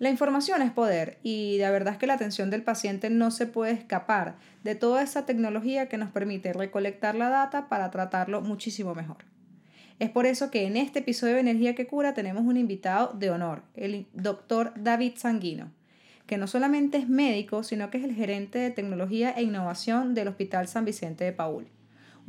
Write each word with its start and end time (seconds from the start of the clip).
La 0.00 0.08
información 0.08 0.62
es 0.62 0.70
poder 0.70 1.18
y 1.22 1.58
la 1.58 1.70
verdad 1.70 1.92
es 1.92 1.98
que 1.98 2.06
la 2.06 2.14
atención 2.14 2.48
del 2.48 2.62
paciente 2.62 3.10
no 3.10 3.30
se 3.30 3.46
puede 3.46 3.72
escapar 3.72 4.36
de 4.64 4.74
toda 4.74 5.02
esa 5.02 5.26
tecnología 5.26 5.90
que 5.90 5.98
nos 5.98 6.10
permite 6.10 6.54
recolectar 6.54 7.14
la 7.14 7.28
data 7.28 7.68
para 7.68 7.90
tratarlo 7.90 8.40
muchísimo 8.40 8.94
mejor. 8.94 9.18
Es 9.98 10.08
por 10.08 10.24
eso 10.24 10.50
que 10.50 10.64
en 10.64 10.78
este 10.78 11.00
episodio 11.00 11.34
de 11.34 11.40
Energía 11.40 11.74
que 11.74 11.86
Cura 11.86 12.14
tenemos 12.14 12.44
un 12.44 12.56
invitado 12.56 13.12
de 13.12 13.28
honor, 13.28 13.62
el 13.74 14.06
doctor 14.14 14.72
David 14.74 15.18
Sanguino, 15.18 15.70
que 16.26 16.38
no 16.38 16.46
solamente 16.46 16.96
es 16.96 17.06
médico, 17.06 17.62
sino 17.62 17.90
que 17.90 17.98
es 17.98 18.04
el 18.04 18.14
gerente 18.14 18.58
de 18.58 18.70
tecnología 18.70 19.32
e 19.32 19.42
innovación 19.42 20.14
del 20.14 20.28
Hospital 20.28 20.66
San 20.66 20.86
Vicente 20.86 21.24
de 21.24 21.32
Paul 21.34 21.68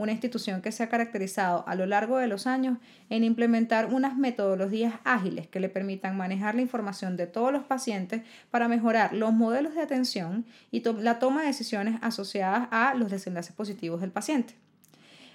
una 0.01 0.13
institución 0.13 0.61
que 0.61 0.71
se 0.71 0.81
ha 0.81 0.89
caracterizado 0.89 1.63
a 1.67 1.75
lo 1.75 1.85
largo 1.85 2.17
de 2.17 2.27
los 2.27 2.47
años 2.47 2.79
en 3.09 3.23
implementar 3.23 3.93
unas 3.93 4.17
metodologías 4.17 4.95
ágiles 5.03 5.47
que 5.47 5.59
le 5.59 5.69
permitan 5.69 6.17
manejar 6.17 6.55
la 6.55 6.61
información 6.61 7.17
de 7.17 7.27
todos 7.27 7.53
los 7.53 7.63
pacientes 7.63 8.23
para 8.49 8.67
mejorar 8.67 9.13
los 9.13 9.31
modelos 9.31 9.75
de 9.75 9.81
atención 9.81 10.45
y 10.71 10.81
la 10.81 11.19
toma 11.19 11.41
de 11.41 11.47
decisiones 11.47 11.99
asociadas 12.01 12.67
a 12.71 12.95
los 12.95 13.11
desenlaces 13.11 13.55
positivos 13.55 14.01
del 14.01 14.11
paciente. 14.11 14.55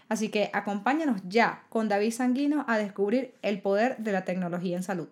Así 0.08 0.30
que 0.30 0.50
acompáñanos 0.52 1.20
ya 1.28 1.62
con 1.68 1.88
David 1.88 2.12
Sanguino 2.12 2.64
a 2.66 2.76
descubrir 2.76 3.34
el 3.42 3.60
poder 3.60 3.96
de 3.98 4.12
la 4.12 4.24
tecnología 4.24 4.76
en 4.76 4.82
salud. 4.82 5.08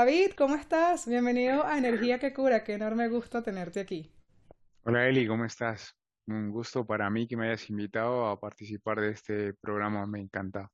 David, 0.00 0.30
¿cómo 0.34 0.54
estás? 0.54 1.06
Bienvenido 1.06 1.62
a 1.62 1.76
Energía 1.76 2.18
que 2.18 2.32
Cura. 2.32 2.64
Qué 2.64 2.72
enorme 2.72 3.08
gusto 3.08 3.42
tenerte 3.42 3.80
aquí. 3.80 4.10
Hola 4.84 5.06
Eli, 5.06 5.26
¿cómo 5.26 5.44
estás? 5.44 5.94
Un 6.26 6.50
gusto 6.50 6.86
para 6.86 7.10
mí 7.10 7.28
que 7.28 7.36
me 7.36 7.48
hayas 7.48 7.68
invitado 7.68 8.26
a 8.26 8.40
participar 8.40 8.98
de 8.98 9.10
este 9.10 9.52
programa, 9.52 10.06
me 10.06 10.18
encanta. 10.18 10.70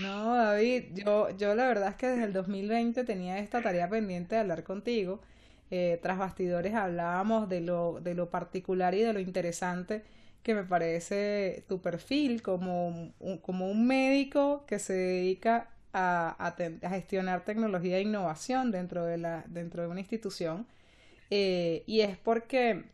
No, 0.00 0.36
David, 0.36 0.84
yo, 0.94 1.36
yo 1.36 1.56
la 1.56 1.66
verdad 1.66 1.88
es 1.88 1.96
que 1.96 2.06
desde 2.06 2.26
el 2.26 2.32
2020 2.32 3.02
tenía 3.02 3.40
esta 3.40 3.60
tarea 3.60 3.88
pendiente 3.88 4.36
de 4.36 4.42
hablar 4.42 4.62
contigo. 4.62 5.20
Eh, 5.72 5.98
tras 6.00 6.16
bastidores 6.16 6.74
hablábamos 6.74 7.48
de 7.48 7.60
lo, 7.60 7.98
de 8.00 8.14
lo 8.14 8.30
particular 8.30 8.94
y 8.94 9.00
de 9.00 9.14
lo 9.14 9.18
interesante 9.18 10.04
que 10.44 10.54
me 10.54 10.62
parece 10.62 11.64
tu 11.68 11.82
perfil 11.82 12.40
como 12.40 13.12
como 13.42 13.68
un 13.68 13.84
médico 13.88 14.64
que 14.64 14.78
se 14.78 14.92
dedica 14.92 15.70
a, 15.92 16.54
gestionar 16.82 17.44
tecnología 17.44 17.98
e 17.98 18.02
innovación 18.02 18.70
dentro 18.70 19.04
de, 19.04 19.18
la, 19.18 19.44
dentro 19.48 19.82
de 19.82 19.88
una 19.88 20.00
institución. 20.00 20.66
Eh, 21.30 21.82
y 21.86 22.00
es 22.00 22.16
porque, 22.16 22.84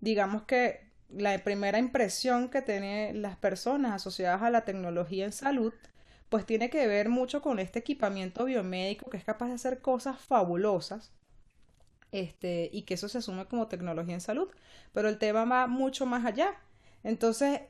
digamos 0.00 0.42
que 0.42 0.84
la 1.16 1.38
primera 1.38 1.78
impresión 1.78 2.48
que 2.48 2.62
tienen 2.62 3.22
las 3.22 3.36
personas 3.36 3.92
asociadas 3.92 4.42
a 4.42 4.50
la 4.50 4.64
tecnología 4.64 5.24
en 5.24 5.32
salud, 5.32 5.72
pues 6.28 6.46
tiene 6.46 6.70
que 6.70 6.86
ver 6.86 7.08
mucho 7.08 7.42
con 7.42 7.58
este 7.58 7.78
equipamiento 7.78 8.44
biomédico 8.44 9.08
que 9.10 9.16
es 9.16 9.24
capaz 9.24 9.48
de 9.48 9.54
hacer 9.54 9.80
cosas 9.80 10.18
fabulosas. 10.18 11.12
Este, 12.10 12.70
y 12.72 12.82
que 12.82 12.94
eso 12.94 13.08
se 13.08 13.18
asume 13.18 13.46
como 13.46 13.66
tecnología 13.66 14.14
en 14.14 14.20
salud. 14.20 14.48
Pero 14.92 15.08
el 15.08 15.18
tema 15.18 15.44
va 15.44 15.66
mucho 15.66 16.06
más 16.06 16.24
allá. 16.24 16.54
Entonces, 17.04 17.60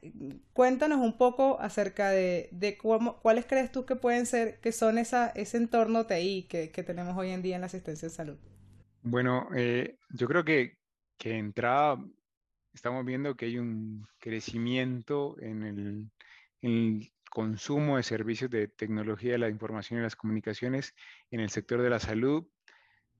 cuéntanos 0.52 1.00
un 1.00 1.18
poco 1.18 1.60
acerca 1.60 2.10
de, 2.10 2.78
cómo, 2.80 3.20
cuáles 3.20 3.44
crees 3.46 3.72
tú 3.72 3.84
que 3.84 3.96
pueden 3.96 4.27
ser, 4.27 4.60
que 4.60 4.70
son 4.70 4.96
esa, 4.96 5.28
ese 5.30 5.56
entorno 5.56 6.06
TI 6.06 6.46
que, 6.48 6.70
que 6.70 6.82
tenemos 6.84 7.16
hoy 7.16 7.30
en 7.30 7.42
día 7.42 7.56
en 7.56 7.62
la 7.62 7.66
asistencia 7.66 8.08
de 8.08 8.14
salud. 8.14 8.36
Bueno, 9.02 9.48
eh, 9.55 9.98
yo 10.10 10.28
creo 10.28 10.44
que, 10.44 10.78
que 11.18 11.36
entrada 11.36 11.98
estamos 12.72 13.05
viendo 13.05 13.36
que 13.36 13.46
hay 13.46 13.58
un 13.58 14.06
crecimiento 14.18 15.36
en 15.40 15.62
el, 15.64 16.11
en 16.62 16.70
el 16.72 17.12
consumo 17.28 17.96
de 17.96 18.05
servicios 18.05 18.51
de 18.51 18.68
tecnología 18.68 19.33
de 19.33 19.39
la 19.39 19.48
información 19.48 19.98
y 19.98 20.05
las 20.05 20.16
comunicaciones 20.16 20.95
en 21.30 21.40
el 21.40 21.51
sector 21.51 21.83
de 21.83 21.90
la 21.90 21.98
salud 21.98 22.46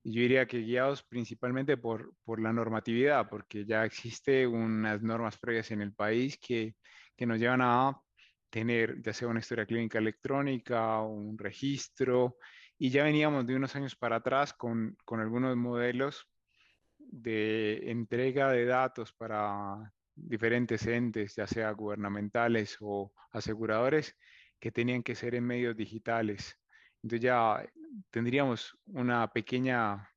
yo 0.05 0.21
diría 0.21 0.47
que 0.47 0.59
guiados 0.61 1.03
principalmente 1.03 1.77
por, 1.77 2.15
por 2.25 2.41
la 2.41 2.53
normatividad, 2.53 3.29
porque 3.29 3.65
ya 3.65 3.85
existe 3.85 4.47
unas 4.47 5.03
normas 5.03 5.39
previas 5.39 5.71
en 5.71 5.81
el 5.81 5.95
país 5.95 6.39
que, 6.39 6.77
que 7.17 7.27
nos 7.27 7.39
llevan 7.39 7.63
a 7.63 7.99
tener 8.51 9.03
ya 9.03 9.13
sea 9.13 9.29
una 9.29 9.41
historia 9.41 9.67
clínica 9.67 9.99
electrónica, 9.99 11.01
un 11.01 11.37
registro, 11.39 12.37
y 12.79 12.91
ya 12.91 13.05
veníamos 13.05 13.47
de 13.47 13.57
unos 13.57 13.75
años 13.77 13.97
para 13.97 14.17
atrás 14.17 14.53
con, 14.53 14.97
con 15.05 15.21
algunos 15.21 15.57
modelos 15.57 16.29
de 16.99 17.91
entrega 17.91 18.51
de 18.53 18.67
datos 18.67 19.13
para 19.13 19.93
diferentes 20.15 20.87
entes, 20.87 21.35
ya 21.35 21.47
sea 21.47 21.71
gubernamentales 21.73 22.77
o 22.81 23.13
aseguradores, 23.33 24.17
que 24.61 24.71
tenían 24.71 25.03
que 25.03 25.15
ser 25.15 25.35
en 25.35 25.45
medios 25.45 25.77
digitales. 25.77 26.57
Entonces 27.05 27.21
ya 27.21 27.63
tendríamos 28.11 28.79
una 28.87 29.31
pequeña, 29.31 30.11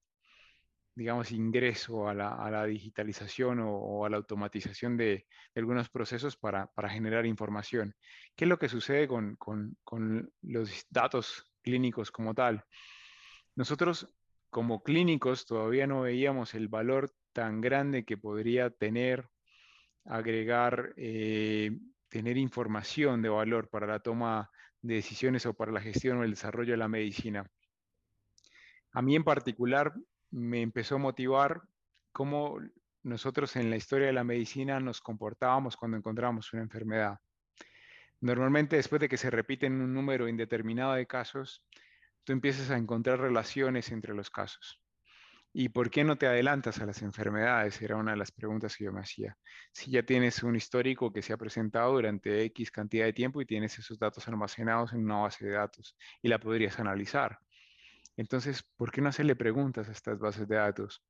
digamos, 0.96 1.34
ingreso 1.34 2.08
a 2.08 2.14
la, 2.14 2.66
digitalización 2.66 3.60
o, 3.62 4.06
a 4.06 4.10
la 4.10 4.16
automatización 4.16 4.96
de, 4.96 5.28
algunos 5.54 5.90
procesos 5.90 6.38
para, 6.38 6.70
generar 6.90 7.26
información. 7.26 7.94
¿Qué 8.38 8.46
es 8.46 8.50
lo 8.50 8.58
que 8.58 8.70
sucede 8.70 9.06
con, 9.06 9.38
los 10.44 10.86
datos 10.90 11.52
clínicos 11.62 12.10
como 12.10 12.34
tal? 12.34 12.64
Nosotros 13.56 14.08
como 14.50 14.82
clínicos 14.82 15.46
todavía 15.46 15.88
no 15.88 16.04
veíamos 16.04 16.56
el 16.56 16.70
valor 16.70 17.12
tan 17.34 17.60
grande 17.60 18.06
que 18.06 18.16
podría 18.16 18.70
tener 18.70 19.28
agregar, 20.06 20.94
eh, 20.96 21.78
tener 22.08 22.38
información 22.38 23.22
de 23.22 23.28
valor 23.28 23.68
para 23.68 23.88
la 23.88 24.00
toma 24.00 24.50
de 24.82 24.96
decisiones 24.96 25.46
o 25.46 25.54
para 25.54 25.72
la 25.72 25.82
gestión 25.82 26.18
o 26.18 26.24
el 26.24 26.32
desarrollo 26.32 26.72
de 26.72 26.78
la 26.78 26.88
medicina. 26.88 27.50
A 28.94 29.02
mí 29.02 29.16
en 29.16 29.24
particular 29.24 29.94
me 30.32 30.62
empezó 30.62 30.96
a 30.96 31.00
motivar 31.00 31.62
cómo 32.12 32.60
nosotros 33.04 33.56
en 33.56 33.70
la 33.70 33.78
historia 33.78 34.08
de 34.08 34.14
la 34.14 34.24
medicina 34.24 34.80
nos 34.80 35.02
comportábamos 35.02 35.78
cuando 35.78 35.98
encontramos 35.98 36.52
una 36.54 36.64
enfermedad. 36.64 37.20
Normalmente 38.20 38.76
después 38.76 39.00
de 39.00 39.10
que 39.10 39.18
se 39.18 39.30
repiten 39.30 39.80
un 39.80 39.94
número 39.94 40.28
indeterminado 40.28 40.94
de 40.94 41.06
casos, 41.06 41.64
tú 42.24 42.34
empiezas 42.34 42.72
a 42.72 42.78
encontrar 42.78 43.20
relaciones 43.20 43.92
entre 43.92 44.14
los 44.14 44.30
casos. 44.30 44.82
¿Y 45.60 45.70
por 45.70 45.90
qué 45.90 46.04
no 46.04 46.20
te 46.20 46.28
adelantas 46.28 46.80
a 46.82 46.86
las 46.86 47.02
enfermedades? 47.02 47.82
Era 47.82 47.96
una 47.96 48.12
de 48.12 48.18
las 48.18 48.32
preguntas 48.32 48.78
que 48.78 48.84
yo 48.84 48.94
me 48.94 49.00
hacía. 49.00 49.36
Si 49.72 49.90
ya 49.90 50.04
tienes 50.04 50.44
un 50.44 50.56
histórico 50.56 51.12
que 51.12 51.24
se 51.24 51.34
ha 51.34 51.38
presentado 51.38 51.94
durante 51.94 52.44
X 52.44 52.70
cantidad 52.70 53.06
de 53.06 53.14
tiempo 53.14 53.42
y 53.42 53.48
tienes 53.48 53.80
esos 53.80 53.98
datos 53.98 54.28
almacenados 54.28 54.94
en 54.94 55.04
una 55.04 55.16
base 55.16 55.48
de 55.48 55.54
datos 55.54 55.98
y 56.22 56.28
la 56.28 56.40
podrías 56.40 56.80
analizar. 56.80 57.40
Entonces, 58.18 58.62
¿por 58.76 58.92
qué 58.92 59.02
no 59.02 59.10
hacerle 59.10 59.36
preguntas 59.36 59.90
a 59.90 59.94
estas 59.94 60.20
bases 60.20 60.48
de 60.48 60.58
datos? 60.58 61.04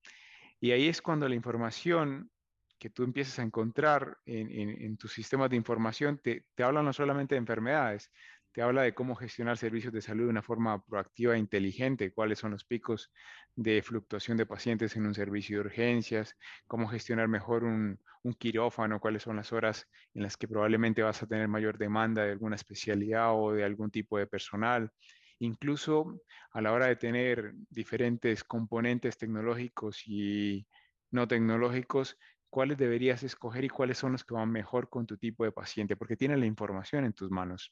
Y 0.61 0.71
ahí 0.71 0.87
es 0.87 1.01
cuando 1.01 1.27
la 1.27 1.35
información 1.35 2.31
que 2.79 2.89
tú 2.89 3.03
empiezas 3.03 3.39
a 3.39 3.43
encontrar 3.43 4.17
en, 4.25 4.95
tus 4.95 5.11
sistemas 5.11 5.49
de 5.49 5.57
información 5.57 6.21
te 6.23 6.45
habla 6.63 6.81
no 6.81 6.93
solamente 6.93 7.35
de 7.35 7.39
enfermedades, 7.39 8.11
te 8.57 8.63
habla 8.63 8.81
de 8.81 8.95
cómo 8.95 9.13
gestionar 9.15 9.55
servicios 9.55 9.93
de 9.93 10.01
salud 10.01 10.23
de 10.23 10.31
una 10.31 10.41
forma 10.41 10.83
proactiva 10.83 11.35
e 11.35 11.37
inteligente, 11.37 12.11
cuáles 12.11 12.39
son 12.39 12.49
los 12.49 12.65
picos 12.65 13.13
de 13.55 13.83
fluctuación 13.83 14.35
de 14.35 14.47
pacientes 14.47 14.95
en 14.95 15.05
un 15.05 15.13
servicio 15.13 15.57
de 15.57 15.65
urgencias, 15.65 16.35
cómo 16.65 16.87
gestionar 16.87 17.27
mejor 17.27 17.63
un, 17.63 17.99
un, 18.23 18.33
quirófano, 18.33 18.99
cuáles 18.99 19.21
son 19.21 19.35
las 19.35 19.53
horas 19.53 19.87
en 20.15 20.23
las 20.23 20.37
que 20.37 20.47
probablemente 20.47 21.03
vas 21.03 21.21
a 21.21 21.27
tener 21.27 21.47
mayor 21.47 21.77
demanda 21.77 22.23
de 22.23 22.31
alguna 22.31 22.55
especialidad 22.55 23.29
o 23.35 23.51
de 23.51 23.63
algún 23.63 23.91
tipo 23.91 24.17
de 24.17 24.25
personal, 24.25 24.89
incluso 25.37 26.19
a 26.51 26.59
la 26.59 26.73
hora 26.73 26.87
de 26.87 26.95
tener 26.95 27.53
diferentes 27.69 28.43
componentes 28.43 29.19
tecnológicos 29.19 30.01
y 30.07 30.65
no 31.11 31.27
tecnológicos, 31.27 32.17
cuáles 32.49 32.79
deberías 32.79 33.21
escoger 33.21 33.65
y 33.65 33.69
cuáles 33.69 33.99
son 33.99 34.13
los 34.13 34.23
que 34.23 34.33
van 34.33 34.51
mejor 34.51 34.89
con 34.89 35.05
tu 35.05 35.15
tipo 35.15 35.43
de 35.43 35.51
paciente, 35.51 35.95
porque 35.95 36.17
tienes 36.17 36.39
la 36.39 36.47
información 36.47 37.05
en 37.05 37.13
tus 37.13 37.29
manos. 37.29 37.71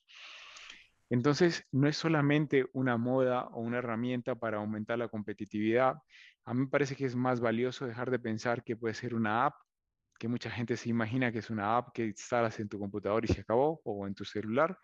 Entonces, 1.09 1.67
no 1.71 1.87
es 1.87 1.97
solamente 1.97 2.65
una 2.73 2.97
moda 2.97 3.47
o 3.49 3.61
una 3.61 3.77
herramienta 3.77 4.35
para 4.35 4.57
aumentar 4.57 4.97
la 4.97 5.07
competitividad. 5.07 5.95
A 6.45 6.53
mí 6.53 6.61
me 6.61 6.67
parece 6.67 6.95
que 6.95 7.05
es 7.05 7.15
más 7.15 7.39
valioso 7.39 7.85
dejar 7.85 8.09
de 8.11 8.19
pensar 8.19 8.63
que 8.63 8.75
puede 8.75 8.93
ser 8.95 9.13
una 9.13 9.45
app, 9.45 9.55
que 10.17 10.27
mucha 10.27 10.49
gente 10.49 10.77
se 10.77 10.89
imagina 10.89 11.31
que 11.31 11.39
es 11.39 11.49
una 11.49 11.77
app 11.77 11.93
que 11.93 12.05
instalas 12.05 12.59
en 12.59 12.69
tu 12.69 12.79
computador 12.79 13.25
y 13.25 13.27
se 13.27 13.41
acabó, 13.41 13.81
o 13.83 14.07
en 14.07 14.15
tu 14.15 14.25
celular, 14.25 14.77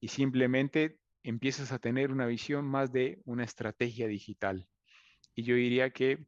y 0.00 0.08
simplemente 0.08 0.98
empiezas 1.22 1.72
a 1.72 1.78
tener 1.78 2.12
una 2.12 2.26
visión 2.26 2.64
más 2.64 2.92
de 2.92 3.20
una 3.24 3.44
estrategia 3.44 4.06
digital. 4.06 4.68
Y 5.34 5.42
yo 5.42 5.56
diría 5.56 5.90
que 5.90 6.26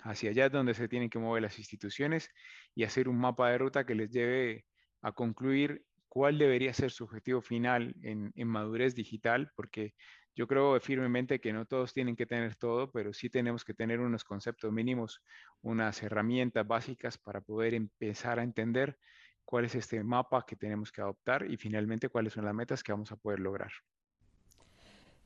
hacia 0.00 0.30
allá 0.30 0.46
es 0.46 0.52
donde 0.52 0.74
se 0.74 0.88
tienen 0.88 1.10
que 1.10 1.18
mover 1.18 1.42
las 1.42 1.58
instituciones 1.58 2.30
y 2.74 2.84
hacer 2.84 3.08
un 3.08 3.18
mapa 3.18 3.50
de 3.50 3.58
ruta 3.58 3.86
que 3.86 3.94
les 3.94 4.10
lleve 4.10 4.66
a 5.02 5.12
concluir 5.12 5.84
cuál 6.08 6.38
debería 6.38 6.72
ser 6.72 6.90
su 6.90 7.04
objetivo 7.04 7.40
final 7.40 7.94
en, 8.02 8.32
madurez 8.48 8.94
digital, 8.94 9.50
porque 9.54 9.94
yo 10.34 10.46
creo 10.46 10.80
firmemente 10.80 11.40
que 11.40 11.52
no 11.52 11.66
todos 11.66 11.92
tienen 11.92 12.16
que 12.16 12.26
tener 12.26 12.54
todo, 12.56 12.90
pero 12.90 13.12
sí 13.12 13.28
tenemos 13.28 13.64
que 13.64 13.74
tener 13.74 14.00
unos 14.00 14.24
conceptos 14.24 14.72
mínimos, 14.72 15.22
unas 15.62 16.02
herramientas 16.02 16.66
básicas 16.66 17.18
para 17.18 17.40
poder 17.40 17.74
empezar 17.74 18.38
a 18.38 18.42
entender 18.42 18.98
cuál 19.44 19.64
es 19.64 19.74
este 19.74 20.02
mapa 20.04 20.44
que 20.46 20.56
tenemos 20.56 20.92
que 20.92 21.00
adoptar 21.00 21.50
y 21.50 21.56
finalmente 21.56 22.08
cuáles 22.08 22.32
son 22.32 22.44
las 22.44 22.54
metas 22.54 22.82
que 22.82 22.92
vamos 22.92 23.10
a 23.12 23.16
poder 23.16 23.40
lograr. 23.40 23.70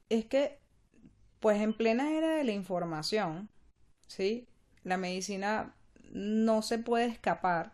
Es 0.08 0.26
que, 0.26 0.58
pues 1.40 1.60
en 1.60 1.74
plena 1.74 2.12
era 2.12 2.36
de 2.36 2.44
la 2.44 2.52
información, 2.52 3.48
¿sí? 4.06 4.46
La 4.84 4.96
medicina 4.96 5.74
no 6.12 6.62
se 6.62 6.78
puede 6.78 7.06
escapar 7.06 7.72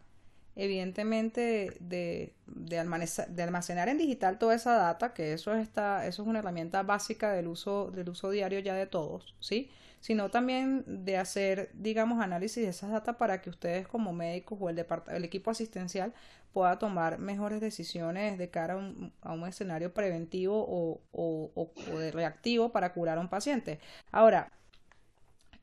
evidentemente 0.58 1.76
de, 1.78 2.34
almacenar, 2.78 3.88
en 3.88 3.96
digital 3.96 4.38
toda 4.38 4.56
esa 4.56 4.74
data, 4.74 5.14
que 5.14 5.32
eso, 5.32 5.54
está, 5.54 6.04
eso 6.04 6.22
es 6.22 6.28
una 6.28 6.40
herramienta 6.40 6.82
básica 6.82 7.32
del 7.32 7.46
uso, 7.46 7.92
del 7.92 8.08
uso 8.08 8.28
diario 8.30 8.58
ya 8.58 8.74
de 8.74 8.86
todos, 8.86 9.36
¿sí? 9.38 9.70
Sino 10.00 10.30
también 10.30 10.84
de 11.04 11.16
hacer, 11.16 11.70
digamos, 11.74 12.20
análisis 12.20 12.64
de 12.64 12.70
esas 12.70 12.90
data 12.90 13.18
para 13.18 13.40
que 13.40 13.50
ustedes 13.50 13.86
como 13.86 14.12
médicos 14.12 14.58
o 14.60 14.68
el, 14.68 15.24
equipo 15.24 15.52
asistencial 15.52 16.12
pueda 16.52 16.76
tomar 16.80 17.18
mejores 17.18 17.60
decisiones 17.60 18.36
de 18.36 18.50
cara 18.50 18.74
a 18.74 18.76
un, 18.78 19.12
a 19.22 19.34
un 19.34 19.46
escenario 19.46 19.94
preventivo 19.94 21.00
o, 21.12 21.72
reactivo 22.12 22.72
para 22.72 22.92
curar 22.92 23.18
a 23.18 23.20
un 23.20 23.28
paciente. 23.28 23.78
Ahora, 24.10 24.50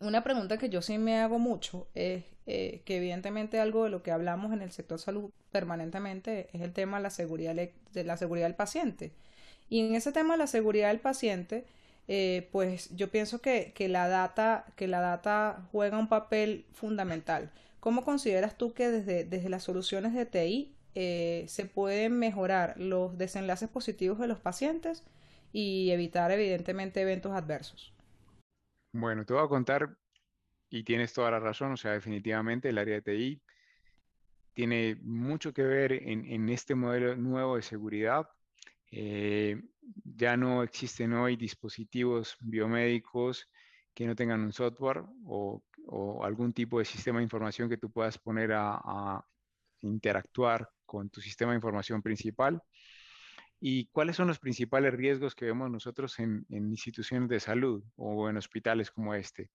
una 0.05 0.23
pregunta 0.23 0.57
que 0.57 0.69
yo 0.69 0.81
sí 0.81 0.97
me 0.97 1.19
hago 1.19 1.39
mucho 1.39 1.87
es 1.95 2.23
eh, 2.47 2.81
que 2.85 2.97
evidentemente 2.97 3.59
algo 3.59 3.85
de 3.85 3.89
lo 3.89 4.03
que 4.03 4.11
hablamos 4.11 4.53
en 4.53 4.61
el 4.61 4.71
sector 4.71 4.99
salud 4.99 5.31
permanentemente 5.51 6.49
es 6.53 6.61
el 6.61 6.73
tema 6.73 6.97
de 6.97 7.03
la 7.03 7.09
seguridad, 7.09 7.55
de 7.55 8.03
la 8.03 8.17
seguridad 8.17 8.45
del 8.45 8.55
paciente. 8.55 9.11
Y 9.69 9.79
en 9.81 9.95
ese 9.95 10.11
tema 10.11 10.35
de 10.35 10.39
la 10.39 10.47
seguridad 10.47 10.89
del 10.89 10.99
paciente, 10.99 11.65
eh, 12.07 12.49
pues 12.51 12.95
yo 12.95 13.09
pienso 13.09 13.41
que, 13.41 13.73
que, 13.73 13.89
la 13.89 14.07
data, 14.07 14.65
que 14.75 14.87
la 14.87 14.99
data 15.01 15.67
juega 15.71 15.97
un 15.97 16.07
papel 16.07 16.65
fundamental. 16.73 17.51
¿Cómo 17.79 18.03
consideras 18.03 18.57
tú 18.57 18.73
que 18.73 18.89
desde, 18.89 19.25
desde 19.25 19.49
las 19.49 19.63
soluciones 19.63 20.13
de 20.13 20.25
TI 20.25 20.75
eh, 20.95 21.45
se 21.47 21.65
pueden 21.65 22.13
mejorar 22.19 22.75
los 22.77 23.17
desenlaces 23.17 23.69
positivos 23.69 24.19
de 24.19 24.27
los 24.27 24.39
pacientes 24.39 25.03
y 25.51 25.89
evitar 25.91 26.31
evidentemente 26.31 27.01
eventos 27.01 27.31
adversos? 27.33 27.94
Bueno, 28.97 29.25
te 29.25 29.33
voy 29.33 29.43
a 29.43 29.49
contar, 29.49 29.93
y 30.69 30.83
tienes 30.83 31.11
toda 31.11 31.29
la 31.29 31.39
razón, 31.39 31.73
o 31.73 31.77
sea, 31.77 31.91
definitivamente 31.91 32.69
el 32.69 32.77
área 32.77 32.95
de 32.95 33.01
TI 33.01 33.41
tiene 34.53 34.95
mucho 35.01 35.53
que 35.53 35.63
ver 35.63 35.91
en, 35.91 36.47
este 36.47 36.75
modelo 36.75 37.13
nuevo 37.17 37.57
de 37.57 37.61
seguridad. 37.61 38.29
Eh, 38.91 39.61
ya 40.05 40.37
no 40.37 40.63
existen 40.63 41.11
hoy 41.11 41.35
dispositivos 41.35 42.37
biomédicos 42.39 43.49
que 43.93 44.07
no 44.07 44.15
tengan 44.15 44.39
un 44.41 44.53
software 44.53 45.03
o, 45.25 45.61
algún 46.23 46.53
tipo 46.53 46.79
de 46.79 46.85
sistema 46.85 47.19
de 47.19 47.23
información 47.23 47.67
que 47.67 47.77
tú 47.77 47.91
puedas 47.91 48.17
poner 48.17 48.53
a 48.53 49.21
interactuar 49.81 50.69
con 50.85 51.09
tu 51.09 51.19
sistema 51.19 51.51
de 51.51 51.57
información 51.57 52.01
principal. 52.01 52.63
¿Y 53.67 53.87
cuáles 53.87 54.15
son 54.15 54.27
los 54.27 54.37
principales 54.37 54.93
riesgos 54.93 55.33
que 55.33 55.45
vemos 55.45 55.71
nosotros 55.71 56.19
en, 56.19 56.45
instituciones 56.49 57.27
de 57.29 57.39
salud 57.39 57.83
o 57.95 58.29
en 58.29 58.37
hospitales 58.37 58.91
como 58.91 59.15
este? 59.15 59.49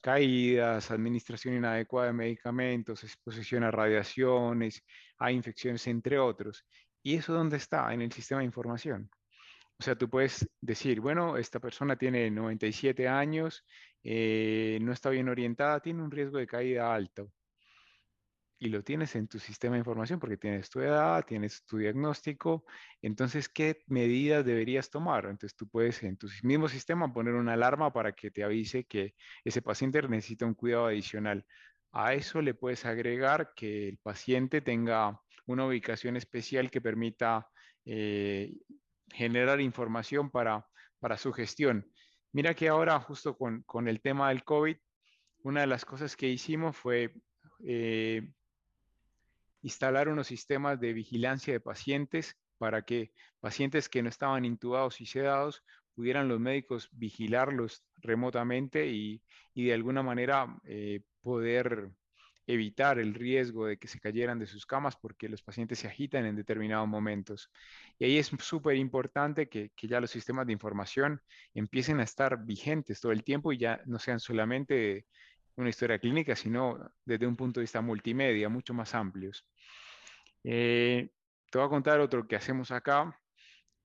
Caídas, 0.00 0.90
administración 0.90 1.56
inadecuada 1.56 2.06
de 2.06 2.14
medicamentos, 2.14 3.04
exposición 3.04 3.62
a 3.64 3.70
radiaciones, 3.70 4.82
a 5.18 5.30
infecciones, 5.30 5.86
entre 5.88 6.18
otros. 6.18 6.64
¿Y 7.02 7.16
eso 7.16 7.34
dónde 7.34 7.58
está? 7.58 7.92
En 7.92 8.00
el 8.00 8.12
sistema 8.12 8.40
de 8.40 8.46
información. 8.46 9.10
O 9.78 9.82
sea, 9.82 9.94
tú 9.94 10.08
puedes 10.08 10.48
decir, 10.62 11.00
bueno, 11.02 11.36
esta 11.36 11.60
persona 11.60 11.96
tiene 11.96 12.30
97 12.30 13.08
años, 13.08 13.62
eh, 14.02 14.78
no 14.80 14.90
está 14.90 15.10
bien 15.10 15.28
orientada, 15.28 15.80
tiene 15.80 16.02
un 16.02 16.10
riesgo 16.10 16.38
de 16.38 16.46
caída 16.46 16.94
alto 16.94 17.30
y 18.64 18.70
lo 18.70 18.82
tienes 18.82 19.14
en 19.14 19.28
tu 19.28 19.38
sistema 19.38 19.74
de 19.74 19.80
información 19.80 20.18
porque 20.18 20.38
tienes 20.38 20.70
tu 20.70 20.80
edad, 20.80 21.22
tienes 21.26 21.66
tu 21.66 21.76
diagnóstico. 21.76 22.64
Entonces, 23.02 23.50
¿qué 23.50 23.82
medidas 23.88 24.42
deberías 24.42 24.88
tomar? 24.88 25.26
Entonces, 25.26 25.54
tú 25.54 25.68
puedes 25.68 26.02
en 26.02 26.16
tu 26.16 26.28
mismo 26.42 26.66
sistema 26.68 27.12
poner 27.12 27.34
una 27.34 27.52
alarma 27.52 27.92
para 27.92 28.12
que 28.12 28.30
te 28.30 28.42
avise 28.42 28.84
que 28.84 29.14
ese 29.44 29.60
paciente 29.60 30.00
necesita 30.08 30.46
un 30.46 30.54
cuidado 30.54 30.86
adicional. 30.86 31.44
A 31.92 32.14
eso 32.14 32.40
le 32.40 32.54
puedes 32.54 32.86
agregar 32.86 33.52
que 33.54 33.86
el 33.86 33.98
paciente 33.98 34.62
tenga 34.62 35.20
una 35.44 35.66
ubicación 35.66 36.16
especial 36.16 36.70
que 36.70 36.80
permita 36.80 37.46
eh, 37.84 38.54
generar 39.12 39.60
información 39.60 40.30
para, 40.30 40.64
para 41.00 41.18
su 41.18 41.34
gestión. 41.34 41.86
Mira 42.32 42.54
que 42.54 42.68
ahora, 42.68 42.98
justo 42.98 43.36
con, 43.36 43.62
con, 43.64 43.88
el 43.88 44.00
tema 44.00 44.30
del 44.30 44.42
COVID, 44.42 44.76
una 45.42 45.60
de 45.60 45.66
las 45.66 45.84
cosas 45.84 46.16
que 46.16 46.28
hicimos 46.28 46.74
fue 46.74 47.12
eh, 47.66 48.26
instalar 49.64 50.08
unos 50.08 50.26
sistemas 50.26 50.78
de 50.78 50.92
vigilancia 50.92 51.54
de 51.54 51.60
pacientes 51.60 52.36
para 52.58 52.82
que 52.82 53.12
pacientes 53.40 53.88
que 53.88 54.02
no 54.02 54.10
estaban 54.10 54.44
intubados 54.44 55.00
y 55.00 55.06
sedados 55.06 55.62
pudieran 55.94 56.28
los 56.28 56.38
médicos 56.38 56.88
vigilarlos 56.92 57.82
remotamente 57.96 58.86
y, 58.86 59.22
de 59.54 59.72
alguna 59.72 60.02
manera 60.02 60.54
eh, 60.64 61.00
poder 61.22 61.90
evitar 62.46 62.98
el 62.98 63.14
riesgo 63.14 63.66
de 63.66 63.78
que 63.78 63.88
se 63.88 64.00
cayeran 64.00 64.38
de 64.38 64.46
sus 64.46 64.66
camas 64.66 64.96
porque 64.96 65.30
los 65.30 65.42
pacientes 65.42 65.78
se 65.78 65.88
agitan 65.88 66.26
en 66.26 66.36
determinados 66.36 66.86
momentos. 66.86 67.50
Y 67.98 68.04
ahí 68.04 68.18
es 68.18 68.26
súper 68.40 68.76
importante 68.76 69.48
que, 69.48 69.70
que, 69.74 69.88
ya 69.88 69.98
los 69.98 70.10
sistemas 70.10 70.46
de 70.46 70.52
información 70.52 71.22
empiecen 71.54 72.00
a 72.00 72.02
estar 72.02 72.44
vigentes 72.44 73.00
todo 73.00 73.12
el 73.12 73.24
tiempo 73.24 73.50
y 73.50 73.58
ya 73.58 73.80
no 73.86 73.98
sean 73.98 74.20
solamente 74.20 75.06
una 75.56 75.68
historia 75.68 75.98
clínica, 75.98 76.34
sino 76.36 76.78
desde 77.04 77.26
un 77.26 77.36
punto 77.36 77.60
de 77.60 77.64
vista 77.64 77.80
multimedia, 77.80 78.48
mucho 78.48 78.74
más 78.74 78.94
amplios. 78.94 79.46
Eh, 80.42 81.10
te 81.50 81.58
voy 81.58 81.66
a 81.66 81.70
contar 81.70 82.00
otro 82.00 82.26
que 82.26 82.36
hacemos 82.36 82.70
acá, 82.70 83.18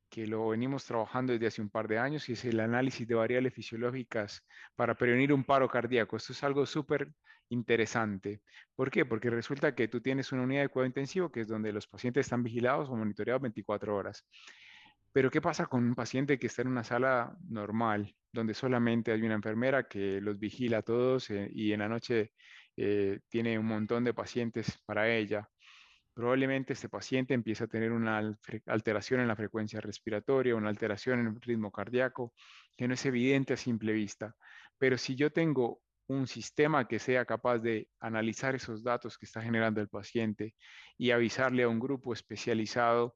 que 0.09 0.25
lo 0.25 0.49
venimos 0.49 0.85
trabajando 0.85 1.33
desde 1.33 1.47
hace 1.47 1.61
un 1.61 1.69
par 1.69 1.87
de 1.87 1.99
años, 1.99 2.27
y 2.29 2.33
es 2.33 2.43
el 2.45 2.59
análisis 2.59 3.07
de 3.07 3.15
variables 3.15 3.53
fisiológicas 3.53 4.45
para 4.75 4.95
prevenir 4.95 5.31
un 5.31 5.43
paro 5.43 5.69
cardíaco. 5.69 6.17
Esto 6.17 6.33
es 6.33 6.43
algo 6.43 6.65
súper 6.65 7.11
interesante. 7.49 8.41
¿Por 8.75 8.89
qué? 8.89 9.05
Porque 9.05 9.29
resulta 9.29 9.75
que 9.75 9.87
tú 9.87 10.01
tienes 10.01 10.31
una 10.31 10.43
unidad 10.43 10.63
de 10.63 10.69
cuidado 10.69 10.87
intensivo, 10.87 11.31
que 11.31 11.41
es 11.41 11.47
donde 11.47 11.71
los 11.71 11.87
pacientes 11.87 12.25
están 12.25 12.43
vigilados 12.43 12.89
o 12.89 12.95
monitoreados 12.95 13.41
24 13.41 13.95
horas. 13.95 14.25
Pero 15.11 15.31
¿qué 15.31 15.41
pasa 15.41 15.65
con 15.65 15.83
un 15.83 15.95
paciente 15.95 16.37
que 16.37 16.47
está 16.47 16.61
en 16.61 16.67
una 16.67 16.83
sala 16.83 17.35
normal, 17.47 18.15
donde 18.31 18.53
solamente 18.53 19.11
hay 19.11 19.21
una 19.21 19.35
enfermera 19.35 19.87
que 19.87 20.21
los 20.21 20.37
vigila 20.39 20.79
a 20.79 20.81
todos 20.83 21.29
eh, 21.31 21.49
y 21.53 21.73
en 21.73 21.79
la 21.79 21.89
noche 21.89 22.33
eh, 22.77 23.19
tiene 23.27 23.57
un 23.57 23.65
montón 23.65 24.03
de 24.03 24.13
pacientes 24.13 24.79
para 24.85 25.09
ella? 25.09 25.49
Probablemente 26.13 26.73
este 26.73 26.89
paciente 26.89 27.33
empieza 27.33 27.63
a 27.63 27.67
tener 27.67 27.91
una 27.91 28.37
alteración 28.65 29.21
en 29.21 29.27
la 29.27 29.35
frecuencia 29.35 29.79
respiratoria, 29.79 30.55
una 30.55 30.69
alteración 30.69 31.21
en 31.21 31.27
el 31.27 31.41
ritmo 31.41 31.71
cardíaco, 31.71 32.33
que 32.75 32.87
no 32.87 32.93
es 32.93 33.05
evidente 33.05 33.53
a 33.53 33.57
simple 33.57 33.93
vista. 33.93 34.35
Pero 34.77 34.97
si 34.97 35.15
yo 35.15 35.31
tengo 35.31 35.81
un 36.07 36.27
sistema 36.27 36.87
que 36.87 36.99
sea 36.99 37.23
capaz 37.25 37.59
de 37.59 37.87
analizar 37.99 38.55
esos 38.55 38.83
datos 38.83 39.17
que 39.17 39.25
está 39.25 39.41
generando 39.41 39.79
el 39.79 39.87
paciente 39.87 40.55
y 40.97 41.11
avisarle 41.11 41.63
a 41.63 41.69
un 41.69 41.79
grupo 41.79 42.13
especializado 42.13 43.15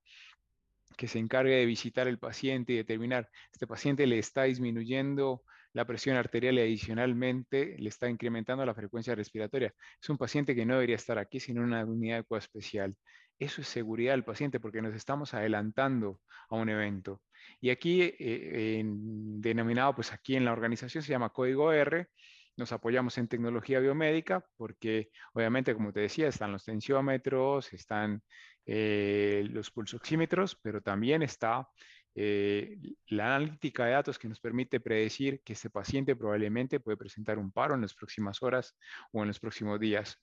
que 0.96 1.08
se 1.08 1.20
encargue 1.20 1.56
de 1.56 1.66
visitar 1.66 2.08
el 2.08 2.20
paciente 2.20 2.74
y 2.74 2.78
determinar, 2.78 3.30
este 3.52 3.68
paciente 3.68 4.08
le 4.08 4.20
está 4.20 4.44
disminuyendo 4.44 5.44
la 5.74 5.86
presión 5.86 6.16
arterial 6.18 6.56
y 6.56 6.62
adicionalmente 6.62 7.76
le 7.80 7.90
está 7.90 8.10
incrementando 8.10 8.66
la 8.66 8.76
frecuencia 8.76 9.16
respiratoria. 9.16 9.74
Es 10.02 10.10
un 10.10 10.18
paciente 10.18 10.56
que 10.56 10.66
no 10.66 10.76
debería 10.76 10.96
estar 10.96 11.18
aquí, 11.18 11.40
sino 11.40 11.62
en 11.62 11.68
una 11.68 11.84
unidad 11.84 12.18
de 12.18 12.24
cuidado 12.24 12.44
especial. 12.46 12.96
Eso 13.40 13.62
es 13.62 13.68
seguridad 13.68 14.14
del 14.14 14.24
paciente 14.24 14.60
porque 14.60 14.82
nos 14.82 14.94
estamos 14.94 15.34
adelantando 15.34 16.20
a 16.50 16.56
un 16.56 16.70
evento. 16.70 17.22
Y 17.60 17.72
aquí, 17.72 18.02
eh, 18.20 18.84
denominado, 18.86 19.96
pues 19.96 20.14
aquí 20.14 20.36
en 20.36 20.46
la 20.46 20.54
organización 20.54 21.04
se 21.04 21.10
llama 21.10 21.30
código 21.30 21.74
R, 21.74 22.08
nos 22.56 22.72
apoyamos 22.72 23.18
en 23.18 23.28
tecnología 23.28 23.80
biomédica 23.80 24.46
porque 24.58 25.10
obviamente, 25.34 25.74
como 25.74 25.92
te 25.92 26.02
decía, 26.02 26.28
están 26.28 26.52
los 26.52 26.64
tensiómetros, 26.64 27.74
están 27.74 28.22
eh, 28.66 29.46
los 29.50 29.72
pulsoxímetros, 29.72 30.56
pero 30.62 30.82
también 30.82 31.22
está 31.22 31.68
eh, 32.16 32.78
la 33.08 33.36
analítica 33.36 33.86
de 33.86 33.92
datos 33.94 34.20
que 34.20 34.30
nos 34.30 34.40
permite 34.40 34.80
predecir 34.80 35.42
que 35.44 35.54
este 35.54 35.70
paciente 35.70 36.16
probablemente 36.16 36.80
puede 36.80 36.98
presentar 36.98 37.40
un 37.40 37.52
paro 37.52 37.74
en 37.74 37.82
las 37.82 37.96
próximas 37.96 38.42
horas 38.44 38.76
o 39.12 39.22
en 39.22 39.30
los 39.30 39.40
próximos 39.40 39.80
días. 39.80 40.22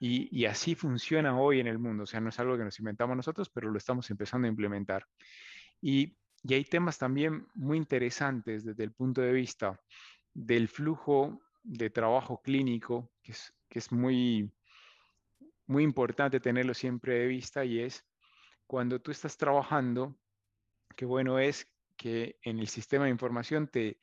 Y, 0.00 0.44
así 0.44 0.76
funciona 0.76 1.36
hoy 1.36 1.58
en 1.58 1.66
el 1.66 1.78
mundo. 1.80 2.04
O 2.04 2.06
sea, 2.06 2.20
no 2.20 2.28
es 2.28 2.38
algo 2.38 2.56
que 2.56 2.62
nos 2.62 2.78
inventamos 2.78 3.16
nosotros, 3.16 3.50
pero 3.50 3.68
lo 3.68 3.78
estamos 3.78 4.08
empezando 4.10 4.46
a 4.46 4.50
implementar. 4.50 5.04
Y, 5.80 6.16
y 6.44 6.54
hay 6.54 6.64
temas 6.64 6.98
también 6.98 7.48
muy 7.54 7.78
interesantes 7.78 8.64
desde 8.64 8.84
el 8.84 8.92
punto 8.92 9.20
de 9.20 9.32
vista 9.32 9.80
del 10.32 10.68
flujo 10.68 11.40
de 11.64 11.90
trabajo 11.90 12.40
clínico, 12.40 13.10
que 13.22 13.32
es, 13.32 13.52
que 13.68 13.80
es 13.80 13.90
muy, 13.90 14.52
muy 15.68 15.84
importante 15.84 16.40
tenerlo 16.40 16.74
siempre 16.74 17.20
de 17.20 17.26
vista, 17.26 17.64
y 17.64 17.80
es 17.80 18.04
cuando 18.66 19.00
tú 19.00 19.10
estás 19.10 19.36
trabajando, 19.36 20.18
qué 20.96 21.04
bueno 21.04 21.38
es 21.38 21.70
que 21.96 22.38
en 22.42 22.58
el 22.58 22.68
sistema 22.68 23.04
de 23.04 23.10
información 23.10 23.68
te, 23.68 23.98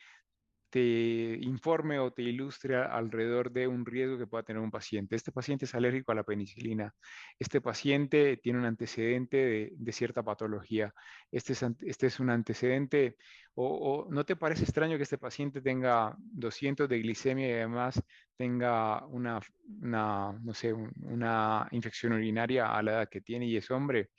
te 0.76 1.40
informe 1.42 2.00
o 2.00 2.12
te 2.12 2.22
ilustre 2.22 2.76
alrededor 2.76 3.50
de 3.50 3.66
un 3.66 3.86
riesgo 3.86 4.18
que 4.18 4.28
pueda 4.28 4.44
tener 4.44 4.62
un 4.62 4.72
paciente. 4.72 5.16
Este 5.16 5.32
paciente 5.32 5.64
es 5.64 5.74
alérgico 5.74 6.12
a 6.12 6.16
la 6.16 6.26
penicilina. 6.26 6.94
Este 7.40 7.62
paciente 7.62 8.36
tiene 8.36 8.60
un 8.60 8.66
antecedente 8.66 9.72
de, 9.78 9.92
cierta 9.94 10.22
patología. 10.22 10.94
Este 11.32 11.54
es, 11.54 11.64
este 11.80 12.08
es 12.08 12.20
un 12.20 12.30
antecedente, 12.30 13.16
o, 13.54 14.06
no 14.12 14.26
te 14.26 14.36
parece 14.36 14.64
extraño 14.64 14.98
que 14.98 15.04
este 15.04 15.18
paciente 15.18 15.62
tenga 15.62 16.14
200 16.18 16.90
de 16.90 17.00
glicemia 17.00 17.48
y 17.48 17.54
además 17.54 18.04
tenga 18.36 19.06
una, 19.06 19.40
no 19.80 20.54
sé, 20.54 20.74
una 20.74 21.70
infección 21.72 22.12
urinaria 22.12 22.76
a 22.76 22.84
la 22.84 22.92
edad 22.92 23.10
que 23.10 23.22
tiene 23.22 23.46
y 23.46 23.56
es 23.56 23.72
hombre? 23.72 24.10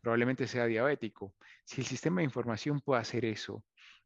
Probablemente 0.00 0.46
sea 0.46 0.66
diabético. 0.66 1.34
Si 1.64 1.80
el 1.80 1.86
sistema 1.88 2.20
de 2.20 2.26
información 2.26 2.80
puede 2.80 3.00
hacer 3.00 3.24
eso, 3.24 3.64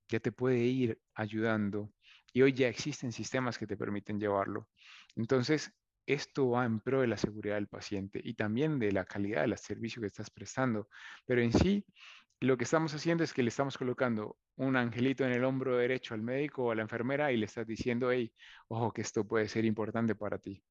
ya 0.09 0.21
te 0.21 0.33
puede 0.33 0.59
ir 0.59 1.01
ayudando 1.15 1.93
y 2.33 2.43
hoy 2.43 2.53
ya 2.53 2.69
existen 2.69 3.13
sistemas 3.13 3.59
que 3.59 3.67
te 3.67 3.77
permiten 3.77 4.19
llevarlo. 4.19 4.69
Entonces, 5.17 5.73
esto 6.07 6.51
va 6.51 6.65
en 6.65 6.81
pro 6.81 7.01
de 7.01 7.07
la 7.07 7.17
seguridad 7.17 7.55
del 7.55 7.69
paciente 7.69 8.21
y 8.23 8.35
también 8.35 8.79
de 8.79 8.93
la 8.93 9.05
calidad 9.05 9.43
del 9.43 9.57
servicio 9.57 10.01
que 10.01 10.09
estás 10.09 10.31
prestando. 10.31 10.89
Pero 11.25 11.41
en 11.41 11.53
sí, 11.53 11.85
lo 12.41 12.57
que 12.57 12.65
estamos 12.65 12.93
haciendo 12.93 13.25
es 13.25 13.33
que 13.33 13.43
le 13.43 13.49
estamos 13.49 13.79
colocando 13.79 14.37
un 14.57 14.77
angelito 14.77 15.25
en 15.25 15.33
el 15.33 15.45
hombro 15.45 15.77
derecho 15.77 16.15
al 16.15 16.23
médico 16.23 16.65
o 16.65 16.71
a 16.73 16.75
la 16.75 16.83
enfermera 16.83 17.33
y 17.33 17.37
le 17.37 17.47
estás 17.47 17.67
diciendo, 17.67 18.11
hey, 18.11 18.33
ojo 18.69 18.93
que 18.93 19.03
esto 19.03 19.27
puede 19.27 19.49
ser 19.49 19.65
importante 19.65 20.15
para 20.15 20.39
ti. 20.39 20.63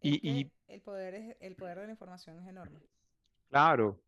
y, 0.00 0.50
el, 0.68 0.80
poder 0.82 1.36
el 1.40 1.56
poder 1.56 1.80
de 1.80 1.86
la 1.86 1.92
información 1.92 2.38
es 2.38 2.48
enorme. 2.48 2.80
Claro. 3.48 4.00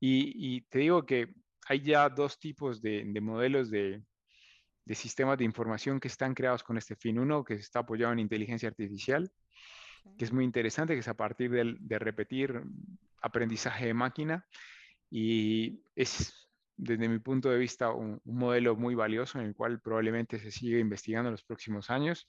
y 0.00 0.62
te 0.62 0.80
digo 0.80 1.06
que 1.06 1.43
hay 1.66 1.80
ya 1.80 2.08
dos 2.08 2.38
tipos 2.38 2.82
de, 2.82 3.04
modelos 3.20 3.70
de, 3.70 4.02
sistemas 4.90 5.38
de 5.38 5.44
información 5.44 6.00
que 6.00 6.08
están 6.08 6.34
creados 6.34 6.62
con 6.62 6.76
este 6.76 6.96
fin. 6.96 7.18
Uno 7.18 7.44
que 7.44 7.54
está 7.54 7.80
apoyado 7.80 8.12
en 8.12 8.18
inteligencia 8.18 8.68
artificial, 8.68 9.30
que 10.18 10.24
es 10.24 10.32
muy 10.32 10.44
interesante, 10.44 10.94
que 10.94 11.00
es 11.00 11.08
a 11.08 11.14
partir 11.14 11.50
de, 11.50 11.98
repetir 11.98 12.62
aprendizaje 13.22 13.86
de 13.86 13.94
máquina 13.94 14.46
y 15.10 15.82
es, 15.94 16.50
desde 16.76 17.08
mi 17.08 17.18
punto 17.18 17.48
de 17.48 17.58
vista, 17.58 17.90
un, 17.90 18.20
modelo 18.24 18.76
muy 18.76 18.94
valioso 18.94 19.38
en 19.38 19.46
el 19.46 19.54
cual 19.54 19.80
probablemente 19.80 20.38
se 20.38 20.50
sigue 20.50 20.78
investigando 20.78 21.28
en 21.28 21.32
los 21.32 21.44
próximos 21.44 21.88
años. 21.90 22.28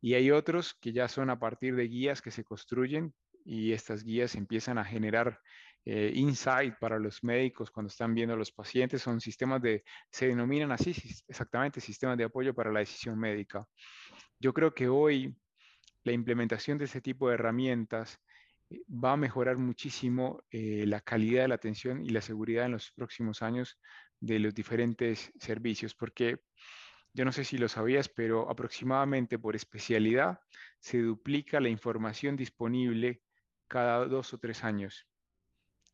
Y 0.00 0.14
hay 0.14 0.30
otros 0.30 0.74
que 0.74 0.92
ya 0.92 1.08
son 1.08 1.30
a 1.30 1.38
partir 1.38 1.76
de 1.76 1.88
guías 1.88 2.20
que 2.20 2.30
se 2.30 2.44
construyen 2.44 3.14
y 3.44 3.72
estas 3.72 4.02
guías 4.04 4.34
empiezan 4.34 4.78
a 4.78 4.84
generar 4.84 5.40
eh, 5.86 6.12
insight 6.14 6.74
para 6.78 6.98
los 6.98 7.22
médicos 7.22 7.70
cuando 7.70 7.88
están 7.88 8.14
viendo 8.14 8.34
a 8.34 8.38
los 8.38 8.52
pacientes, 8.52 9.02
son 9.02 9.20
sistemas 9.20 9.60
de, 9.60 9.84
se 10.10 10.28
denominan 10.28 10.72
así 10.72 10.94
exactamente, 11.28 11.80
sistemas 11.80 12.16
de 12.16 12.24
apoyo 12.24 12.54
para 12.54 12.72
la 12.72 12.80
decisión 12.80 13.18
médica. 13.18 13.66
Yo 14.38 14.52
creo 14.54 14.74
que 14.74 14.88
hoy 14.88 15.34
la 16.04 16.12
implementación 16.12 16.78
de 16.78 16.86
ese 16.86 17.00
tipo 17.00 17.28
de 17.28 17.34
herramientas 17.34 18.18
eh, 18.70 18.82
va 18.88 19.12
a 19.12 19.16
mejorar 19.16 19.58
muchísimo 19.58 20.42
eh, 20.50 20.84
la 20.86 21.00
calidad 21.00 21.42
de 21.42 21.48
la 21.48 21.54
atención 21.56 22.04
y 22.04 22.10
la 22.10 22.20
seguridad 22.20 22.66
en 22.66 22.72
los 22.72 22.92
próximos 22.92 23.42
años 23.42 23.78
de 24.20 24.38
los 24.38 24.54
diferentes 24.54 25.32
servicios, 25.38 25.94
porque 25.94 26.40
yo 27.12 27.24
no 27.24 27.32
sé 27.32 27.44
si 27.44 27.58
lo 27.58 27.68
sabías, 27.68 28.08
pero 28.08 28.50
aproximadamente 28.50 29.38
por 29.38 29.54
especialidad 29.54 30.40
se 30.80 30.98
duplica 30.98 31.60
la 31.60 31.68
información 31.68 32.36
disponible 32.36 33.22
cada 33.68 34.06
dos 34.06 34.34
o 34.34 34.38
tres 34.38 34.64
años. 34.64 35.06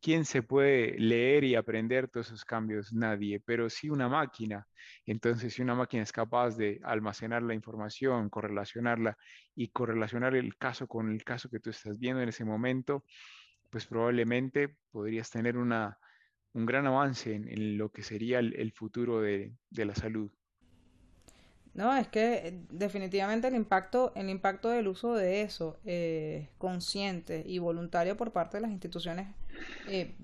¿Quién 0.00 0.24
se 0.24 0.42
puede 0.42 0.98
leer 0.98 1.44
y 1.44 1.54
aprender 1.54 2.08
todos 2.08 2.28
esos 2.28 2.44
cambios? 2.44 2.92
Nadie, 2.92 3.40
pero 3.40 3.70
sí 3.70 3.90
una 3.90 4.08
máquina. 4.08 4.66
Entonces, 5.06 5.54
si 5.54 5.62
una 5.62 5.74
máquina 5.74 6.02
es 6.02 6.12
capaz 6.12 6.56
de 6.56 6.80
almacenar 6.84 7.42
la 7.42 7.54
información, 7.54 8.30
correlacionarla 8.30 9.16
y 9.54 9.68
correlacionar 9.68 10.34
el 10.34 10.56
caso 10.56 10.86
con 10.86 11.10
el 11.10 11.24
caso 11.24 11.48
que 11.50 11.60
tú 11.60 11.70
estás 11.70 11.98
viendo 11.98 12.22
en 12.22 12.28
ese 12.30 12.44
momento, 12.44 13.04
pues 13.70 13.86
probablemente 13.86 14.76
podrías 14.90 15.30
tener 15.30 15.56
una, 15.56 15.98
un 16.54 16.66
gran 16.66 16.86
avance 16.86 17.34
en, 17.34 17.78
lo 17.78 17.90
que 17.90 18.02
sería 18.02 18.40
el, 18.40 18.72
futuro 18.72 19.20
de 19.20 19.54
la 19.70 19.94
salud. 19.94 20.32
No, 21.74 21.96
es 21.96 22.08
que 22.08 22.48
eh, 22.48 22.60
definitivamente 22.70 23.46
el 23.48 23.54
impacto, 23.54 24.12
el 24.16 24.28
impacto 24.28 24.68
del 24.70 24.88
uso 24.88 25.14
de 25.14 25.42
eso, 25.42 25.78
eh, 25.84 26.48
consciente 26.58 27.44
y 27.46 27.58
voluntario 27.58 28.16
por 28.16 28.32
parte 28.32 28.56
de 28.56 28.62
las 28.62 28.70
instituciones, 28.72 29.28
eh, 29.88 30.14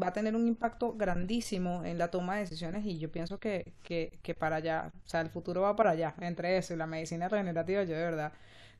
va 0.00 0.08
a 0.08 0.12
tener 0.12 0.36
un 0.36 0.46
impacto 0.46 0.94
grandísimo 0.94 1.82
en 1.84 1.96
la 1.98 2.10
toma 2.10 2.34
de 2.34 2.40
decisiones 2.42 2.84
y 2.84 2.98
yo 2.98 3.10
pienso 3.10 3.40
que, 3.40 3.72
que, 3.82 4.18
que 4.22 4.34
para 4.34 4.56
allá, 4.56 4.92
o 4.94 5.08
sea, 5.08 5.22
el 5.22 5.30
futuro 5.30 5.62
va 5.62 5.74
para 5.76 5.90
allá, 5.90 6.14
entre 6.20 6.58
eso 6.58 6.74
y 6.74 6.76
la 6.76 6.86
medicina 6.86 7.28
regenerativa, 7.28 7.82
yo 7.84 7.96
de 7.96 8.02
verdad 8.02 8.32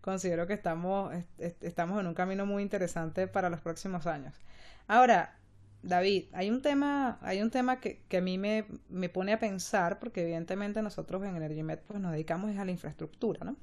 considero 0.02 0.46
que 0.46 0.52
estamos, 0.52 1.12
estamos 1.38 1.98
en 2.00 2.06
un 2.06 2.14
camino 2.14 2.46
muy 2.46 2.62
interesante 2.62 3.26
para 3.26 3.50
los 3.50 3.60
próximos 3.60 4.06
años. 4.06 4.34
Ahora, 4.86 5.36
David, 5.86 6.24
hay 6.32 6.50
un 6.50 6.62
tema, 6.62 7.18
hay 7.22 7.40
un 7.40 7.50
tema 7.50 7.80
que, 7.80 8.00
a 8.16 8.20
mí 8.20 8.38
me, 8.38 8.64
pone 9.08 9.32
a 9.32 9.38
pensar, 9.38 10.00
porque 10.00 10.22
evidentemente 10.22 10.82
nosotros 10.82 11.22
en 11.22 11.36
EnergyMed 11.36 11.78
pues, 11.86 12.00
nos 12.00 12.12
dedicamos 12.12 12.56
a 12.56 12.64
la 12.64 12.72
infraestructura, 12.72 13.44
¿no? 13.44 13.56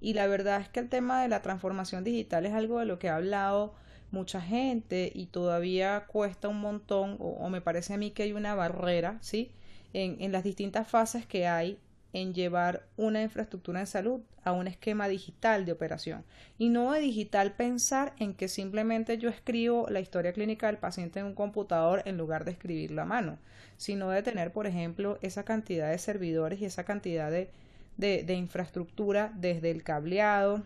Y 0.00 0.14
la 0.14 0.26
verdad 0.26 0.60
es 0.60 0.68
que 0.68 0.80
el 0.80 0.88
tema 0.88 1.22
de 1.22 1.28
la 1.28 1.42
transformación 1.42 2.02
digital 2.02 2.46
es 2.46 2.52
algo 2.52 2.78
de 2.78 2.86
lo 2.86 2.98
que 2.98 3.08
ha 3.08 3.16
hablado 3.16 3.74
mucha 4.10 4.40
gente 4.40 5.10
y 5.14 5.26
todavía 5.26 6.04
cuesta 6.06 6.48
un 6.48 6.60
montón, 6.60 7.16
o, 7.20 7.48
me 7.50 7.60
parece 7.60 7.94
a 7.94 7.98
mí 7.98 8.10
que 8.10 8.22
hay 8.22 8.32
una 8.32 8.54
barrera, 8.54 9.18
¿sí? 9.20 9.50
En, 9.92 10.16
en 10.20 10.32
las 10.32 10.44
distintas 10.44 10.88
fases 10.88 11.26
que 11.26 11.46
hay 11.46 11.78
en 12.14 12.32
llevar 12.32 12.86
una 12.96 13.22
infraestructura 13.22 13.80
de 13.80 13.86
salud 13.86 14.20
a 14.44 14.52
un 14.52 14.68
esquema 14.68 15.08
digital 15.08 15.66
de 15.66 15.72
operación. 15.72 16.24
Y 16.58 16.68
no 16.68 16.92
de 16.92 17.00
digital 17.00 17.52
pensar 17.52 18.14
en 18.18 18.34
que 18.34 18.48
simplemente 18.48 19.18
yo 19.18 19.28
escribo 19.28 19.86
la 19.90 20.00
historia 20.00 20.32
clínica 20.32 20.68
del 20.68 20.78
paciente 20.78 21.18
en 21.18 21.26
un 21.26 21.34
computador 21.34 22.02
en 22.06 22.16
lugar 22.16 22.44
de 22.44 22.52
escribirlo 22.52 23.02
a 23.02 23.04
mano, 23.04 23.36
sino 23.76 24.10
de 24.10 24.22
tener, 24.22 24.52
por 24.52 24.68
ejemplo, 24.68 25.18
esa 25.22 25.42
cantidad 25.42 25.90
de 25.90 25.98
servidores 25.98 26.60
y 26.60 26.66
esa 26.66 26.84
cantidad 26.84 27.32
de, 27.32 27.50
de, 27.96 28.34
infraestructura 28.34 29.32
desde 29.34 29.72
el 29.72 29.82
cableado, 29.82 30.62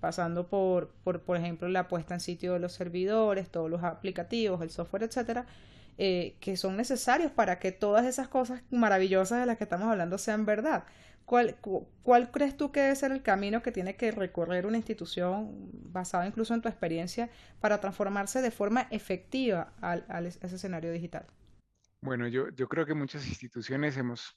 pasando 0.00 0.46
por, 0.46 0.90
por, 1.04 1.22
por 1.22 1.38
ejemplo, 1.38 1.68
la 1.68 1.88
puesta 1.88 2.12
en 2.12 2.20
sitio 2.20 2.52
de 2.52 2.58
los 2.58 2.74
servidores, 2.74 3.48
todos 3.48 3.70
los 3.70 3.82
aplicativos, 3.82 4.60
el 4.60 4.68
software, 4.68 5.04
etcétera, 5.04 5.46
eh, 5.98 6.36
que 6.40 6.56
son 6.56 6.76
necesarios 6.76 7.30
para 7.32 7.58
que 7.58 7.72
todas 7.72 8.06
esas 8.06 8.28
cosas 8.28 8.62
maravillosas 8.70 9.40
de 9.40 9.46
las 9.46 9.58
que 9.58 9.64
estamos 9.64 9.88
hablando 9.88 10.18
sean 10.18 10.46
verdad. 10.46 10.84
¿Cuál, 11.24 11.56
¿Cuál 12.02 12.30
crees 12.30 12.56
tú 12.56 12.72
que 12.72 12.80
debe 12.80 12.96
ser 12.96 13.12
el 13.12 13.22
camino 13.22 13.62
que 13.62 13.72
tiene 13.72 13.96
que 13.96 14.10
recorrer 14.10 14.66
una 14.66 14.76
institución 14.76 15.50
basada 15.92 16.26
incluso 16.26 16.52
en 16.52 16.62
tu 16.62 16.68
experiencia 16.68 17.30
para 17.60 17.80
transformarse 17.80 18.42
de 18.42 18.50
forma 18.50 18.88
efectiva 18.90 19.72
al, 19.80 20.04
a 20.08 20.20
ese 20.20 20.56
escenario 20.56 20.90
digital? 20.92 21.26
Bueno, 22.00 22.26
yo, 22.26 22.48
yo 22.50 22.68
creo 22.68 22.84
que 22.84 22.94
muchas 22.94 23.26
instituciones 23.26 23.96
hemos 23.96 24.36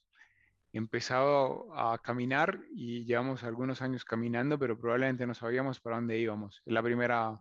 empezado 0.71 1.73
a 1.75 1.97
caminar 1.97 2.59
y 2.71 3.05
llevamos 3.05 3.43
algunos 3.43 3.81
años 3.81 4.05
caminando, 4.05 4.59
pero 4.59 4.79
probablemente 4.79 5.25
no 5.25 5.33
sabíamos 5.33 5.79
para 5.79 5.95
dónde 5.95 6.19
íbamos. 6.19 6.61
Es 6.65 6.73
la 6.73 6.83
primera, 6.83 7.39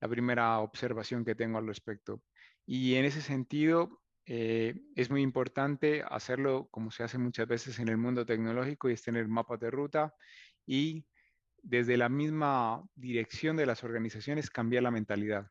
la 0.00 0.08
primera 0.08 0.58
observación 0.60 1.24
que 1.24 1.34
tengo 1.34 1.58
al 1.58 1.66
respecto. 1.66 2.20
Y 2.66 2.96
en 2.96 3.04
ese 3.04 3.22
sentido, 3.22 4.02
eh, 4.26 4.74
es 4.96 5.08
muy 5.08 5.22
importante 5.22 6.02
hacerlo 6.02 6.68
como 6.72 6.90
se 6.90 7.04
hace 7.04 7.16
muchas 7.16 7.46
veces 7.46 7.78
en 7.78 7.88
el 7.88 7.96
mundo 7.96 8.26
tecnológico 8.26 8.90
y 8.90 8.94
es 8.94 9.02
tener 9.02 9.28
mapas 9.28 9.60
de 9.60 9.70
ruta 9.70 10.12
y 10.66 11.06
desde 11.62 11.96
la 11.96 12.08
misma 12.08 12.84
dirección 12.96 13.56
de 13.56 13.66
las 13.66 13.84
organizaciones 13.84 14.50
cambiar 14.50 14.82
la 14.82 14.90
mentalidad. 14.90 15.48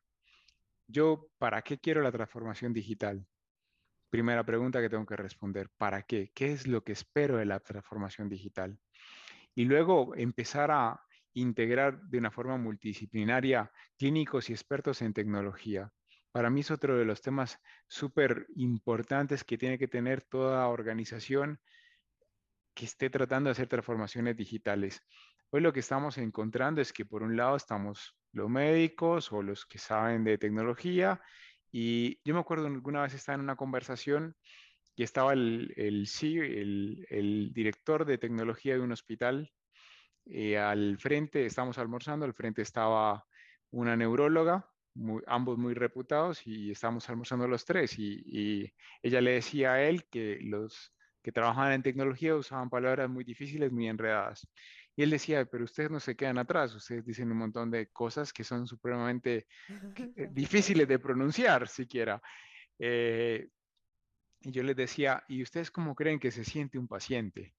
Yo, 0.88 1.29
¿para 1.38 1.62
qué 1.62 1.79
quiero 1.79 2.01
la 2.01 2.12
transformación 2.12 2.74
digital? 2.74 3.25
Primera 4.10 4.45
pregunta 4.45 4.81
que 4.81 4.89
tengo 4.89 5.05
que 5.05 5.15
responder, 5.15 5.69
¿para 5.77 6.03
qué? 6.03 6.31
¿Qué 6.36 6.51
es 6.51 6.67
lo 6.67 6.84
que 6.84 6.91
espero 6.91 7.38
de 7.38 7.45
la 7.45 7.62
transformación 7.62 8.27
digital? 8.27 8.77
Y 9.55 9.63
luego 9.65 10.13
empezar 10.15 10.69
a 10.72 11.01
integrar 11.34 12.01
de 12.03 12.17
una 12.17 12.31
forma 12.31 12.57
multidisciplinaria 12.57 13.72
clínicos 13.98 14.50
y 14.50 14.53
expertos 14.53 15.01
en 15.01 15.13
tecnología 15.13 15.91
para 16.35 16.49
mí 16.49 16.59
es 16.59 16.69
otro 16.69 16.97
de 16.97 17.05
los 17.05 17.21
temas 17.21 17.61
súper 17.87 18.45
importantes 18.57 19.45
que 19.45 19.57
tiene 19.57 19.79
que 19.79 19.87
tener 19.87 20.21
toda 20.21 20.67
organización 20.67 21.61
que 22.73 22.83
esté 22.83 23.09
tratando 23.09 23.47
de 23.47 23.51
hacer 23.53 23.69
transformaciones 23.69 24.35
digitales. 24.35 25.01
Hoy 25.51 25.61
lo 25.61 25.71
que 25.71 25.79
estamos 25.79 26.17
encontrando 26.17 26.81
es 26.81 26.91
que 26.91 27.05
por 27.05 27.23
un 27.23 27.37
lado 27.37 27.55
estamos 27.55 28.17
los 28.33 28.49
médicos 28.49 29.31
o 29.31 29.41
los 29.41 29.65
que 29.65 29.77
saben 29.77 30.25
de 30.25 30.37
tecnología 30.37 31.21
y 31.71 32.19
yo 32.25 32.33
me 32.33 32.41
acuerdo 32.41 32.67
alguna 32.67 33.03
vez 33.03 33.13
estaba 33.13 33.35
en 33.35 33.41
una 33.43 33.55
conversación 33.55 34.35
y 34.93 35.03
estaba 35.03 35.31
el, 35.31 35.73
el, 35.77 36.05
el, 37.11 37.53
director 37.53 38.03
de 38.03 38.17
tecnología 38.17 38.73
de 38.73 38.81
un 38.81 38.91
hospital 38.91 39.53
eh, 40.25 40.57
al 40.57 40.97
frente, 40.99 41.45
estábamos 41.45 41.77
almorzando, 41.77 42.25
al 42.25 42.33
frente 42.33 42.61
estaba 42.61 43.25
una 43.71 43.95
neuróloga 43.95 44.69
ambos 45.27 45.57
muy 45.57 45.73
reputados 45.73 46.45
y 46.47 46.71
estábamos 46.71 47.09
almorzando 47.09 47.47
los 47.47 47.65
tres 47.65 47.99
y, 47.99 48.23
y, 48.25 48.73
ella 49.03 49.21
le 49.21 49.31
decía 49.31 49.73
a 49.73 49.83
él 49.83 50.05
que 50.05 50.39
los 50.41 50.93
que 51.21 51.31
trabajaban 51.31 51.73
en 51.73 51.83
tecnología 51.83 52.35
usaban 52.35 52.69
palabras 52.69 53.09
muy 53.09 53.23
difíciles, 53.23 53.71
muy 53.71 53.87
enredadas. 53.87 54.47
Y 54.95 55.03
él 55.03 55.09
decía, 55.09 55.45
pero 55.45 55.65
ustedes 55.65 55.91
no 55.91 55.99
se 55.99 56.15
quedan 56.15 56.37
atrás, 56.37 56.73
ustedes 56.73 57.05
dicen 57.05 57.31
un 57.31 57.39
montón 57.39 57.69
de 57.69 57.87
cosas 57.87 58.31
que 58.31 58.43
son 58.43 58.67
supremamente 58.67 59.47
eh, 60.15 60.29
difíciles 60.31 60.87
de 60.87 60.99
pronunciar 60.99 61.67
siquiera. 61.67 62.21
Eh, 62.79 63.49
y 64.41 64.51
yo 64.51 64.63
les 64.63 64.75
decía, 64.75 65.23
¿y 65.27 65.41
ustedes 65.41 65.71
cómo 65.71 65.95
creen 65.95 66.19
que 66.19 66.31
se 66.31 66.43
siente 66.43 66.77
un 66.77 66.87
paciente 66.87 67.55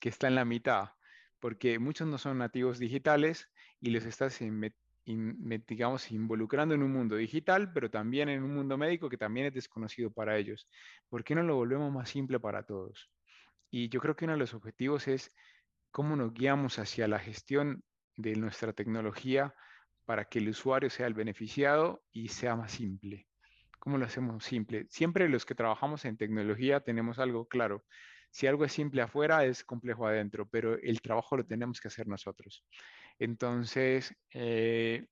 que 0.00 0.08
está 0.08 0.26
en 0.26 0.34
la 0.34 0.44
mitad? 0.44 0.90
Porque 1.38 1.78
muchos 1.78 2.08
no 2.08 2.18
son 2.18 2.38
nativos 2.38 2.78
digitales 2.78 3.48
y 3.80 3.90
les 3.90 4.04
estás, 4.04 4.40
digamos, 5.04 6.10
involucrando 6.10 6.74
en 6.74 6.82
un 6.82 6.92
mundo 6.92 7.16
digital, 7.16 7.72
pero 7.72 7.90
también 7.90 8.28
en 8.28 8.42
un 8.42 8.54
mundo 8.54 8.78
médico 8.78 9.08
que 9.08 9.18
también 9.18 9.46
es 9.46 9.54
desconocido 9.54 10.10
para 10.10 10.36
ellos. 10.36 10.68
¿Por 11.08 11.24
qué 11.24 11.34
no 11.34 11.42
lo 11.42 11.56
volvemos 11.56 11.92
más 11.92 12.08
simple 12.08 12.40
para 12.40 12.64
todos? 12.64 13.10
Y 13.70 13.88
yo 13.88 14.00
creo 14.00 14.16
que 14.16 14.24
uno 14.24 14.34
de 14.34 14.38
los 14.38 14.54
objetivos 14.54 15.08
es 15.08 15.32
cómo 15.90 16.16
nos 16.16 16.32
guiamos 16.32 16.78
hacia 16.78 17.08
la 17.08 17.18
gestión 17.18 17.84
de 18.16 18.34
nuestra 18.36 18.72
tecnología 18.72 19.54
para 20.04 20.24
que 20.26 20.38
el 20.38 20.48
usuario 20.48 20.90
sea 20.90 21.06
el 21.06 21.14
beneficiado 21.14 22.02
y 22.12 22.28
sea 22.28 22.56
más 22.56 22.72
simple. 22.72 23.26
¿Cómo 23.78 23.98
lo 23.98 24.06
hacemos 24.06 24.44
simple? 24.44 24.86
Siempre 24.88 25.28
los 25.28 25.44
que 25.44 25.54
trabajamos 25.54 26.04
en 26.04 26.16
tecnología 26.16 26.80
tenemos 26.80 27.18
algo 27.18 27.46
claro. 27.46 27.84
Si 28.30 28.46
algo 28.46 28.64
es 28.64 28.72
simple 28.72 29.02
afuera, 29.02 29.44
es 29.44 29.62
complejo 29.62 30.06
adentro, 30.06 30.48
pero 30.48 30.74
el 30.74 31.00
trabajo 31.00 31.36
lo 31.36 31.44
tenemos 31.44 31.80
que 31.80 31.88
hacer 31.88 32.08
nosotros. 32.08 32.64
Entonces, 33.18 34.14
eh, 34.32 35.06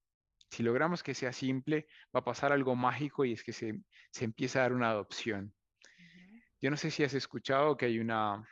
si 0.51 0.63
logramos 0.63 1.03
que 1.03 1.15
sea 1.15 1.33
simple, 1.33 1.87
va 2.15 2.21
a 2.21 2.25
pasar 2.25 2.53
algo 2.53 2.75
mágico 2.77 3.25
y 3.25 3.33
es 3.33 3.43
que 3.43 3.53
se, 3.53 3.81
se 4.11 4.25
empieza 4.25 4.59
a 4.59 4.63
dar 4.63 4.73
una 4.73 4.91
adopción. 4.91 5.55
Yo 6.61 6.71
no 6.71 6.77
sé 6.77 6.91
si 6.91 7.03
has 7.05 7.15
escuchado 7.15 7.77
que 7.77 7.87
hay 7.87 7.99
una, 7.99 8.47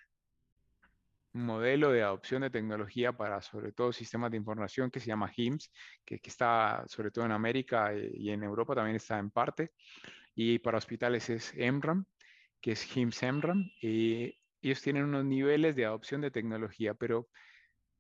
modelo 1.33 1.93
de 1.93 2.03
adopción 2.03 2.43
de 2.43 2.51
tecnología 2.51 3.13
para 3.13 3.41
sobre 3.41 3.73
todo 3.73 3.93
sistemas 3.93 4.31
de 4.31 4.37
información 4.37 4.91
que 4.91 5.01
se 5.01 5.07
llama 5.07 5.33
HIMSS, 5.35 5.71
que, 6.05 6.19
que 6.19 6.31
está 6.31 6.85
sobre 6.87 7.11
todo 7.11 7.25
en 7.25 7.33
América 7.33 7.95
eh, 7.95 8.11
y 8.15 8.31
en 8.31 8.43
Europa 8.43 8.75
también 8.75 8.97
está 8.97 9.19
en 9.19 9.31
parte, 9.31 9.73
y 10.35 10.59
para 10.59 10.79
hospitales 10.79 11.31
es 11.31 11.53
EMRAM, 11.57 12.05
que 12.61 12.73
es 12.73 12.85
HIMSS 12.85 13.23
EMRAM, 13.23 13.71
y 13.81 14.37
ellos 14.63 14.83
tienen 14.83 15.05
unos 15.05 15.25
niveles 15.25 15.77
de 15.77 15.87
adopción 15.87 16.21
de 16.21 16.31
tecnología, 16.31 16.95
pero 16.95 17.29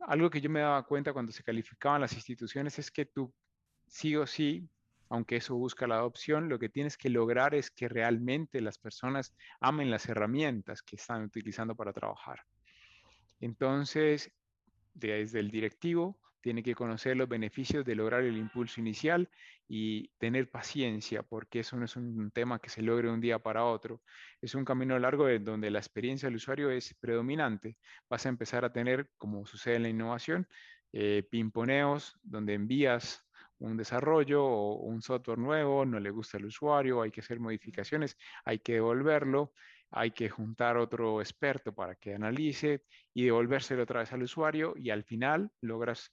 algo 0.00 0.30
que 0.30 0.40
yo 0.40 0.50
me 0.50 0.60
daba 0.60 0.84
cuenta 0.84 1.12
cuando 1.12 1.32
se 1.32 1.42
calificaban 1.42 2.00
las 2.00 2.12
instituciones 2.14 2.78
es 2.78 2.90
que 2.90 3.06
tú 3.06 3.32
sí 3.86 4.16
o 4.16 4.26
sí, 4.26 4.68
aunque 5.08 5.36
eso 5.36 5.56
busca 5.56 5.86
la 5.86 5.96
adopción, 5.96 6.48
lo 6.48 6.58
que 6.58 6.68
tienes 6.68 6.96
que 6.96 7.10
lograr 7.10 7.54
es 7.54 7.70
que 7.70 7.88
realmente 7.88 8.60
las 8.60 8.78
personas 8.78 9.34
amen 9.60 9.90
las 9.90 10.08
herramientas 10.08 10.82
que 10.82 10.96
están 10.96 11.24
utilizando 11.24 11.74
para 11.74 11.92
trabajar. 11.92 12.40
Entonces, 13.40 14.30
desde 14.94 15.40
el 15.40 15.50
directivo, 15.50 16.18
tiene 16.40 16.62
que 16.62 16.74
conocer 16.74 17.16
los 17.16 17.28
beneficios 17.28 17.84
de 17.84 17.94
lograr 17.94 18.22
el 18.22 18.36
impulso 18.36 18.80
inicial 18.80 19.28
y 19.68 20.08
tener 20.18 20.50
paciencia, 20.50 21.22
porque 21.22 21.60
eso 21.60 21.76
no 21.76 21.84
es 21.84 21.96
un 21.96 22.30
tema 22.30 22.58
que 22.58 22.70
se 22.70 22.82
logre 22.82 23.10
un 23.10 23.20
día 23.20 23.38
para 23.38 23.64
otro. 23.64 24.02
Es 24.40 24.54
un 24.54 24.64
camino 24.64 24.98
largo 24.98 25.28
donde 25.40 25.70
la 25.70 25.78
experiencia 25.78 26.28
del 26.28 26.36
usuario 26.36 26.70
es 26.70 26.94
predominante. 26.94 27.76
Vas 28.08 28.26
a 28.26 28.30
empezar 28.30 28.64
a 28.64 28.72
tener, 28.72 29.10
como 29.16 29.46
sucede 29.46 29.76
en 29.76 29.82
la 29.82 29.88
innovación, 29.88 30.48
eh, 30.92 31.22
pimponeos 31.30 32.18
donde 32.22 32.54
envías 32.54 33.24
un 33.58 33.76
desarrollo 33.76 34.44
o 34.44 34.76
un 34.76 35.02
software 35.02 35.38
nuevo, 35.38 35.84
no 35.84 36.00
le 36.00 36.10
gusta 36.10 36.38
al 36.38 36.46
usuario, 36.46 37.02
hay 37.02 37.10
que 37.10 37.20
hacer 37.20 37.38
modificaciones, 37.38 38.16
hay 38.44 38.58
que 38.58 38.74
devolverlo 38.74 39.52
hay 39.90 40.12
que 40.12 40.28
juntar 40.28 40.76
otro 40.76 41.20
experto 41.20 41.74
para 41.74 41.96
que 41.96 42.14
analice 42.14 42.84
y 43.12 43.24
devolvérselo 43.24 43.82
otra 43.82 44.00
vez 44.00 44.12
al 44.12 44.22
usuario 44.22 44.74
y 44.76 44.90
al 44.90 45.04
final 45.04 45.50
logras 45.60 46.12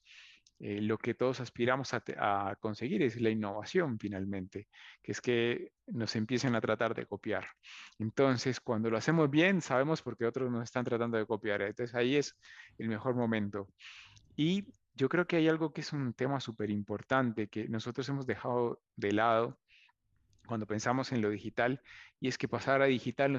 eh, 0.60 0.82
lo 0.82 0.98
que 0.98 1.14
todos 1.14 1.40
aspiramos 1.40 1.94
a, 1.94 2.56
conseguir 2.60 3.04
es 3.04 3.20
la 3.22 3.30
innovación 3.30 4.00
finalmente, 4.00 4.68
que 5.04 5.12
es 5.12 5.22
que 5.22 5.72
nos 5.88 6.16
empiecen 6.16 6.56
a 6.56 6.62
tratar 6.62 6.96
de 6.96 7.06
copiar. 7.06 7.48
Entonces, 8.00 8.60
cuando 8.60 8.90
lo 8.90 8.98
hacemos 8.98 9.30
bien, 9.30 9.62
sabemos 9.62 10.02
por 10.02 10.18
qué 10.18 10.26
otros 10.26 10.52
nos 10.52 10.64
están 10.64 10.86
tratando 10.86 11.18
de 11.18 11.26
copiar. 11.26 11.62
Entonces, 11.62 11.96
ahí 11.96 12.16
es 12.16 12.36
el 12.78 12.90
mejor 12.90 13.16
momento. 13.16 13.70
Y 14.36 14.66
yo 14.96 15.10
creo 15.10 15.28
que 15.28 15.36
hay 15.36 15.48
algo 15.48 15.74
que 15.74 15.82
es 15.82 15.94
un 15.94 16.14
tema 16.14 16.40
súper 16.40 16.72
importante 16.72 17.48
que 17.48 17.68
nosotros 17.70 18.10
hemos 18.10 18.26
dejado 18.26 18.82
de 18.96 19.12
lado 19.12 19.60
cuando 20.48 20.66
pensamos 20.66 21.12
en 21.12 21.22
lo 21.22 21.30
digital, 21.30 21.82
y 22.20 22.30
es 22.30 22.38
que 22.40 22.48
pasar 22.48 22.82
a 22.82 22.86
digital 22.86 23.32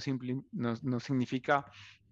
no, 0.52 1.00
significa 1.00 1.66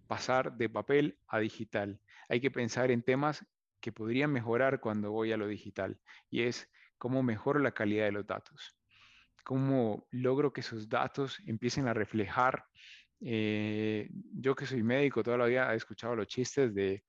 pasar 0.08 0.56
de 0.56 0.68
papel 0.68 1.18
a 1.28 1.38
digital. 1.38 2.00
Hay 2.28 2.40
que 2.40 2.50
pensar 2.50 2.90
en 2.90 3.02
temas 3.02 3.44
que 3.86 3.92
podrían 3.92 4.32
mejorar 4.32 4.80
cuando 4.80 5.12
voy 5.12 5.30
a 5.30 5.36
lo 5.36 5.46
digital, 5.46 5.96
y 6.28 6.42
es 6.42 6.68
cómo 6.98 7.22
mejoro 7.22 7.60
la 7.60 7.70
calidad 7.70 8.06
de 8.06 8.10
los 8.10 8.26
datos, 8.26 8.76
cómo 9.44 10.08
logro 10.10 10.52
que 10.52 10.60
esos 10.60 10.88
datos 10.88 11.40
empiecen 11.46 11.86
a 11.86 11.94
reflejar. 11.94 12.64
Eh, 13.20 14.10
yo 14.32 14.56
que 14.56 14.66
soy 14.66 14.82
médico, 14.82 15.22
toda 15.22 15.38
la 15.38 15.46
vida 15.46 15.72
he 15.72 15.76
escuchado 15.76 16.16
los 16.16 16.26
chistes 16.26 16.74
de 16.74 17.04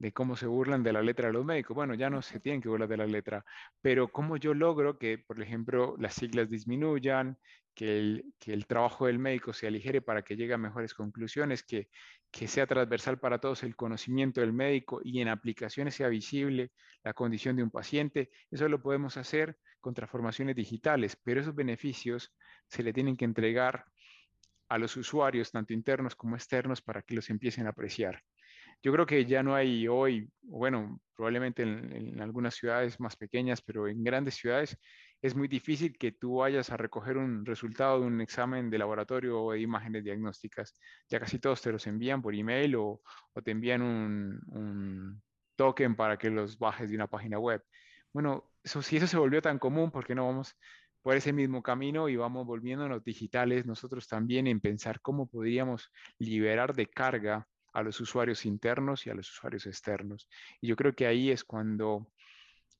de 0.00 0.12
cómo 0.12 0.34
se 0.34 0.46
burlan 0.46 0.82
de 0.82 0.94
la 0.94 1.02
letra 1.02 1.28
de 1.28 1.34
los 1.34 1.44
médicos. 1.44 1.74
Bueno, 1.74 1.94
ya 1.94 2.08
no 2.10 2.22
se 2.22 2.40
tienen 2.40 2.62
que 2.62 2.70
burlar 2.70 2.88
de 2.88 2.96
la 2.96 3.06
letra, 3.06 3.44
pero 3.82 4.08
cómo 4.08 4.38
yo 4.38 4.54
logro 4.54 4.98
que, 4.98 5.18
por 5.18 5.40
ejemplo, 5.40 5.94
las 5.98 6.14
siglas 6.14 6.48
disminuyan, 6.48 7.38
que 7.74 7.98
el, 7.98 8.34
que 8.38 8.54
el 8.54 8.66
trabajo 8.66 9.06
del 9.06 9.18
médico 9.18 9.52
se 9.52 9.66
aligere 9.66 10.00
para 10.00 10.22
que 10.22 10.36
llegue 10.36 10.54
a 10.54 10.58
mejores 10.58 10.94
conclusiones, 10.94 11.62
que, 11.62 11.88
que 12.30 12.48
sea 12.48 12.66
transversal 12.66 13.20
para 13.20 13.38
todos 13.38 13.62
el 13.62 13.76
conocimiento 13.76 14.40
del 14.40 14.54
médico 14.54 15.00
y 15.04 15.20
en 15.20 15.28
aplicaciones 15.28 15.94
sea 15.94 16.08
visible 16.08 16.72
la 17.04 17.12
condición 17.12 17.56
de 17.56 17.62
un 17.62 17.70
paciente. 17.70 18.30
Eso 18.50 18.68
lo 18.70 18.82
podemos 18.82 19.18
hacer 19.18 19.58
con 19.80 19.92
transformaciones 19.92 20.56
digitales, 20.56 21.16
pero 21.22 21.42
esos 21.42 21.54
beneficios 21.54 22.34
se 22.68 22.82
le 22.82 22.94
tienen 22.94 23.18
que 23.18 23.26
entregar 23.26 23.84
a 24.70 24.78
los 24.78 24.96
usuarios, 24.96 25.50
tanto 25.50 25.74
internos 25.74 26.14
como 26.16 26.36
externos, 26.36 26.80
para 26.80 27.02
que 27.02 27.14
los 27.14 27.28
empiecen 27.28 27.66
a 27.66 27.70
apreciar. 27.70 28.22
Yo 28.82 28.92
creo 28.92 29.04
que 29.06 29.26
ya 29.26 29.42
no 29.42 29.54
hay 29.54 29.86
hoy, 29.88 30.30
bueno, 30.42 31.00
probablemente 31.14 31.62
en, 31.62 32.20
algunas 32.20 32.54
ciudades 32.54 32.98
más 32.98 33.14
pequeñas, 33.14 33.60
pero 33.60 33.88
en 33.88 34.02
grandes 34.02 34.36
ciudades 34.36 34.78
es 35.20 35.34
muy 35.34 35.48
difícil 35.48 35.98
que 35.98 36.12
tú 36.12 36.36
vayas 36.36 36.70
a 36.70 36.78
recoger 36.78 37.18
un 37.18 37.44
resultado 37.44 38.00
de 38.00 38.06
un 38.06 38.22
examen 38.22 38.70
de 38.70 38.78
laboratorio 38.78 39.42
o 39.42 39.52
de 39.52 39.60
imágenes 39.60 40.02
diagnósticas. 40.02 40.74
Ya 41.10 41.20
casi 41.20 41.38
todos 41.38 41.60
te 41.60 41.72
los 41.72 41.86
envían 41.86 42.22
por 42.22 42.34
email 42.34 42.74
o, 42.76 43.02
te 43.44 43.50
envían 43.50 43.82
un, 43.82 45.22
token 45.56 45.94
para 45.94 46.16
que 46.16 46.30
los 46.30 46.58
bajes 46.58 46.88
de 46.88 46.96
una 46.96 47.06
página 47.06 47.38
web. 47.38 47.62
Bueno, 48.14 48.50
eso, 48.64 48.80
si 48.80 48.96
eso 48.96 49.06
se 49.06 49.18
volvió 49.18 49.42
tan 49.42 49.58
común, 49.58 49.90
¿por 49.90 50.06
qué 50.06 50.14
no 50.14 50.26
vamos 50.26 50.56
por 51.02 51.16
ese 51.16 51.34
mismo 51.34 51.62
camino 51.62 52.08
y 52.08 52.16
vamos 52.16 52.46
volviéndonos 52.46 53.04
digitales 53.04 53.66
nosotros 53.66 54.08
también 54.08 54.46
en 54.46 54.60
pensar 54.60 55.00
cómo 55.00 55.28
podríamos 55.28 55.90
liberar 56.18 56.74
de 56.74 56.86
carga 56.86 57.46
a 57.72 57.82
los 57.82 58.00
usuarios 58.00 58.44
internos 58.46 59.06
y 59.06 59.10
a 59.10 59.14
los 59.14 59.30
usuarios 59.30 59.66
externos. 59.66 60.28
Y 60.60 60.68
yo 60.68 60.76
creo 60.76 60.94
que 60.94 61.06
ahí 61.06 61.30
es 61.30 61.44
cuando, 61.44 62.12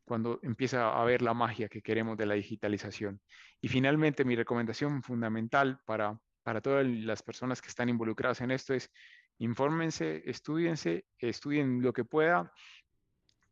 cuando 0.05 0.41
empieza 0.43 0.85
a 0.85 1.03
haber 1.03 1.23
la 1.23 1.35
magia 1.35 1.69
que 1.69 1.83
queremos 1.83 2.17
de 2.17 2.27
la 2.27 2.35
digitalización. 2.35 3.21
Y 3.61 3.69
finalmente, 3.69 4.25
mi 4.25 4.37
recomendación 4.37 5.03
fundamental 5.03 5.81
para, 5.87 6.19
para 6.43 6.61
todas 6.61 6.87
las 6.87 7.23
personas 7.23 7.61
que 7.61 7.69
están 7.69 7.89
involucradas 7.89 8.41
en 8.41 8.51
esto 8.51 8.75
es 8.75 8.91
infórmense, 9.39 10.23
estudiense, 10.27 11.07
estudien 11.19 11.83
lo 11.83 11.93
que 11.93 12.05
pueda 12.05 12.53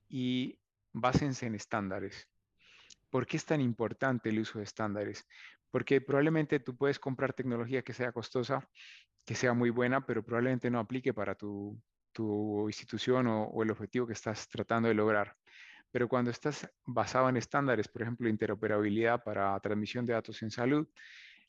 y 0.08 0.58
básense 0.92 1.46
en 1.46 1.54
estándares. 1.54 2.28
¿Por 3.10 3.26
qué 3.26 3.38
es 3.38 3.46
tan 3.46 3.60
importante 3.60 4.28
el 4.28 4.40
uso 4.40 4.58
de 4.58 4.64
estándares? 4.64 5.26
Porque 5.70 6.00
probablemente 6.00 6.60
tú 6.60 6.76
puedes 6.76 6.98
comprar 6.98 7.32
tecnología 7.32 7.82
que 7.82 7.94
sea 7.94 8.12
costosa, 8.12 8.68
que 9.28 9.34
sea 9.34 9.52
muy 9.52 9.68
buena, 9.68 10.06
pero 10.06 10.22
probablemente 10.22 10.70
no 10.70 10.78
aplique 10.78 11.12
para 11.12 11.34
tu, 11.34 11.78
institución 12.66 13.26
o, 13.26 13.62
el 13.62 13.70
objetivo 13.70 14.06
que 14.06 14.14
estás 14.14 14.48
tratando 14.48 14.88
de 14.88 14.94
lograr. 14.94 15.36
Pero 15.90 16.08
cuando 16.08 16.30
estás 16.30 16.66
basado 16.86 17.28
en 17.28 17.36
estándares, 17.36 17.88
por 17.88 18.00
ejemplo, 18.00 18.26
interoperabilidad 18.26 19.22
para 19.22 19.60
transmisión 19.60 20.06
de 20.06 20.14
datos 20.14 20.42
en 20.42 20.50
salud, 20.50 20.88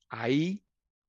ahí 0.10 0.62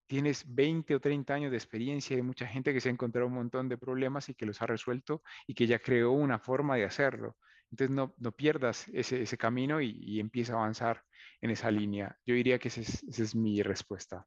tienes 0.07 0.45
20 0.47 0.95
o 0.95 1.01
30 1.01 1.35
años 1.35 1.51
de 1.51 1.57
experiencia 1.57 2.17
y 2.17 2.23
mucha 2.23 2.47
gente 2.47 2.73
que 2.73 2.81
se 2.81 2.89
ha 2.89 2.93
encontrado 2.93 3.27
un 3.27 3.35
montón 3.35 3.69
de 3.69 3.77
problemas 3.77 4.29
y 4.29 4.35
que 4.35 4.47
los 4.47 4.63
ha 4.63 4.67
resuelto 4.67 5.25
y 5.49 5.55
que 5.55 5.67
ya 5.67 5.81
creó 5.81 6.13
una 6.13 6.39
forma 6.39 6.77
de 6.77 6.85
hacerlo. 6.85 7.37
Entonces 7.73 7.97
no, 7.97 8.33
pierdas 8.33 8.87
ese, 8.93 9.37
camino 9.37 9.81
y, 9.81 10.21
empieza 10.21 10.53
a 10.53 10.59
avanzar 10.59 11.03
en 11.41 11.51
esa 11.51 11.69
línea. 11.73 12.17
Yo 12.25 12.37
diría 12.37 12.61
que 12.61 12.69
esa 12.69 12.81
es 12.81 13.35
mi 13.35 13.61
respuesta. 13.61 14.25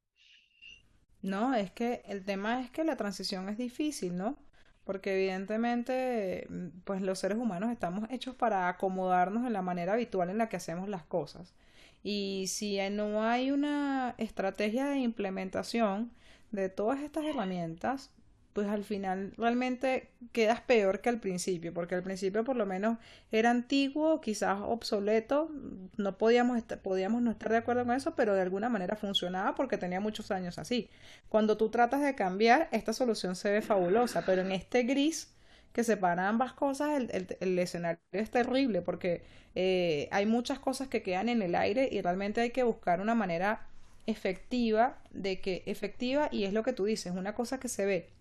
No, 1.24 1.54
es 1.54 1.70
que 1.70 2.02
el 2.06 2.22
tema 2.22 2.60
es 2.60 2.70
que 2.70 2.84
la 2.84 2.96
transición 2.96 3.48
es 3.48 3.56
difícil, 3.56 4.14
¿no? 4.14 4.36
Porque 4.84 5.14
evidentemente, 5.14 6.46
mm, 6.50 6.66
pues 6.84 7.00
los 7.00 7.18
seres 7.18 7.38
humanos 7.38 7.72
estamos 7.72 8.06
hechos 8.10 8.34
para 8.34 8.68
acomodarnos 8.68 9.46
en 9.46 9.54
la 9.54 9.62
manera 9.62 9.94
habitual 9.94 10.28
en 10.28 10.36
la 10.36 10.50
que 10.50 10.56
hacemos 10.56 10.86
las 10.86 11.04
cosas. 11.04 11.54
Y 12.02 12.46
si 12.48 12.78
no 12.90 13.24
hay 13.24 13.50
una 13.50 14.14
estrategia 14.18 14.86
de 14.86 14.98
implementación 14.98 16.12
de 16.52 16.68
todas 16.68 17.00
estas 17.00 17.24
herramientas, 17.24 18.10
pues 18.54 18.68
al 18.68 18.84
final 18.84 19.32
realmente 19.36 20.10
quedas 20.32 20.60
peor 20.60 21.00
que 21.00 21.08
al 21.08 21.18
principio, 21.18 21.74
porque 21.74 21.96
al 21.96 22.04
principio 22.04 22.44
por 22.44 22.54
lo 22.54 22.64
menos 22.66 22.98
era 23.32 23.50
antiguo, 23.50 24.20
quizás 24.20 24.60
obsoleto, 24.62 25.50
no 25.96 26.16
podíamos, 26.16 26.62
podíamos 26.80 27.20
no 27.20 27.32
estar 27.32 27.50
de 27.50 27.58
acuerdo 27.58 27.84
con 27.84 27.96
eso, 27.96 28.14
pero 28.14 28.32
de 28.34 28.42
alguna 28.42 28.68
manera 28.68 28.94
funcionaba 28.94 29.56
porque 29.56 29.76
tenía 29.76 29.98
muchos 29.98 30.30
años 30.30 30.58
así. 30.58 30.88
Cuando 31.28 31.56
tú 31.56 31.68
tratas 31.68 32.00
de 32.02 32.14
cambiar, 32.14 32.68
esta 32.70 32.92
solución 32.92 33.34
se 33.34 33.50
ve 33.50 33.60
fabulosa, 33.60 34.22
pero 34.24 34.42
en 34.42 34.52
este 34.52 34.84
gris 34.84 35.34
que 35.72 35.82
separa 35.82 36.28
ambas 36.28 36.52
cosas, 36.52 37.02
el, 37.40 37.58
escenario 37.58 38.00
es 38.12 38.30
terrible 38.30 38.82
porque 38.82 39.24
eh, 39.56 40.08
hay 40.12 40.26
muchas 40.26 40.60
cosas 40.60 40.86
que 40.86 41.02
quedan 41.02 41.28
en 41.28 41.42
el 41.42 41.56
aire 41.56 41.88
y 41.90 42.00
realmente 42.02 42.40
hay 42.40 42.50
que 42.50 42.62
buscar 42.62 43.00
una 43.00 43.16
manera 43.16 43.66
efectiva 44.06 44.96
de 45.10 45.40
que 45.40 45.64
efectiva 45.66 46.28
y 46.30 46.44
es 46.44 46.52
lo 46.52 46.62
que 46.62 46.72
tú 46.72 46.84
dices, 46.84 47.12
una 47.16 47.34
cosa 47.34 47.58
que 47.58 47.68
se 47.68 47.84
ve 47.84 48.14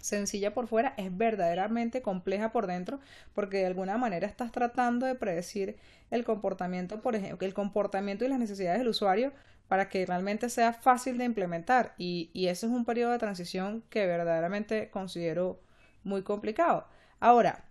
sencilla 0.00 0.54
por 0.54 0.66
fuera 0.66 0.94
es 0.96 1.16
verdaderamente 1.16 2.02
compleja 2.02 2.52
por 2.52 2.66
dentro 2.66 3.00
porque 3.34 3.58
de 3.58 3.66
alguna 3.66 3.98
manera 3.98 4.26
estás 4.26 4.52
tratando 4.52 5.06
de 5.06 5.14
predecir 5.14 5.76
el 6.10 6.24
comportamiento, 6.24 7.00
por 7.00 7.16
ejemplo, 7.16 7.46
el 7.46 7.54
comportamiento 7.54 8.24
y 8.24 8.28
las 8.28 8.38
necesidades 8.38 8.78
del 8.78 8.88
usuario 8.88 9.32
para 9.68 9.88
que 9.88 10.06
realmente 10.06 10.48
sea 10.48 10.72
fácil 10.72 11.18
de 11.18 11.24
implementar 11.24 11.94
y, 11.98 12.30
y 12.32 12.48
ese 12.48 12.66
es 12.66 12.72
un 12.72 12.84
periodo 12.84 13.12
de 13.12 13.18
transición 13.18 13.82
que 13.90 14.06
verdaderamente 14.06 14.90
considero 14.90 15.60
muy 16.04 16.22
complicado. 16.22 16.86
Ahora, 17.20 17.64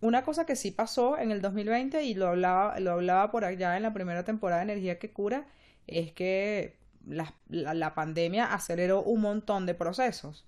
una 0.00 0.24
cosa 0.24 0.46
que 0.46 0.56
sí 0.56 0.70
pasó 0.70 1.18
en 1.18 1.30
el 1.30 1.42
2020 1.42 2.04
y 2.04 2.14
lo 2.14 2.28
hablaba, 2.28 2.78
lo 2.80 2.92
hablaba 2.92 3.30
por 3.30 3.44
allá 3.44 3.76
en 3.76 3.82
la 3.82 3.92
primera 3.92 4.24
temporada 4.24 4.64
de 4.64 4.72
Energía 4.72 4.98
que 4.98 5.12
Cura, 5.12 5.46
es 5.86 6.12
que 6.12 6.78
la, 7.06 7.34
la 7.48 7.94
pandemia 7.94 8.52
aceleró 8.52 9.02
un 9.02 9.20
montón 9.20 9.66
de 9.66 9.74
procesos. 9.74 10.46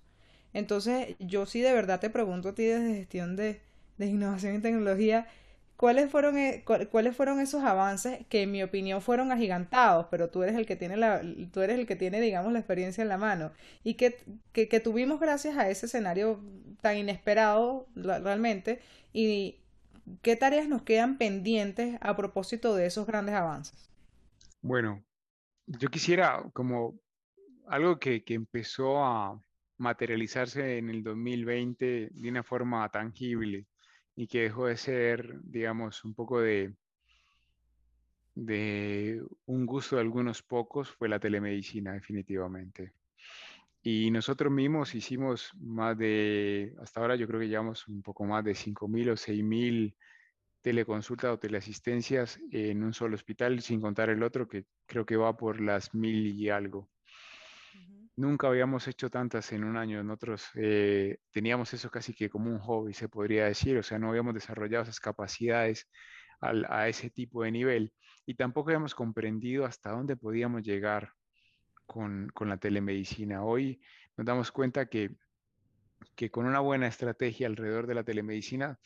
Entonces, 0.53 1.15
yo 1.19 1.45
sí 1.45 1.61
de 1.61 1.73
verdad 1.73 1.99
te 1.99 2.09
pregunto 2.09 2.49
a 2.49 2.55
ti 2.55 2.63
desde 2.63 2.95
gestión 2.95 3.35
de, 3.35 3.61
innovación 3.99 4.55
y 4.55 4.59
tecnología, 4.59 5.27
¿cuáles 5.77 6.11
fueron, 6.11 6.37
e, 6.37 6.63
¿cuáles 6.63 7.15
fueron 7.15 7.39
esos 7.39 7.63
avances 7.63 8.25
que 8.27 8.43
en 8.43 8.51
mi 8.51 8.61
opinión 8.63 9.01
fueron 9.01 9.31
agigantados, 9.31 10.07
pero 10.11 10.29
tú 10.29 10.43
eres 10.43 10.55
el 10.55 10.65
que 10.65 10.75
tiene, 10.75 10.95
tú 11.51 11.61
eres 11.61 11.79
el 11.79 11.87
que 11.87 11.95
tiene 11.95 12.21
digamos, 12.21 12.53
la 12.53 12.59
experiencia 12.59 13.01
en 13.01 13.09
la 13.09 13.17
mano? 13.17 13.51
Y 13.83 13.95
que, 13.95 14.17
que, 14.51 14.67
que 14.67 14.79
tuvimos 14.79 15.19
gracias 15.19 15.57
a 15.57 15.69
ese 15.69 15.87
escenario 15.87 16.39
tan 16.81 16.97
inesperado 16.97 17.87
realmente 17.95 18.81
y 19.13 19.59
qué 20.21 20.35
tareas 20.35 20.67
nos 20.67 20.83
quedan 20.83 21.17
pendientes 21.17 21.97
a 22.01 22.15
propósito 22.15 22.75
de 22.75 22.85
esos 22.85 23.07
grandes 23.07 23.35
avances. 23.35 23.89
Bueno, 24.61 25.03
yo 25.65 25.89
quisiera 25.89 26.43
como 26.53 26.99
algo 27.67 27.99
que, 27.99 28.23
que 28.23 28.33
empezó 28.33 29.03
a, 29.03 29.41
materializarse 29.83 30.77
en 30.77 30.89
el 30.89 31.03
2020 31.03 32.09
de 32.11 32.29
una 32.29 32.43
forma 32.43 32.89
tangible 32.89 33.67
y 34.15 34.27
que 34.27 34.43
dejó 34.43 34.67
de 34.67 34.77
ser, 34.77 35.39
digamos, 35.43 36.03
un 36.05 36.13
poco 36.13 36.39
de, 36.39 36.73
de 38.35 39.21
un 39.45 39.65
gusto 39.65 39.95
de 39.95 40.01
algunos 40.01 40.41
pocos 40.41 40.89
fue 40.91 41.09
la 41.09 41.19
telemedicina, 41.19 41.93
definitivamente. 41.93 42.93
Y 43.83 44.09
nosotros 44.11 44.51
mismos 44.51 44.95
hicimos 44.95 45.51
más 45.59 45.97
de, 45.97 46.73
hasta 46.81 47.01
ahora 47.01 47.15
yo 47.15 47.27
creo 47.27 47.39
que 47.41 47.49
llevamos 47.49 47.87
un 47.87 48.01
poco 48.01 48.23
más 48.23 48.43
de 48.43 48.53
5.000 48.53 49.09
o 49.09 49.17
6.000 49.17 49.93
teleconsultas 50.63 51.31
o 51.31 51.37
teleasistencias 51.37 52.39
en 52.51 52.83
un 52.83 52.93
solo 52.93 53.15
hospital, 53.15 53.61
sin 53.61 53.81
contar 53.81 54.09
el 54.09 54.23
otro 54.23 54.47
que 54.47 54.65
creo 54.87 55.05
que 55.05 55.17
va 55.17 55.35
por 55.35 55.59
las 55.59 55.93
mil 55.93 56.39
y 56.39 56.49
algo. 56.49 56.89
Nunca 58.15 58.47
habíamos 58.47 58.87
hecho 58.87 59.09
tantas 59.09 59.51
en 59.53 59.63
un 59.63 59.75
año. 59.75 60.03
Nosotros 60.03 60.49
eh, 60.55 61.17
teníamos 61.31 61.73
eso 61.73 61.89
casi 61.89 62.13
que 62.13 62.29
como 62.29 62.51
un 62.51 62.59
hobby, 62.59 62.93
se 62.93 63.09
podría 63.09 63.45
decir. 63.45 63.77
O 63.77 63.83
sea, 63.83 63.97
no 63.97 64.09
habíamos 64.09 64.35
desarrollado 64.35 64.83
esas 64.83 64.99
capacidades 64.99 65.89
a 66.41 66.87
ese 66.89 67.09
tipo 67.09 67.43
de 67.43 67.51
nivel. 67.51 67.93
Y 68.25 68.35
tampoco 68.35 68.69
habíamos 68.69 68.93
comprendido 68.93 69.65
hasta 69.65 69.91
dónde 69.91 70.15
podíamos 70.15 70.61
llegar 70.61 71.13
con, 71.85 72.29
con 72.33 72.49
la 72.49 72.57
telemedicina. 72.57 73.43
Hoy 73.43 73.81
nos 74.17 74.25
damos 74.25 74.51
cuenta 74.51 74.87
que, 74.87 75.15
que 76.15 76.29
con 76.29 76.45
una 76.45 76.59
buena 76.59 76.87
estrategia 76.87 77.47
alrededor 77.47 77.87
de 77.87 77.95
la 77.95 78.03
telemedicina, 78.03 78.79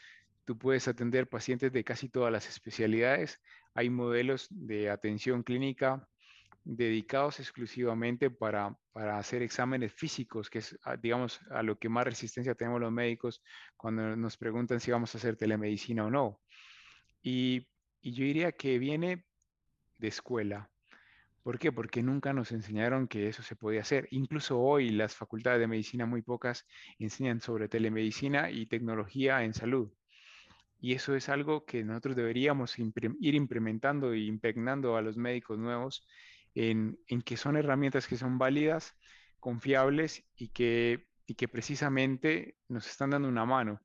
tú 0.46 0.58
puedes 0.58 0.88
atender 0.88 1.28
pacientes 1.28 1.74
de 1.74 1.84
casi 1.84 2.10
todas 2.10 2.32
las 2.32 2.48
especialidades. 2.48 3.42
Hay 3.74 3.90
modelos 3.90 4.48
de 4.50 4.90
atención 4.90 5.44
clínica 5.44 6.08
dedicados 6.70 7.40
exclusivamente 7.40 8.30
para, 8.30 8.78
para, 8.92 9.18
hacer 9.18 9.42
exámenes 9.42 9.94
físicos, 9.94 10.50
que 10.50 10.60
es, 10.60 10.78
ah, 10.84 10.98
digamos, 10.98 11.40
a 11.50 11.64
lo 11.64 11.80
que 11.80 11.88
más 11.88 12.04
resistencia 12.04 12.56
tenemos 12.56 12.82
los 12.82 12.92
médicos 12.92 13.42
cuando 13.78 14.18
nos 14.18 14.36
preguntan 14.36 14.82
si 14.82 14.92
vamos 14.92 15.16
a 15.16 15.18
hacer 15.18 15.38
telemedicina 15.38 16.06
o 16.06 16.10
no. 16.10 16.42
Y, 17.22 17.66
y 18.02 18.12
yo 18.12 18.26
diría 18.26 18.52
que 18.52 18.80
viene 18.80 19.24
de 19.98 20.08
escuela. 20.10 20.70
¿Por 21.42 21.58
qué? 21.58 21.72
Porque 21.72 22.04
nunca 22.04 22.34
nos 22.34 22.52
enseñaron 22.52 23.08
que 23.08 23.30
eso 23.30 23.44
se 23.44 23.56
podía 23.56 23.80
hacer. 23.80 24.10
Incluso 24.12 24.60
hoy 24.60 24.90
las 24.90 25.16
facultades 25.16 25.62
de 25.62 25.68
medicina, 25.68 26.06
muy 26.06 26.22
pocas, 26.22 26.66
enseñan 27.00 27.40
sobre 27.40 27.70
telemedicina 27.70 28.52
y 28.52 28.66
tecnología 28.66 29.42
en 29.46 29.54
salud. 29.54 29.90
Y 30.82 30.94
eso 30.94 31.16
es 31.16 31.30
algo 31.30 31.64
que 31.66 31.86
nosotros 31.86 32.18
deberíamos 32.18 32.76
ir 32.78 33.36
implementando 33.36 34.12
e 34.12 34.20
impregnando 34.20 34.98
a 34.98 35.02
los 35.02 35.16
médicos 35.16 35.58
nuevos 35.58 36.06
en, 36.58 36.98
que 37.24 37.38
son 37.38 37.56
herramientas 37.56 38.08
que 38.08 38.18
son 38.18 38.38
válidas, 38.40 38.96
confiables 39.40 40.26
y 40.36 40.50
que, 40.50 41.08
y 41.28 41.36
que 41.36 41.48
precisamente 41.48 42.56
nos 42.68 42.88
están 42.88 43.12
dando 43.12 43.28
una 43.28 43.46
mano. 43.46 43.80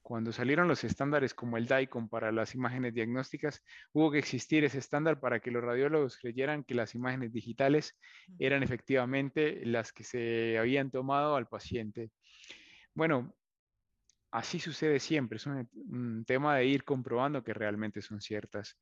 Cuando 0.00 0.32
salieron 0.32 0.68
los 0.68 0.84
estándares 0.84 1.34
como 1.34 1.56
el 1.56 1.66
DICOM 1.66 2.08
para 2.08 2.30
las 2.30 2.54
imágenes 2.54 2.94
diagnósticas, 2.94 3.64
hubo 3.92 4.12
que 4.12 4.18
existir 4.18 4.62
ese 4.62 4.78
estándar 4.78 5.18
para 5.18 5.40
que 5.40 5.50
los 5.50 5.64
radiólogos 5.64 6.18
creyeran 6.18 6.62
que 6.62 6.74
las 6.74 6.94
imágenes 6.94 7.32
digitales 7.32 7.98
eran 8.38 8.62
efectivamente 8.62 9.64
las 9.64 9.92
que 9.92 10.04
se 10.04 10.58
habían 10.58 10.90
tomado 10.90 11.36
al 11.36 11.48
paciente. 11.48 12.10
Bueno, 12.94 13.34
así 14.30 14.60
sucede 14.60 15.00
siempre, 15.00 15.36
es 15.38 15.46
un, 15.46 15.68
un 15.88 16.24
tema 16.26 16.56
de 16.58 16.66
ir 16.66 16.84
comprobando 16.84 17.42
que 17.42 17.54
realmente 17.54 18.02
son 18.02 18.20
ciertas. 18.20 18.78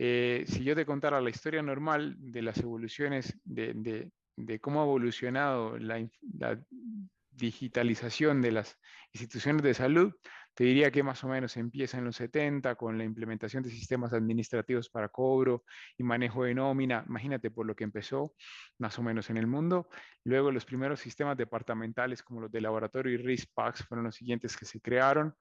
Eh, 0.00 0.44
si 0.46 0.62
yo 0.62 0.76
te 0.76 0.86
contara 0.86 1.20
la 1.20 1.30
historia 1.30 1.60
normal 1.60 2.14
de 2.18 2.42
las 2.42 2.58
evoluciones, 2.58 3.36
de, 3.44 4.10
cómo 4.60 4.80
ha 4.80 4.84
evolucionado 4.84 5.76
la, 5.76 6.06
digitalización 7.32 8.42
de 8.42 8.50
las 8.50 8.76
instituciones 9.12 9.62
de 9.62 9.72
salud, 9.72 10.12
te 10.54 10.64
diría 10.64 10.90
que 10.90 11.04
más 11.04 11.22
o 11.22 11.28
menos 11.28 11.56
empieza 11.56 11.98
en 11.98 12.04
los 12.04 12.16
70 12.16 12.74
con 12.74 12.98
la 12.98 13.04
implementación 13.04 13.62
de 13.62 13.70
sistemas 13.70 14.12
administrativos 14.12 14.90
para 14.90 15.08
cobro 15.08 15.62
y 15.96 16.02
manejo 16.02 16.42
de 16.42 16.54
nómina. 16.54 17.04
Imagínate 17.08 17.52
por 17.52 17.64
lo 17.64 17.76
que 17.76 17.84
empezó 17.84 18.34
más 18.78 18.98
o 18.98 19.02
menos 19.04 19.30
en 19.30 19.36
el 19.36 19.46
mundo. 19.46 19.88
Luego 20.24 20.50
los 20.50 20.64
primeros 20.64 20.98
sistemas 20.98 21.36
departamentales 21.36 22.24
como 22.24 22.40
los 22.40 22.50
de 22.50 22.60
laboratorio 22.60 23.12
y 23.12 23.18
RISPACs 23.18 23.84
fueron 23.84 24.06
los 24.06 24.16
siguientes 24.16 24.56
que 24.56 24.64
se 24.64 24.80
crearon 24.80 25.32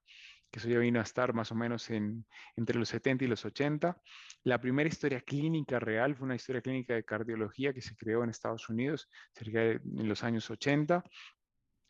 que 0.51 0.59
eso 0.59 0.69
ya 0.69 0.79
vino 0.79 0.99
a 0.99 1.03
estar 1.03 1.33
más 1.33 1.51
o 1.51 1.55
menos 1.55 1.89
en, 1.89 2.25
entre 2.55 2.77
los 2.77 2.89
70 2.89 3.25
y 3.25 3.27
los 3.27 3.43
80. 3.45 3.99
La 4.43 4.61
primera 4.61 4.87
historia 4.87 5.21
clínica 5.21 5.79
real 5.79 6.15
fue 6.15 6.25
una 6.25 6.35
historia 6.35 6.61
clínica 6.61 6.93
de 6.93 7.03
cardiología 7.03 7.73
que 7.73 7.81
se 7.81 7.95
creó 7.95 8.23
en 8.23 8.29
Estados 8.29 8.69
Unidos 8.69 9.09
cerca 9.33 9.59
de 9.59 9.71
en 9.73 10.07
los 10.07 10.23
años 10.23 10.49
80, 10.49 11.03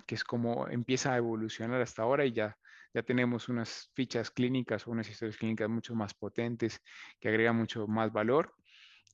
que 0.06 0.16
es 0.16 0.24
como 0.24 0.68
empieza 0.68 1.14
a 1.14 1.18
evolucionar 1.18 1.82
hasta 1.82 2.02
ahora 2.02 2.26
y 2.26 2.32
ya, 2.34 2.58
ya 2.94 3.04
tenemos 3.04 3.50
unas 3.50 3.92
fichas 3.94 4.32
clínicas 4.32 4.88
o 4.88 4.92
unas 4.92 5.10
historias 5.10 5.38
clínicas 5.38 5.70
mucho 5.70 5.94
más 5.94 6.14
potentes 6.14 6.82
que 7.20 7.30
agregan 7.30 7.56
mucho 7.56 7.88
más 7.88 8.12
valor. 8.12 8.54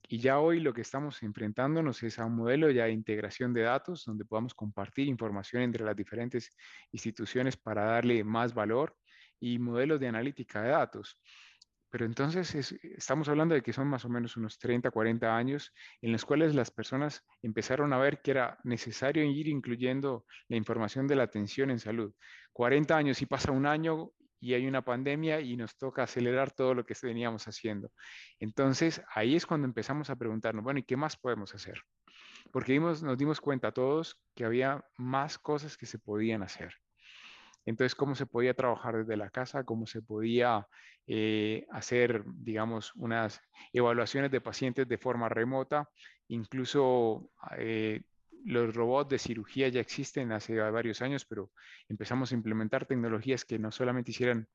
Y 0.10 0.20
ya 0.20 0.40
hoy 0.40 0.60
lo 0.60 0.74
que 0.74 0.82
estamos 0.82 1.24
enfrentándonos 1.24 2.04
es 2.04 2.20
a 2.20 2.26
un 2.26 2.36
modelo 2.36 2.70
ya 2.70 2.86
de 2.86 2.92
integración 2.92 3.54
de 3.54 3.62
datos 3.62 4.04
donde 4.06 4.26
podamos 4.26 4.54
compartir 4.54 5.08
información 5.08 5.64
entre 5.64 5.86
las 5.86 5.96
diferentes 5.96 6.52
instituciones 6.92 7.56
para 7.56 7.86
darle 7.86 8.24
más 8.24 8.54
valor 8.54 8.96
y 9.44 9.60
modelos 9.60 10.00
de 10.00 10.08
analítica 10.08 10.62
de 10.62 10.70
datos. 10.70 11.20
Pero 11.90 12.06
entonces 12.06 12.72
estamos 12.82 13.28
hablando 13.28 13.54
de 13.54 13.62
que 13.62 13.74
son 13.74 13.88
más 13.88 14.06
o 14.06 14.10
menos 14.10 14.38
unos 14.38 14.58
30, 14.58 14.90
40 14.90 15.36
años 15.36 15.74
en 16.02 16.14
los 16.14 16.26
cuales 16.26 16.56
las 16.56 16.72
personas 16.72 17.24
empezaron 17.42 17.92
a 17.92 17.98
ver 17.98 18.22
que 18.22 18.32
era 18.32 18.58
necesario 18.64 19.24
ir 19.26 19.50
incluyendo 19.50 20.26
la 20.48 20.56
información 20.56 21.08
de 21.08 21.18
la 21.18 21.24
atención 21.24 21.70
en 21.72 21.80
salud. 21.80 22.14
40 22.54 22.96
años 22.96 23.22
y 23.22 23.26
pasa 23.26 23.52
un 23.52 23.66
año 23.66 24.12
y 24.40 24.54
hay 24.54 24.66
una 24.66 24.82
pandemia 24.82 25.42
y 25.42 25.58
nos 25.58 25.78
toca 25.78 26.04
acelerar 26.04 26.52
todo 26.52 26.74
lo 26.74 26.86
que 26.86 26.96
veníamos 27.04 27.46
haciendo. 27.48 27.92
Entonces 28.40 29.02
ahí 29.14 29.36
es 29.36 29.46
cuando 29.46 29.68
empezamos 29.68 30.10
a 30.10 30.16
preguntarnos, 30.16 30.64
bueno, 30.64 30.80
¿y 30.80 30.84
qué 30.84 30.96
más 30.96 31.18
podemos 31.18 31.54
hacer? 31.54 31.82
Porque 32.52 32.80
nos 32.80 33.18
dimos 33.18 33.42
cuenta 33.42 33.74
todos 33.74 34.18
que 34.36 34.46
había 34.46 34.84
más 34.98 35.38
cosas 35.38 35.78
que 35.78 35.86
se 35.86 36.00
podían 36.00 36.44
hacer. 36.44 36.74
Entonces, 37.66 37.96
cómo 37.96 38.16
se 38.16 38.26
podía 38.26 38.54
trabajar 38.54 38.98
desde 38.98 39.18
la 39.18 39.30
casa, 39.30 39.64
cómo 39.64 39.86
se 39.86 40.02
podía 40.02 40.68
eh, 41.08 41.66
hacer, 41.72 42.24
digamos, 42.26 42.94
unas 42.96 43.42
evaluaciones 43.72 44.32
de 44.32 44.42
pacientes 44.42 44.88
de 44.88 44.98
forma 44.98 45.30
remota, 45.30 45.90
incluso 46.28 47.30
eh, 47.58 48.02
los 48.46 48.74
robots 48.76 49.10
de 49.10 49.20
cirugía 49.20 49.70
ya 49.70 49.82
existen 49.82 50.32
hace 50.32 50.58
varios 50.60 51.02
años, 51.02 51.26
pero 51.26 51.52
empezamos 51.88 52.32
a 52.32 52.36
implementar 52.36 52.86
tecnologías 52.86 53.46
que 53.46 53.60
no 53.60 53.72
solamente 53.72 54.12
hicieran 54.12 54.48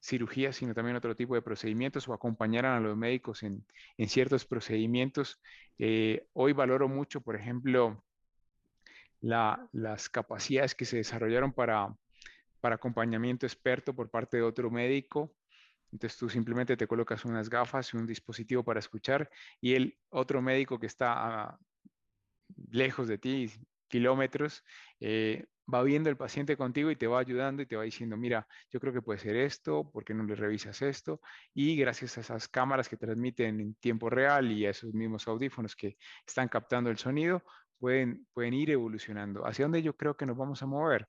cirugía, 0.00 0.52
sino 0.52 0.74
también 0.74 0.96
otro 0.96 1.14
tipo 1.14 1.34
de 1.34 1.42
procedimientos 1.42 2.08
o 2.08 2.14
acompañaran 2.14 2.76
a 2.76 2.80
los 2.80 2.96
médicos 2.96 3.42
en, 3.42 3.64
ciertos 4.08 4.46
procedimientos. 4.46 5.40
Eh, 5.78 6.26
hoy 6.32 6.52
valoro 6.52 6.88
mucho, 6.88 7.20
por 7.20 7.36
ejemplo, 7.36 8.02
las 9.20 10.08
capacidades 10.08 10.74
que 10.74 10.86
se 10.86 10.96
desarrollaron 10.96 11.52
para, 11.52 11.94
para 12.60 12.76
acompañamiento 12.76 13.46
experto 13.46 13.94
por 13.94 14.10
parte 14.10 14.36
de 14.36 14.42
otro 14.42 14.70
médico. 14.70 15.34
Entonces 15.92 16.18
tú 16.18 16.28
simplemente 16.28 16.76
te 16.76 16.86
colocas 16.86 17.24
unas 17.24 17.50
gafas 17.50 17.92
y 17.92 17.96
un 17.96 18.06
dispositivo 18.06 18.62
para 18.64 18.78
escuchar 18.80 19.28
y 19.60 19.74
el 19.74 19.98
otro 20.10 20.40
médico 20.40 20.78
que 20.78 20.86
está 20.86 21.58
lejos 22.70 23.08
de 23.08 23.18
ti, 23.18 23.50
kilómetros, 23.88 24.64
eh, 25.00 25.46
va 25.72 25.82
viendo 25.82 26.10
el 26.10 26.16
paciente 26.16 26.56
contigo 26.56 26.90
y 26.90 26.96
te 26.96 27.06
va 27.06 27.20
ayudando 27.20 27.62
y 27.62 27.66
te 27.66 27.76
va 27.76 27.82
diciendo, 27.84 28.16
mira, 28.16 28.46
yo 28.70 28.80
creo 28.80 28.92
que 28.92 29.02
puede 29.02 29.18
ser 29.18 29.36
esto, 29.36 29.90
¿por 29.90 30.04
qué 30.04 30.14
no 30.14 30.24
le 30.24 30.34
revisas 30.34 30.82
esto? 30.82 31.20
Y 31.54 31.76
gracias 31.76 32.18
a 32.18 32.20
esas 32.22 32.48
cámaras 32.48 32.88
que 32.88 32.96
transmiten 32.96 33.60
en 33.60 33.74
tiempo 33.74 34.10
real 34.10 34.50
y 34.50 34.66
a 34.66 34.70
esos 34.70 34.92
mismos 34.94 35.28
audífonos 35.28 35.76
que 35.76 35.96
están 36.26 36.48
captando 36.48 36.90
el 36.90 36.98
sonido, 36.98 37.42
pueden, 37.78 38.26
pueden 38.32 38.54
ir 38.54 38.70
evolucionando. 38.70 39.46
¿Hacia 39.46 39.64
dónde 39.64 39.82
yo 39.82 39.96
creo 39.96 40.16
que 40.16 40.26
nos 40.26 40.36
vamos 40.36 40.62
a 40.62 40.66
mover? 40.66 41.08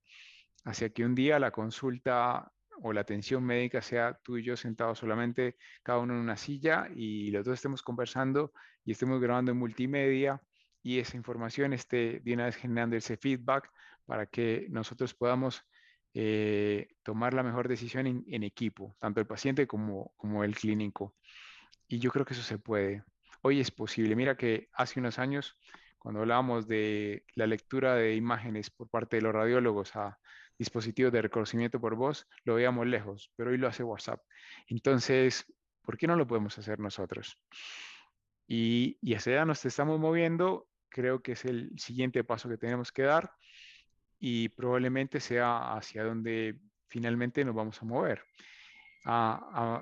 Hacia 0.63 0.89
que 0.89 1.05
un 1.05 1.15
día 1.15 1.39
la 1.39 1.51
consulta 1.51 2.51
o 2.83 2.93
la 2.93 3.01
atención 3.01 3.43
médica 3.43 3.81
sea 3.81 4.19
tú 4.23 4.37
y 4.37 4.43
yo 4.43 4.57
sentados 4.57 4.99
solamente, 4.99 5.55
cada 5.83 5.99
uno 5.99 6.13
en 6.13 6.19
una 6.19 6.37
silla 6.37 6.87
y 6.93 7.31
los 7.31 7.45
dos 7.45 7.55
estemos 7.55 7.81
conversando 7.81 8.53
y 8.83 8.91
estemos 8.91 9.21
grabando 9.21 9.51
en 9.51 9.57
multimedia 9.57 10.41
y 10.83 10.99
esa 10.99 11.17
información 11.17 11.73
esté 11.73 12.21
de 12.23 12.33
una 12.33 12.45
vez 12.45 12.55
generando 12.55 12.95
ese 12.95 13.17
feedback 13.17 13.69
para 14.05 14.25
que 14.25 14.67
nosotros 14.69 15.13
podamos 15.13 15.63
eh, 16.13 16.89
tomar 17.03 17.33
la 17.33 17.43
mejor 17.43 17.67
decisión 17.67 18.07
en, 18.07 18.43
equipo, 18.43 18.95
tanto 18.99 19.19
el 19.19 19.27
paciente 19.27 19.67
como, 19.67 20.13
como 20.17 20.43
el 20.43 20.55
clínico. 20.55 21.15
Y 21.87 21.99
yo 21.99 22.11
creo 22.11 22.25
que 22.25 22.33
eso 22.33 22.43
se 22.43 22.57
puede. 22.57 23.03
Hoy 23.43 23.59
es 23.59 23.71
posible. 23.71 24.15
Mira 24.15 24.35
que 24.35 24.69
hace 24.73 24.99
unos 24.99 25.19
años, 25.19 25.57
cuando 25.97 26.21
hablábamos 26.21 26.67
de 26.67 27.25
la 27.35 27.47
lectura 27.47 27.95
de 27.95 28.15
imágenes 28.15 28.69
por 28.69 28.89
parte 28.89 29.17
de 29.17 29.21
los 29.21 29.33
radiólogos 29.33 29.95
dispositivos 30.61 31.11
de 31.11 31.23
reconocimiento 31.23 31.81
por 31.81 31.95
voz, 31.95 32.27
lo 32.43 32.53
veíamos 32.53 32.85
lejos, 32.85 33.31
pero 33.35 33.49
hoy 33.49 33.57
lo 33.57 33.67
hace 33.67 33.83
WhatsApp. 33.83 34.21
Entonces, 34.67 35.51
¿por 35.81 35.97
qué 35.97 36.05
no 36.05 36.15
lo 36.15 36.27
podemos 36.27 36.55
hacer 36.59 36.77
nosotros? 36.77 37.39
Y, 38.47 38.95
y 39.01 39.15
hacia 39.15 39.33
allá 39.33 39.45
nos 39.45 39.65
estamos 39.65 39.99
moviendo 39.99 40.67
creo 40.91 41.23
que 41.23 41.31
es 41.31 41.45
el 41.45 41.71
siguiente 41.79 42.23
paso 42.23 42.47
que 42.47 42.57
tenemos 42.57 42.91
que 42.91 43.03
dar 43.03 43.31
y 44.19 44.49
probablemente 44.49 45.19
sea 45.19 45.73
hacia 45.73 46.03
donde 46.03 46.59
finalmente 46.89 47.43
nos 47.43 47.55
vamos 47.55 47.81
a 47.81 47.85
mover, 47.85 48.21
a, 49.05 49.81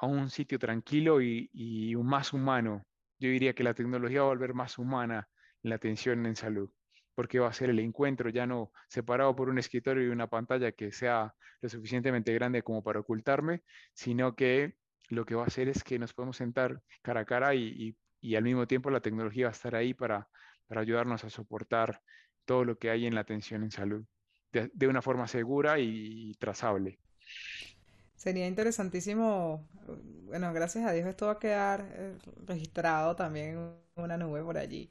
un 0.00 0.30
sitio 0.30 0.58
tranquilo 0.58 1.22
y, 1.22 1.48
y, 1.52 1.94
más 1.94 2.32
humano. 2.32 2.84
Yo 3.20 3.28
diría 3.28 3.54
que 3.54 3.62
la 3.62 3.72
tecnología 3.72 4.22
va 4.22 4.26
a 4.26 4.34
volver 4.34 4.52
más 4.52 4.78
humana 4.78 5.28
en 5.62 5.70
la 5.70 5.76
atención 5.76 6.26
en 6.26 6.34
salud, 6.34 6.68
porque 7.14 7.38
va 7.38 7.48
a 7.48 7.52
ser 7.52 7.70
el 7.70 7.78
encuentro 7.78 8.30
ya 8.30 8.46
no 8.46 8.72
separado 8.88 9.34
por 9.36 9.48
un 9.48 9.58
escritorio 9.58 10.04
y 10.04 10.08
una 10.08 10.28
pantalla 10.28 10.72
que 10.72 10.92
sea 10.92 11.34
lo 11.60 11.68
suficientemente 11.68 12.32
grande 12.34 12.62
como 12.62 12.82
para 12.82 13.00
ocultarme, 13.00 13.62
sino 13.94 14.34
que 14.34 14.74
lo 15.08 15.24
que 15.26 15.34
va 15.34 15.44
a 15.44 15.46
hacer 15.46 15.68
es 15.68 15.84
que 15.84 15.98
nos 15.98 16.14
podemos 16.14 16.36
sentar 16.36 16.82
cara 17.02 17.20
a 17.20 17.24
cara 17.24 17.54
y 17.54 17.96
y 18.22 18.36
al 18.36 18.44
mismo 18.44 18.66
tiempo 18.66 18.88
la 18.88 19.00
tecnología 19.00 19.46
va 19.46 19.50
a 19.50 19.52
estar 19.52 19.74
ahí 19.74 19.92
para, 19.92 20.28
ayudarnos 20.70 21.22
a 21.22 21.28
soportar 21.28 22.00
todo 22.46 22.64
lo 22.64 22.78
que 22.78 22.88
hay 22.88 23.04
en 23.04 23.14
la 23.14 23.20
atención 23.20 23.62
en 23.62 23.70
salud 23.70 24.06
de, 24.52 24.86
una 24.86 25.02
forma 25.02 25.26
segura 25.26 25.78
y, 25.78 26.34
trazable. 26.38 26.98
Sería 28.16 28.46
interesantísimo, 28.46 29.68
bueno, 30.24 30.52
gracias 30.54 30.86
a 30.86 30.92
Dios 30.92 31.06
esto 31.06 31.26
va 31.26 31.32
a 31.32 31.38
quedar 31.38 31.86
eh, 31.92 32.16
registrado 32.46 33.16
también 33.16 33.58
en 33.96 34.02
una 34.02 34.16
nube 34.16 34.42
por 34.42 34.56
allí 34.56 34.90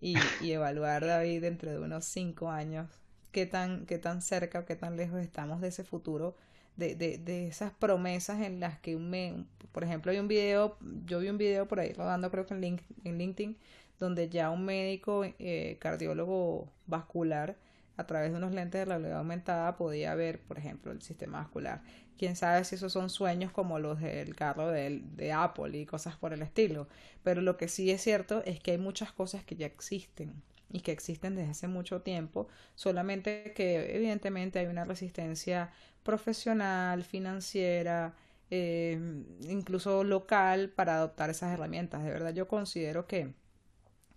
y, 0.00 0.16
y 0.40 0.52
evaluar, 0.52 1.04
David, 1.06 1.42
dentro 1.42 1.70
de 1.70 1.78
unos 1.78 2.04
cinco 2.04 2.50
años 2.50 2.88
qué 3.32 3.46
tan, 3.46 3.86
qué 3.86 3.98
tan 3.98 4.22
cerca 4.22 4.60
o 4.60 4.64
qué 4.64 4.76
tan 4.76 4.96
lejos 4.96 5.20
estamos 5.20 5.60
de 5.60 5.68
ese 5.68 5.84
futuro 5.84 6.36
de, 6.76 6.94
de, 6.94 7.18
de 7.18 7.48
esas 7.48 7.72
promesas 7.72 8.40
en 8.40 8.60
las 8.60 8.78
que 8.80 8.96
me, 8.96 9.44
por 9.72 9.84
ejemplo 9.84 10.12
hay 10.12 10.18
un 10.18 10.28
video, 10.28 10.76
yo 11.06 11.20
vi 11.20 11.28
un 11.28 11.38
video 11.38 11.68
por 11.68 11.80
ahí 11.80 11.92
rodando 11.92 12.30
creo 12.30 12.46
que 12.46 12.54
en, 12.54 12.60
link, 12.60 12.82
en 13.04 13.18
LinkedIn, 13.18 13.56
donde 13.98 14.28
ya 14.28 14.50
un 14.50 14.64
médico 14.64 15.24
eh, 15.24 15.76
cardiólogo 15.80 16.68
vascular 16.86 17.56
a 17.96 18.06
través 18.06 18.30
de 18.30 18.38
unos 18.38 18.52
lentes 18.52 18.80
de 18.80 18.86
la 18.86 18.96
realidad 18.96 19.18
aumentada 19.18 19.76
podía 19.76 20.14
ver, 20.14 20.40
por 20.40 20.56
ejemplo, 20.56 20.90
el 20.90 21.02
sistema 21.02 21.40
vascular. 21.40 21.82
Quién 22.20 22.36
sabe 22.36 22.64
si 22.64 22.74
esos 22.74 22.92
son 22.92 23.08
sueños 23.08 23.50
como 23.50 23.78
los 23.78 23.98
del 23.98 24.36
carro 24.36 24.68
de, 24.68 25.32
Apple 25.34 25.78
y 25.78 25.86
cosas 25.86 26.16
por 26.16 26.34
el 26.34 26.42
estilo. 26.42 26.86
Pero 27.22 27.40
lo 27.40 27.56
que 27.56 27.66
sí 27.66 27.90
es 27.90 28.02
cierto 28.02 28.42
es 28.44 28.60
que 28.60 28.72
hay 28.72 28.76
muchas 28.78 29.10
cosas 29.10 29.42
que 29.42 29.56
ya 29.56 29.64
existen 29.64 30.34
y 30.70 30.80
que 30.80 30.92
existen 30.92 31.34
desde 31.34 31.52
hace 31.52 31.66
mucho 31.66 32.02
tiempo, 32.02 32.46
solamente 32.74 33.54
que 33.56 33.96
evidentemente 33.96 34.58
hay 34.58 34.66
una 34.66 34.84
resistencia 34.84 35.72
profesional, 36.02 37.04
financiera, 37.04 38.14
eh, 38.50 39.00
incluso 39.48 40.04
local 40.04 40.68
para 40.68 40.96
adoptar 40.96 41.30
esas 41.30 41.54
herramientas. 41.54 42.04
De 42.04 42.10
verdad 42.10 42.34
yo 42.34 42.46
considero 42.46 43.06
que, 43.06 43.32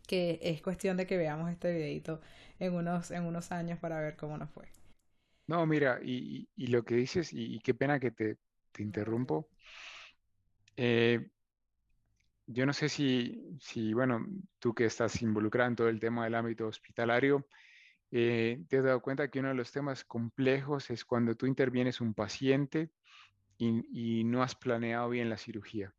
que 0.08 0.40
es 0.44 0.62
cuestión 0.62 0.98
de 0.98 1.08
que 1.08 1.16
veamos 1.16 1.50
este 1.50 1.72
videito 1.74 2.20
en 2.60 2.74
unos, 2.74 3.12
en 3.12 3.24
unos 3.24 3.54
años 3.54 3.80
para 3.80 4.02
ver 4.02 4.18
cómo 4.18 4.38
nos 4.38 4.50
fue. 4.50 4.66
No, 5.48 5.66
mira, 5.66 6.00
y, 6.02 6.48
y 6.56 6.68
lo 6.68 6.84
que 6.84 6.96
dices, 6.96 7.32
y, 7.34 7.60
qué 7.60 7.74
pena 7.74 8.00
que 8.00 8.12
te, 8.12 8.38
te 8.72 8.84
interrumpo. 8.84 9.50
Eh, 10.76 11.30
yo 12.48 12.66
no 12.66 12.74
sé 12.74 12.90
si, 12.90 13.58
si, 13.60 13.94
bueno, 13.94 14.26
tú 14.60 14.74
que 14.74 14.86
estás 14.86 15.22
involucrado 15.22 15.70
en 15.70 15.76
todo 15.76 15.90
el 15.90 16.00
tema 16.00 16.26
del 16.26 16.36
ámbito 16.36 16.68
hospitalario, 16.68 17.48
eh, 18.12 18.64
te 18.68 18.78
has 18.78 18.84
dado 18.84 19.02
cuenta 19.02 19.30
que 19.30 19.40
uno 19.40 19.50
de 19.50 19.56
los 19.56 19.72
temas 19.72 20.04
complejos 20.04 20.90
es 20.90 21.04
cuando 21.04 21.36
tú 21.36 21.46
intervienes 21.46 22.00
un 22.00 22.14
paciente 22.14 22.92
y, 23.58 24.24
no 24.26 24.44
has 24.44 24.56
planeado 24.56 25.10
bien 25.10 25.30
la 25.30 25.38
cirugía. 25.38 25.94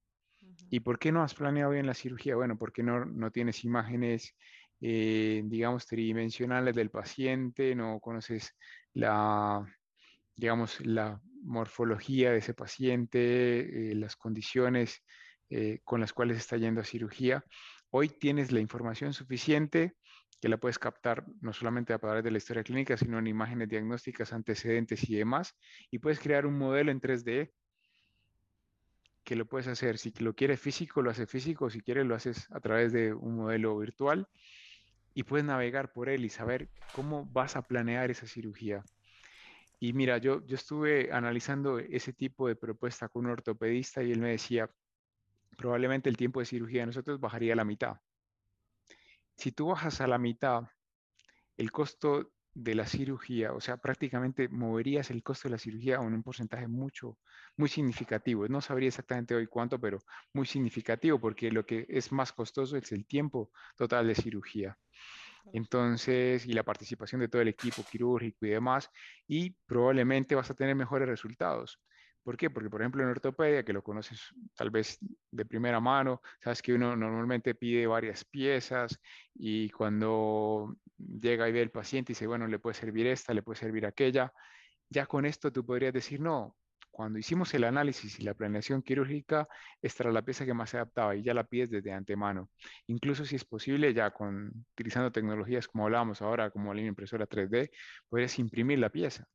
¿Y 0.71 0.81
por 0.81 0.99
qué 0.99 1.13
no 1.13 1.23
has 1.23 1.35
planeado 1.35 1.71
bien 1.73 1.87
la 1.87 1.95
cirugía? 1.95 2.37
Bueno, 2.37 2.59
porque 2.59 2.83
no, 2.83 3.05
no 3.05 3.31
tienes 3.31 3.65
imágenes, 3.65 4.35
eh, 4.81 5.43
digamos, 5.47 5.87
tridimensionales 5.87 6.75
del 6.75 6.91
paciente, 6.91 7.75
no 7.75 8.01
conoces 8.01 8.55
la, 8.95 9.67
digamos, 10.37 10.81
la 10.85 11.21
morfología 11.43 12.33
de 12.33 12.39
ese 12.39 12.55
paciente, 12.55 13.91
eh, 13.91 13.95
las 13.95 14.17
condiciones 14.17 15.03
eh, 15.51 15.81
con 15.85 16.01
las 16.01 16.13
cuales 16.13 16.39
está 16.39 16.57
yendo 16.57 16.81
a 16.81 16.85
cirugía. 16.85 17.45
Hoy 17.91 18.09
tienes 18.09 18.51
la 18.51 18.61
información 18.61 19.13
suficiente 19.13 19.95
que 20.41 20.49
la 20.49 20.57
puedes 20.57 20.79
captar 20.79 21.25
no 21.41 21.53
solamente 21.53 21.93
a 21.93 21.99
través 21.99 22.25
de 22.25 22.31
la 22.31 22.39
historia 22.39 22.65
clínica, 22.65 22.97
sino 22.97 23.19
en 23.19 23.27
imágenes 23.27 23.69
diagnósticas, 23.69 24.33
antecedentes 24.33 25.09
y 25.09 25.17
demás, 25.17 25.55
y 25.91 25.99
puedes 25.99 26.19
crear 26.19 26.47
un 26.47 26.59
modelo 26.59 26.91
en 26.91 27.01
3D 27.01 27.53
que 29.23 29.37
lo 29.37 29.47
puedes 29.47 29.69
hacer. 29.69 29.97
Si 29.97 30.13
lo 30.19 30.35
quieres 30.35 30.61
físico, 30.61 31.03
lo 31.03 31.11
haces 31.11 31.31
físico, 31.31 31.71
si 31.71 31.81
quieres, 31.81 32.05
lo 32.05 32.15
haces 32.15 32.47
a 32.51 32.61
través 32.61 32.93
de 32.93 33.15
un 33.15 33.37
modelo 33.37 33.79
virtual 33.79 34.29
y 35.15 35.23
puedes 35.23 35.47
navegar 35.47 35.93
por 35.93 36.09
él 36.09 36.25
y 36.25 36.29
saber 36.29 36.69
cómo 36.93 37.25
vas 37.27 37.57
a 37.57 37.63
planear 37.63 38.11
esa 38.11 38.27
cirugía. 38.27 38.85
Y 39.81 39.93
mira, 39.93 40.19
yo, 40.19 40.45
yo 40.47 40.57
estuve 40.57 41.13
analizando 41.13 41.79
ese 41.79 42.13
tipo 42.13 42.49
de 42.49 42.57
propuesta 42.57 43.09
con 43.09 43.27
un 43.27 43.33
ortopedista 43.33 44.03
y 44.03 44.13
él 44.13 44.21
me 44.21 44.31
decía, 44.31 44.71
probablemente 45.57 46.09
el 46.09 46.17
tiempo 46.17 46.41
de 46.41 46.47
cirugía 46.47 46.81
de 46.81 46.87
nosotros 46.87 47.21
bajaría 47.21 47.53
a 47.53 47.57
la 47.57 47.65
mitad. 47.65 47.97
Si 49.37 49.53
tú 49.53 49.69
bajas 49.69 50.01
a 50.01 50.07
la 50.07 50.19
mitad 50.19 50.65
el 51.57 51.71
costo 51.71 52.33
de 52.55 52.75
la 52.75 52.87
cirugía, 52.87 53.53
o 53.53 53.61
sea, 53.61 53.77
prácticamente 53.77 54.49
moverías 54.49 55.11
el 55.11 55.23
costo 55.23 55.49
de 55.49 55.53
la 55.53 55.59
cirugía 55.59 55.97
en 55.97 56.15
un 56.15 56.23
porcentaje 56.23 56.69
mucho, 56.69 57.19
muy 57.57 57.69
significativo. 57.69 58.47
No 58.49 58.61
sabría 58.61 58.89
exactamente 58.89 59.35
hoy 59.35 59.47
cuánto, 59.47 59.81
pero 59.81 59.99
muy 60.33 60.47
significativo, 60.47 61.21
porque 61.21 61.51
lo 61.51 61.67
que 61.67 61.85
es 61.89 62.13
más 62.13 62.33
costoso 62.33 62.77
es 62.77 62.93
el 62.93 63.07
tiempo 63.07 63.51
total 63.77 64.07
de 64.07 64.15
cirugía. 64.15 64.79
Entonces, 65.53 66.47
y 66.47 66.53
la 66.53 66.63
participación 66.63 67.21
de 67.21 67.29
todo 67.29 67.43
el 67.43 67.49
equipo 67.49 67.85
quirúrgico 67.91 68.47
y 68.47 68.51
demás, 68.51 68.89
y 69.27 69.51
probablemente 69.67 70.35
vas 70.35 70.51
a 70.51 70.55
tener 70.55 70.75
mejores 70.75 71.09
resultados. 71.09 71.81
¿Por 72.25 72.37
qué? 72.39 72.51
Porque, 72.51 72.71
por 72.71 72.81
ejemplo, 72.81 73.03
en 73.03 73.11
ortopedia, 73.11 73.65
que 73.65 73.73
lo 73.75 73.83
conoces 73.83 74.21
tal 74.57 74.71
vez 74.71 74.99
de 75.31 75.45
primera 75.45 75.79
mano, 75.81 76.23
sabes 76.43 76.63
que 76.63 76.73
uno 76.73 76.97
normalmente 76.97 77.55
pide 77.55 77.87
varias 77.87 78.25
piezas 78.25 78.99
y 79.35 79.69
cuando 79.71 80.77
llega 80.97 81.49
y 81.49 81.53
ve 81.53 81.63
el 81.63 81.71
paciente 81.71 82.13
y 82.13 82.15
dice, 82.15 82.27
bueno, 82.27 82.47
le 82.49 82.59
puede 82.59 82.75
servir 82.75 83.07
esta, 83.07 83.35
le 83.35 83.43
puede 83.43 83.59
servir 83.61 83.85
aquella, 83.87 84.33
ya 84.89 85.07
con 85.07 85.27
esto 85.27 85.53
tú 85.53 85.67
podrías 85.67 85.93
decir, 85.93 86.21
no, 86.21 86.57
cuando 86.91 87.19
hicimos 87.19 87.53
el 87.55 87.65
análisis 87.65 88.21
y 88.21 88.23
la 88.23 88.35
planeación 88.35 88.83
quirúrgica, 88.83 89.49
esta 89.83 90.05
era 90.05 90.13
la 90.13 90.23
pieza 90.23 90.47
que 90.47 90.55
más 90.55 90.71
se 90.71 90.77
adaptaba 90.79 91.17
y 91.17 91.23
ya 91.23 91.35
la 91.35 91.45
pides 91.45 91.71
desde 91.71 91.93
antemano. 91.93 92.51
Incluso 92.87 93.25
si 93.25 93.37
es 93.37 93.45
posible, 93.45 93.93
ya 93.93 94.13
con, 94.13 94.67
utilizando 94.73 95.11
tecnologías 95.13 95.69
como 95.69 95.85
hablábamos 95.85 96.23
ahora, 96.23 96.51
como 96.51 96.73
la 96.73 96.83
impresora 96.83 97.27
3D, 97.27 97.71
podrías 98.09 98.39
imprimir 98.39 98.79
la 98.79 98.91
pieza. 98.91 99.27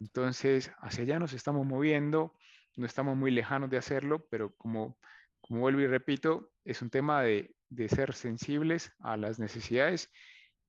Entonces, 0.00 0.72
hacia 0.78 1.04
allá 1.04 1.18
nos 1.18 1.32
estamos 1.32 1.66
moviendo, 1.66 2.34
no 2.76 2.86
estamos 2.86 3.16
muy 3.16 3.30
lejanos 3.30 3.70
de 3.70 3.78
hacerlo, 3.78 4.26
pero 4.30 4.54
como, 4.56 4.98
como 5.40 5.60
vuelvo 5.60 5.80
y 5.80 5.86
repito, 5.86 6.50
es 6.64 6.82
un 6.82 6.90
tema 6.90 7.22
de, 7.22 7.54
de 7.68 7.88
ser 7.88 8.14
sensibles 8.14 8.92
a 9.00 9.16
las 9.16 9.38
necesidades 9.38 10.10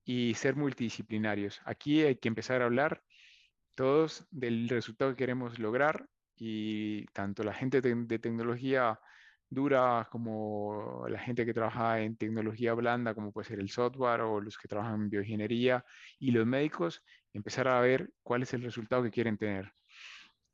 y 0.04 0.34
ser 0.34 0.56
multidisciplinarios. 0.56 1.60
Aquí 1.64 2.02
hay 2.02 2.16
que 2.16 2.28
empezar 2.28 2.62
a 2.62 2.66
hablar 2.66 3.02
todos 3.74 4.26
del 4.30 4.68
resultado 4.68 5.12
que 5.12 5.18
queremos 5.18 5.58
lograr 5.58 6.06
y 6.36 7.06
tanto 7.06 7.44
la 7.44 7.54
gente 7.54 7.80
de, 7.80 8.18
tecnología 8.18 8.98
dura 9.52 10.08
como 10.10 11.04
la 11.08 11.18
gente 11.18 11.44
que 11.44 11.52
trabaja 11.54 12.00
en 12.00 12.16
tecnología 12.16 12.74
blanda, 12.74 13.14
como 13.14 13.32
puede 13.32 13.48
ser 13.48 13.60
el 13.60 13.68
software 13.68 14.22
o 14.22 14.40
los 14.40 14.56
que 14.56 14.68
trabajan 14.68 14.94
en 14.94 15.10
bioingeniería 15.10 15.84
y 16.18 16.30
los 16.30 16.46
médicos, 16.46 17.02
empezar 17.32 17.68
a 17.68 17.80
ver 17.80 18.10
cuál 18.22 18.42
es 18.42 18.54
el 18.54 18.62
resultado 18.62 19.02
que 19.02 19.10
quieren 19.10 19.36
tener. 19.36 19.72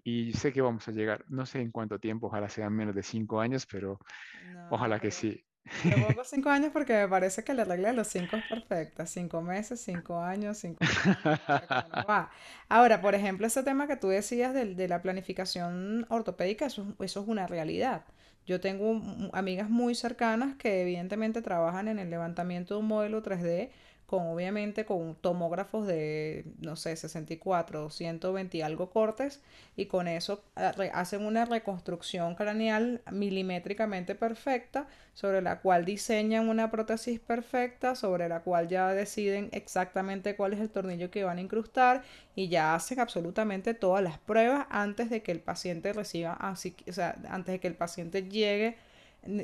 Y 0.02 0.32
sé 0.32 0.52
que 0.52 0.60
vamos 0.62 0.88
a 0.88 0.92
llegar, 0.92 1.24
no 1.28 1.46
sé 1.46 1.60
en 1.60 1.70
cuánto 1.70 1.98
tiempo, 1.98 2.26
ojalá 2.26 2.48
sean 2.48 2.72
menos 2.72 2.94
de 2.94 3.02
cinco 3.02 3.40
años, 3.40 3.66
pero 3.70 3.98
ojalá 4.70 4.98
que 4.98 5.10
sí. 5.10 5.44
Pongo 5.82 6.24
cinco 6.24 6.48
años 6.48 6.72
porque 6.72 6.94
me 6.94 7.08
parece 7.08 7.44
que 7.44 7.54
la 7.54 7.64
regla 7.64 7.88
de 7.88 7.94
los 7.94 8.08
cinco 8.08 8.36
es 8.36 8.44
perfecta. 8.46 9.06
Cinco 9.06 9.42
meses, 9.42 9.80
cinco 9.80 10.20
años, 10.20 10.58
cinco 10.58 10.78
Ahora, 12.68 13.00
por 13.00 13.14
ejemplo, 13.14 13.46
ese 13.46 13.62
tema 13.62 13.86
que 13.86 13.96
tú 13.96 14.08
decías 14.08 14.54
de, 14.54 14.74
de 14.74 14.88
la 14.88 15.02
planificación 15.02 16.06
ortopédica, 16.08 16.66
eso, 16.66 16.96
eso 17.00 17.20
es 17.20 17.28
una 17.28 17.46
realidad. 17.46 18.04
Yo 18.48 18.60
tengo 18.60 19.02
amigas 19.34 19.68
muy 19.68 19.94
cercanas 19.94 20.56
que 20.56 20.80
evidentemente 20.80 21.42
trabajan 21.42 21.86
en 21.86 21.98
el 21.98 22.08
levantamiento 22.08 22.74
de 22.74 22.80
un 22.80 22.86
modelo 22.86 23.22
3D 23.22 23.68
con 24.08 24.26
obviamente 24.28 24.86
con 24.86 25.14
tomógrafos 25.16 25.86
de, 25.86 26.46
no 26.62 26.76
sé, 26.76 26.96
64, 26.96 27.90
120 27.90 28.56
y 28.56 28.62
algo 28.62 28.88
cortes, 28.88 29.42
y 29.76 29.84
con 29.84 30.08
eso 30.08 30.42
hacen 30.94 31.26
una 31.26 31.44
reconstrucción 31.44 32.34
craneal 32.34 33.02
milimétricamente 33.12 34.14
perfecta, 34.14 34.88
sobre 35.12 35.42
la 35.42 35.60
cual 35.60 35.84
diseñan 35.84 36.48
una 36.48 36.70
prótesis 36.70 37.20
perfecta, 37.20 37.94
sobre 37.94 38.30
la 38.30 38.40
cual 38.40 38.68
ya 38.68 38.88
deciden 38.94 39.50
exactamente 39.52 40.36
cuál 40.36 40.54
es 40.54 40.60
el 40.60 40.70
tornillo 40.70 41.10
que 41.10 41.24
van 41.24 41.36
a 41.36 41.42
incrustar, 41.42 42.02
y 42.34 42.48
ya 42.48 42.74
hacen 42.74 43.00
absolutamente 43.00 43.74
todas 43.74 44.02
las 44.02 44.16
pruebas 44.16 44.66
antes 44.70 45.10
de 45.10 45.22
que 45.22 45.32
el 45.32 45.40
paciente 45.40 45.92
reciba, 45.92 46.32
así, 46.32 46.74
o 46.88 46.92
sea, 46.94 47.14
antes 47.28 47.52
de 47.52 47.60
que 47.60 47.68
el 47.68 47.74
paciente 47.74 48.22
llegue 48.22 48.78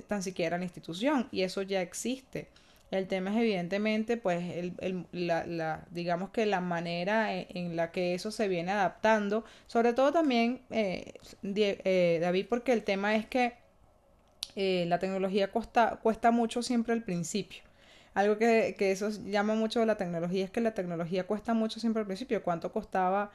tan 0.08 0.22
siquiera 0.22 0.56
a 0.56 0.58
la 0.58 0.64
institución, 0.64 1.28
y 1.30 1.42
eso 1.42 1.60
ya 1.60 1.82
existe. 1.82 2.48
El 2.90 3.08
tema 3.08 3.30
es 3.30 3.36
evidentemente, 3.38 4.16
pues, 4.16 4.42
el, 4.80 5.06
la, 5.12 5.46
la, 5.46 5.84
digamos 5.90 6.30
que 6.30 6.46
la 6.46 6.60
manera 6.60 7.34
e, 7.34 7.48
en, 7.50 7.76
la 7.76 7.90
que 7.90 8.14
eso 8.14 8.30
se 8.30 8.46
viene 8.48 8.70
adaptando, 8.72 9.44
sobre 9.66 9.92
todo 9.94 10.12
también, 10.12 10.60
eh, 10.70 11.14
eh, 11.42 12.18
David, 12.20 12.46
porque 12.48 12.72
el 12.72 12.84
tema 12.84 13.16
es 13.16 13.26
que 13.26 13.54
eh, 14.56 14.84
la 14.88 14.98
tecnología 14.98 15.50
cuesta, 15.50 15.98
cuesta 16.02 16.30
mucho 16.30 16.62
siempre 16.62 16.92
al 16.92 17.02
principio. 17.02 17.62
Algo 18.14 18.38
que, 18.38 18.76
que, 18.78 18.92
eso 18.92 19.10
llama 19.10 19.54
mucho 19.56 19.80
de 19.80 19.86
la 19.86 19.96
tecnología 19.96 20.44
es 20.44 20.50
que 20.50 20.60
la 20.60 20.74
tecnología 20.74 21.26
cuesta 21.26 21.52
mucho 21.54 21.80
siempre 21.80 22.00
al 22.00 22.06
principio. 22.06 22.44
¿Cuánto 22.44 22.70
costaba, 22.72 23.32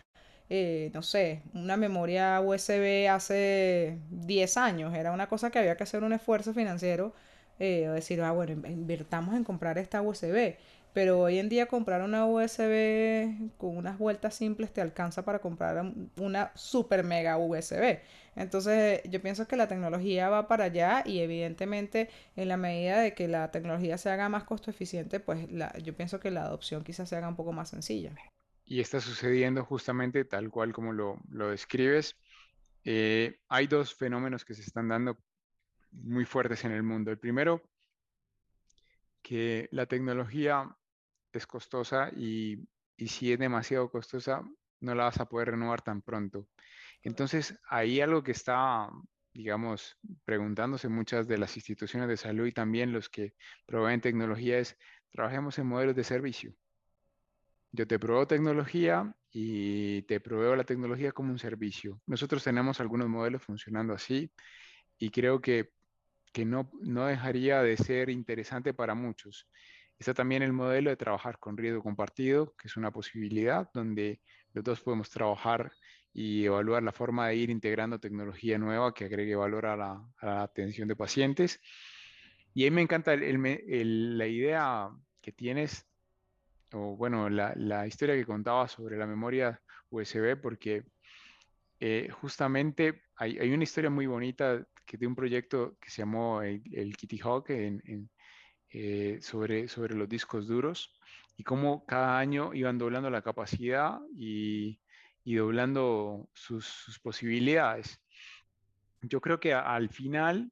no 0.93 1.03
sé, 1.03 1.41
una 1.53 1.75
memoria 1.75 2.39
USB 2.39 3.09
hace 3.09 3.97
10 4.09 4.57
años? 4.57 4.95
Era 4.95 5.11
una 5.11 5.27
cosa 5.27 5.51
que 5.51 5.59
había 5.59 5.75
que 5.75 5.83
hacer 5.83 6.03
un 6.03 6.13
esfuerzo 6.13 6.53
financiero 6.53 7.13
eh, 7.59 7.89
o 7.89 7.93
decir, 7.93 8.21
ah, 8.21 8.31
bueno, 8.31 8.67
invirtamos 8.67 9.35
en 9.35 9.43
comprar 9.43 9.77
esta 9.77 10.01
USB. 10.01 10.55
Pero 10.93 11.19
hoy 11.19 11.37
en 11.37 11.49
día 11.49 11.67
comprar 11.67 12.01
una 12.01 12.25
USB 12.25 13.51
con 13.57 13.77
unas 13.77 13.99
vueltas 13.99 14.33
simples 14.33 14.73
te 14.73 14.81
alcanza 14.81 15.23
para 15.23 15.39
comprar 15.39 15.93
una 16.17 16.51
super 16.55 17.03
mega 17.03 17.37
USB. 17.37 17.99
Entonces 18.35 19.01
yo 19.03 19.21
pienso 19.21 19.47
que 19.47 19.55
la 19.55 19.67
tecnología 19.67 20.29
va 20.29 20.47
para 20.47 20.65
allá 20.65 21.03
y 21.05 21.19
evidentemente 21.19 22.09
en 22.35 22.47
la 22.47 22.57
medida 22.57 22.99
de 23.01 23.13
que 23.13 23.27
la 23.27 23.51
tecnología 23.51 23.97
se 23.97 24.09
haga 24.09 24.29
más 24.29 24.45
costo 24.45 24.71
eficiente, 24.71 25.19
pues 25.19 25.51
la, 25.51 25.77
yo 25.77 25.95
pienso 25.95 26.19
que 26.19 26.31
la 26.31 26.43
adopción 26.43 26.83
quizás 26.83 27.07
se 27.07 27.15
haga 27.15 27.27
un 27.27 27.35
poco 27.35 27.51
más 27.51 27.69
sencilla. 27.69 28.11
Y 28.65 28.79
está 28.81 28.99
sucediendo 28.99 29.63
justamente 29.65 30.25
tal 30.25 30.49
cual 30.49 30.73
como 30.73 30.91
lo, 30.91 31.19
lo 31.29 31.49
describes. 31.49 32.15
Eh, 32.83 33.39
hay 33.47 33.67
dos 33.67 33.93
fenómenos 33.93 34.43
que 34.43 34.55
se 34.55 34.61
están 34.61 34.87
dando 34.87 35.17
muy 35.91 36.25
fuertes 36.25 36.63
en 36.65 36.71
el 36.71 36.83
mundo. 36.83 37.11
El 37.11 37.19
primero, 37.19 37.61
que 39.21 39.69
la 39.71 39.85
tecnología 39.85 40.75
es 41.33 41.45
costosa 41.45 42.09
y, 42.15 42.67
si 42.97 43.31
es 43.31 43.39
demasiado 43.39 43.89
costosa, 43.89 44.43
no 44.81 44.95
la 44.95 45.05
vas 45.05 45.19
a 45.19 45.25
poder 45.27 45.51
renovar 45.51 45.81
tan 45.81 46.01
pronto. 46.01 46.47
Entonces, 47.03 47.59
ahí 47.69 48.01
algo 48.01 48.23
que 48.23 48.31
está, 48.31 48.89
digamos, 49.33 49.97
preguntándose 50.25 50.89
muchas 50.89 51.27
de 51.27 51.37
las 51.37 51.55
instituciones 51.55 52.09
de 52.09 52.17
salud 52.17 52.45
y 52.47 52.51
también 52.51 52.91
los 52.91 53.09
que 53.09 53.33
proveen 53.65 54.01
tecnología 54.01 54.59
es, 54.59 54.77
trabajemos 55.11 55.57
en 55.59 55.67
modelos 55.67 55.95
de 55.95 56.03
servicio. 56.03 56.53
Yo 57.71 57.87
te 57.87 57.99
proveo 57.99 58.27
tecnología 58.27 59.15
y 59.31 60.01
te 60.03 60.19
proveo 60.19 60.55
la 60.55 60.63
tecnología 60.63 61.11
como 61.11 61.31
un 61.31 61.39
servicio. 61.39 62.01
Nosotros 62.07 62.43
tenemos 62.43 62.79
algunos 62.79 63.07
modelos 63.07 63.43
funcionando 63.43 63.93
así 63.93 64.31
y 64.97 65.11
creo 65.11 65.39
que 65.39 65.71
que 66.31 66.45
no, 66.45 66.69
no 66.81 67.05
dejaría 67.05 67.61
de 67.61 67.77
ser 67.77 68.09
interesante 68.09 68.73
para 68.73 68.95
muchos. 68.95 69.47
Está 69.97 70.13
también 70.13 70.43
el 70.43 70.53
modelo 70.53 70.89
de 70.89 70.95
trabajar 70.95 71.39
con 71.39 71.57
riesgo 71.57 71.83
compartido, 71.83 72.55
que 72.55 72.67
es 72.67 72.77
una 72.77 72.91
posibilidad 72.91 73.69
donde 73.73 74.21
los 74.53 74.63
dos 74.63 74.79
podemos 74.81 75.09
trabajar 75.09 75.71
y 76.13 76.45
evaluar 76.45 76.83
la 76.83 76.91
forma 76.91 77.27
de 77.27 77.35
ir 77.35 77.49
integrando 77.49 77.99
tecnología 77.99 78.57
nueva 78.57 78.93
que 78.93 79.05
agregue 79.05 79.35
valor 79.35 79.65
a 79.65 79.75
la, 79.75 80.41
atención 80.41 80.87
de 80.87 80.95
pacientes. 80.95 81.59
Y 82.53 82.63
ahí 82.63 82.71
me 82.71 82.81
encanta 82.81 83.15
la 83.15 84.27
idea 84.27 84.89
que 85.21 85.31
tienes, 85.31 85.85
o 86.73 86.95
bueno, 86.95 87.29
la, 87.29 87.53
la, 87.55 87.85
historia 87.85 88.15
que 88.15 88.25
contaba 88.25 88.67
sobre 88.67 88.97
la 88.97 89.05
memoria 89.05 89.61
USB, 89.89 90.35
porque 90.41 90.83
eh, 91.79 92.09
justamente 92.09 93.03
hay, 93.15 93.37
hay, 93.37 93.51
una 93.51 93.63
historia 93.63 93.89
muy 93.89 94.07
bonita 94.07 94.65
de 94.97 95.07
un 95.07 95.15
proyecto 95.15 95.77
que 95.79 95.89
se 95.89 96.01
llamó 96.01 96.41
el, 96.41 96.95
Kitty 96.97 97.19
Hawk 97.19 97.49
eh, 98.71 99.19
sobre, 99.21 99.67
los 99.95 100.09
discos 100.09 100.47
duros 100.47 100.99
y 101.37 101.43
cómo 101.43 101.85
cada 101.85 102.19
año 102.19 102.53
iban 102.53 102.77
doblando 102.77 103.09
la 103.09 103.21
capacidad 103.21 103.99
y, 104.15 104.79
doblando 105.25 106.29
sus, 106.33 106.99
posibilidades. 107.03 108.01
Yo 109.01 109.21
creo 109.21 109.39
que 109.39 109.53
al 109.53 109.89
final 109.89 110.51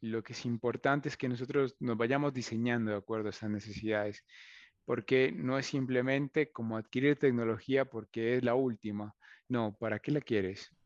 lo 0.00 0.22
que 0.22 0.32
es 0.32 0.44
importante 0.44 1.08
es 1.08 1.16
que 1.16 1.28
nosotros 1.28 1.74
nos 1.80 1.96
vayamos 1.96 2.32
diseñando 2.32 2.92
de 2.92 2.98
acuerdo 2.98 3.28
a 3.28 3.30
esas 3.30 3.50
necesidades, 3.50 4.24
porque 4.84 5.32
no 5.32 5.58
es 5.58 5.66
simplemente 5.66 6.52
como 6.52 6.76
adquirir 6.76 7.18
tecnología 7.18 7.84
porque 7.84 8.36
es 8.36 8.44
la 8.44 8.54
última. 8.54 9.14
No, 9.48 9.76
¿para 9.78 9.98
qué 9.98 10.12
la 10.12 10.20
quieres? 10.20 10.77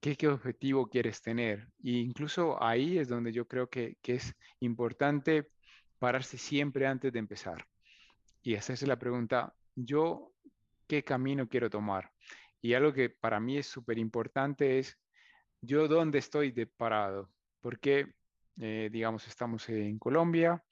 Qué, 0.00 0.28
objetivo 0.28 0.88
quieres 0.88 1.20
tener. 1.22 1.68
E 1.82 1.90
incluso 1.90 2.62
ahí 2.62 2.98
es 2.98 3.08
donde 3.08 3.32
yo 3.32 3.46
creo 3.46 3.68
que, 3.68 3.96
es 4.02 4.34
importante 4.60 5.50
pararse 5.98 6.38
siempre 6.38 6.86
antes 6.86 7.12
de 7.12 7.18
empezar 7.18 7.66
y 8.42 8.54
hacerse 8.54 8.86
la 8.86 8.98
pregunta, 8.98 9.54
yo, 9.74 10.32
¿qué 10.86 11.02
camino 11.02 11.48
quiero 11.48 11.68
tomar? 11.70 12.10
Y 12.60 12.74
algo 12.74 12.92
que 12.92 13.10
para 13.10 13.40
mí 13.40 13.58
es 13.58 13.66
súper 13.66 13.98
importante 13.98 14.78
es, 14.78 14.98
yo, 15.60 15.88
¿dónde 15.88 16.18
estoy 16.18 16.52
de 16.52 16.66
parado? 16.66 17.30
Porque, 17.60 18.14
eh, 18.60 18.88
digamos, 18.92 19.26
estamos 19.26 19.68
en 19.68 19.98
Colombia, 19.98 20.62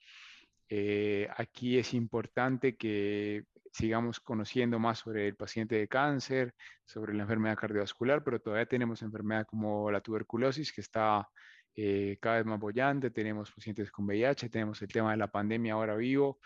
eh, 0.69 1.29
aquí 1.35 1.77
es 1.77 1.93
importante 1.93 2.75
que 2.75 3.45
sigamos 3.77 4.19
conociendo 4.19 4.79
más 4.79 4.99
sobre 4.99 5.27
el 5.27 5.35
paciente 5.35 5.75
de 5.75 5.87
cáncer, 5.87 6.55
sobre 6.83 7.13
la 7.13 7.23
enfermedad 7.23 7.55
cardiovascular, 7.55 8.23
pero 8.23 8.41
todavía 8.41 8.65
tenemos 8.65 9.03
enfermedad 9.03 9.45
como 9.45 9.91
la 9.91 10.01
tuberculosis 10.01 10.73
que 10.73 10.81
está 10.81 11.29
eh, 11.75 12.17
cada 12.19 12.37
vez 12.37 12.45
más 12.47 12.59
bollante, 12.59 13.11
tenemos 13.11 13.51
pacientes 13.51 13.91
con 13.91 14.05
VIH, 14.05 14.49
tenemos 14.49 14.81
el 14.81 14.87
tema 14.87 15.11
de 15.11 15.17
la 15.17 15.27
pandemia 15.27 15.73
ahora 15.73 15.95
vivo. 15.95 16.39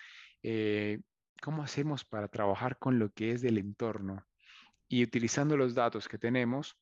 Eh, 0.43 0.99
¿Cómo 1.41 1.63
hacemos 1.63 2.03
para 2.03 2.27
trabajar 2.27 2.77
con 2.77 2.99
lo 2.99 3.13
que 3.13 3.31
es 3.31 3.41
del 3.41 3.57
entorno? 3.57 4.27
Y 4.89 5.01
utilizando 5.01 5.55
los 5.55 5.73
datos 5.73 6.09
que 6.09 6.17
tenemos, 6.17 6.77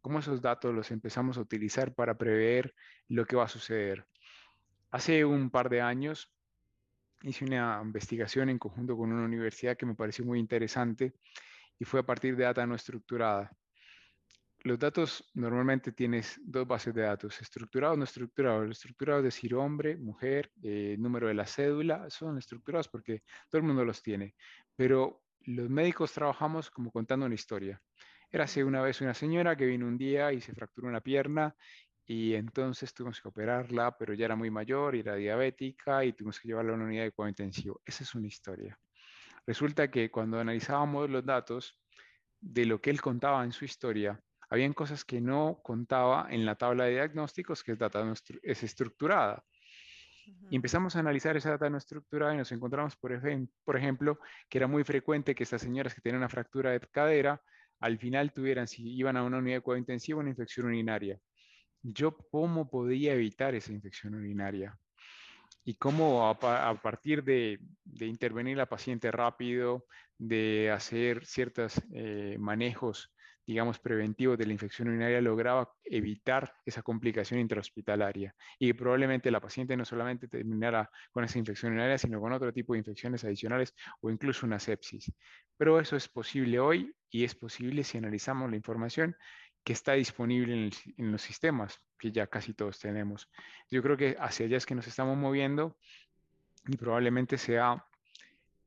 ¿cómo 0.00 0.20
esos 0.20 0.40
datos 0.40 0.72
los 0.72 0.92
empezamos 0.92 1.38
a 1.38 1.40
utilizar 1.40 1.92
para 1.92 2.16
prever 2.16 2.72
lo 3.08 3.26
que 3.26 3.34
va 3.34 3.46
a 3.46 3.48
suceder? 3.48 4.06
Hace 4.92 5.24
un 5.24 5.50
par 5.50 5.68
de 5.68 5.80
años 5.80 6.32
hice 7.22 7.44
una 7.44 7.80
investigación 7.82 8.48
en 8.48 8.58
conjunto 8.58 8.96
con 8.96 9.12
una 9.12 9.24
universidad 9.24 9.76
que 9.76 9.86
me 9.86 9.94
pareció 9.94 10.24
muy 10.24 10.38
interesante 10.38 11.14
y 11.78 11.84
fue 11.84 12.00
a 12.00 12.06
partir 12.06 12.36
de 12.36 12.44
data 12.44 12.66
no 12.66 12.74
estructurada. 12.74 13.50
Los 14.62 14.78
datos 14.78 15.24
normalmente 15.34 15.92
tienes 15.92 16.40
dos 16.42 16.66
bases 16.66 16.92
de 16.92 17.02
datos, 17.02 17.40
estructurado 17.40 17.94
o 17.94 17.96
no 17.96 18.04
estructurado. 18.04 18.64
El 18.64 18.72
estructurado 18.72 19.20
es 19.20 19.24
decir 19.24 19.54
hombre, 19.54 19.96
mujer, 19.96 20.50
eh, 20.62 20.96
número 20.98 21.28
de 21.28 21.34
la 21.34 21.46
cédula, 21.46 22.10
son 22.10 22.38
estructurados 22.38 22.88
porque 22.88 23.22
todo 23.48 23.60
el 23.60 23.66
mundo 23.66 23.84
los 23.84 24.02
tiene. 24.02 24.34
Pero 24.74 25.22
los 25.42 25.70
médicos 25.70 26.12
trabajamos 26.12 26.70
como 26.70 26.90
contando 26.90 27.26
una 27.26 27.36
historia. 27.36 27.80
Era 28.30 28.44
hace 28.44 28.64
una 28.64 28.82
vez 28.82 29.00
una 29.00 29.14
señora 29.14 29.56
que 29.56 29.64
vino 29.64 29.86
un 29.86 29.96
día 29.96 30.32
y 30.32 30.40
se 30.40 30.52
fracturó 30.52 30.88
una 30.88 31.00
pierna 31.00 31.54
y 32.10 32.34
entonces 32.34 32.94
tuvimos 32.94 33.20
que 33.20 33.28
operarla, 33.28 33.94
pero 33.98 34.14
ya 34.14 34.24
era 34.24 34.34
muy 34.34 34.50
mayor 34.50 34.96
y 34.96 35.00
era 35.00 35.14
diabética 35.14 36.06
y 36.06 36.14
tuvimos 36.14 36.40
que 36.40 36.48
llevarla 36.48 36.72
a 36.72 36.76
una 36.76 36.86
unidad 36.86 37.04
de 37.04 37.12
cuidado 37.12 37.28
intensivo. 37.28 37.82
Esa 37.84 38.02
es 38.02 38.14
una 38.14 38.26
historia. 38.26 38.78
Resulta 39.46 39.90
que 39.90 40.10
cuando 40.10 40.40
analizábamos 40.40 41.10
los 41.10 41.22
datos 41.26 41.78
de 42.40 42.64
lo 42.64 42.80
que 42.80 42.88
él 42.88 43.02
contaba 43.02 43.44
en 43.44 43.52
su 43.52 43.66
historia, 43.66 44.18
habían 44.48 44.72
cosas 44.72 45.04
que 45.04 45.20
no 45.20 45.60
contaba 45.62 46.28
en 46.30 46.46
la 46.46 46.54
tabla 46.54 46.84
de 46.84 46.92
diagnósticos, 46.92 47.62
que 47.62 47.72
es 47.72 47.78
data 47.78 48.02
no 48.02 48.14
es 48.42 48.62
estructurada. 48.62 49.44
Y 50.50 50.56
empezamos 50.56 50.96
a 50.96 51.00
analizar 51.00 51.36
esa 51.36 51.50
data 51.50 51.68
no 51.68 51.76
estructurada 51.76 52.32
y 52.32 52.38
nos 52.38 52.52
encontramos, 52.52 52.96
por, 52.96 53.20
por 53.64 53.76
ejemplo, 53.76 54.18
que 54.48 54.56
era 54.56 54.66
muy 54.66 54.82
frecuente 54.82 55.34
que 55.34 55.42
estas 55.42 55.60
señoras 55.60 55.94
que 55.94 56.00
tenían 56.00 56.20
una 56.20 56.30
fractura 56.30 56.70
de 56.70 56.80
cadera, 56.80 57.42
al 57.80 57.98
final 57.98 58.32
tuvieran, 58.32 58.66
si 58.66 58.96
iban 58.96 59.18
a 59.18 59.24
una 59.24 59.36
unidad 59.36 59.56
de 59.56 59.60
cuidado 59.60 59.80
intensivo, 59.80 60.20
una 60.20 60.30
infección 60.30 60.66
urinaria. 60.66 61.20
¿Yo 61.82 62.16
cómo 62.30 62.70
podía 62.70 63.14
evitar 63.14 63.54
esa 63.54 63.72
infección 63.72 64.14
urinaria? 64.14 64.78
y 65.68 65.74
cómo 65.74 66.26
a, 66.26 66.80
partir 66.80 67.22
de, 67.22 67.60
intervenir 68.00 68.56
la 68.56 68.64
paciente 68.64 69.10
rápido, 69.10 69.84
de 70.16 70.70
hacer 70.70 71.26
ciertos 71.26 71.82
eh, 71.92 72.36
manejos, 72.38 73.12
digamos, 73.46 73.78
preventivos 73.78 74.38
de 74.38 74.46
la 74.46 74.54
infección 74.54 74.88
urinaria, 74.88 75.20
lograba 75.20 75.70
evitar 75.84 76.54
esa 76.64 76.80
complicación 76.80 77.38
intrahospitalaria 77.40 78.34
y 78.58 78.72
probablemente 78.72 79.30
la 79.30 79.40
paciente 79.40 79.76
no 79.76 79.84
solamente 79.84 80.26
terminara 80.26 80.90
con 81.10 81.24
esa 81.24 81.38
infección 81.38 81.72
urinaria, 81.72 81.98
sino 81.98 82.18
con 82.18 82.32
otro 82.32 82.50
tipo 82.50 82.72
de 82.72 82.78
infecciones 82.78 83.22
adicionales 83.24 83.74
o 84.00 84.08
incluso 84.08 84.46
una 84.46 84.58
sepsis. 84.58 85.12
Pero 85.58 85.78
eso 85.78 85.96
es 85.96 86.08
posible 86.08 86.60
hoy 86.60 86.94
y 87.10 87.24
es 87.24 87.34
posible 87.34 87.84
si 87.84 87.98
analizamos 87.98 88.48
la 88.48 88.56
información 88.56 89.14
que 89.68 89.74
está 89.74 89.92
disponible 89.92 90.70
en, 90.96 91.12
los 91.12 91.20
sistemas, 91.20 91.78
que 91.98 92.10
ya 92.10 92.26
casi 92.26 92.54
todos 92.54 92.78
tenemos. 92.78 93.28
Yo 93.70 93.82
creo 93.82 93.98
que 93.98 94.16
hacia 94.18 94.46
allá 94.46 94.56
es 94.56 94.64
que 94.64 94.74
nos 94.74 94.86
estamos 94.86 95.14
moviendo 95.18 95.76
y 96.66 96.78
probablemente 96.78 97.36
sea 97.36 97.84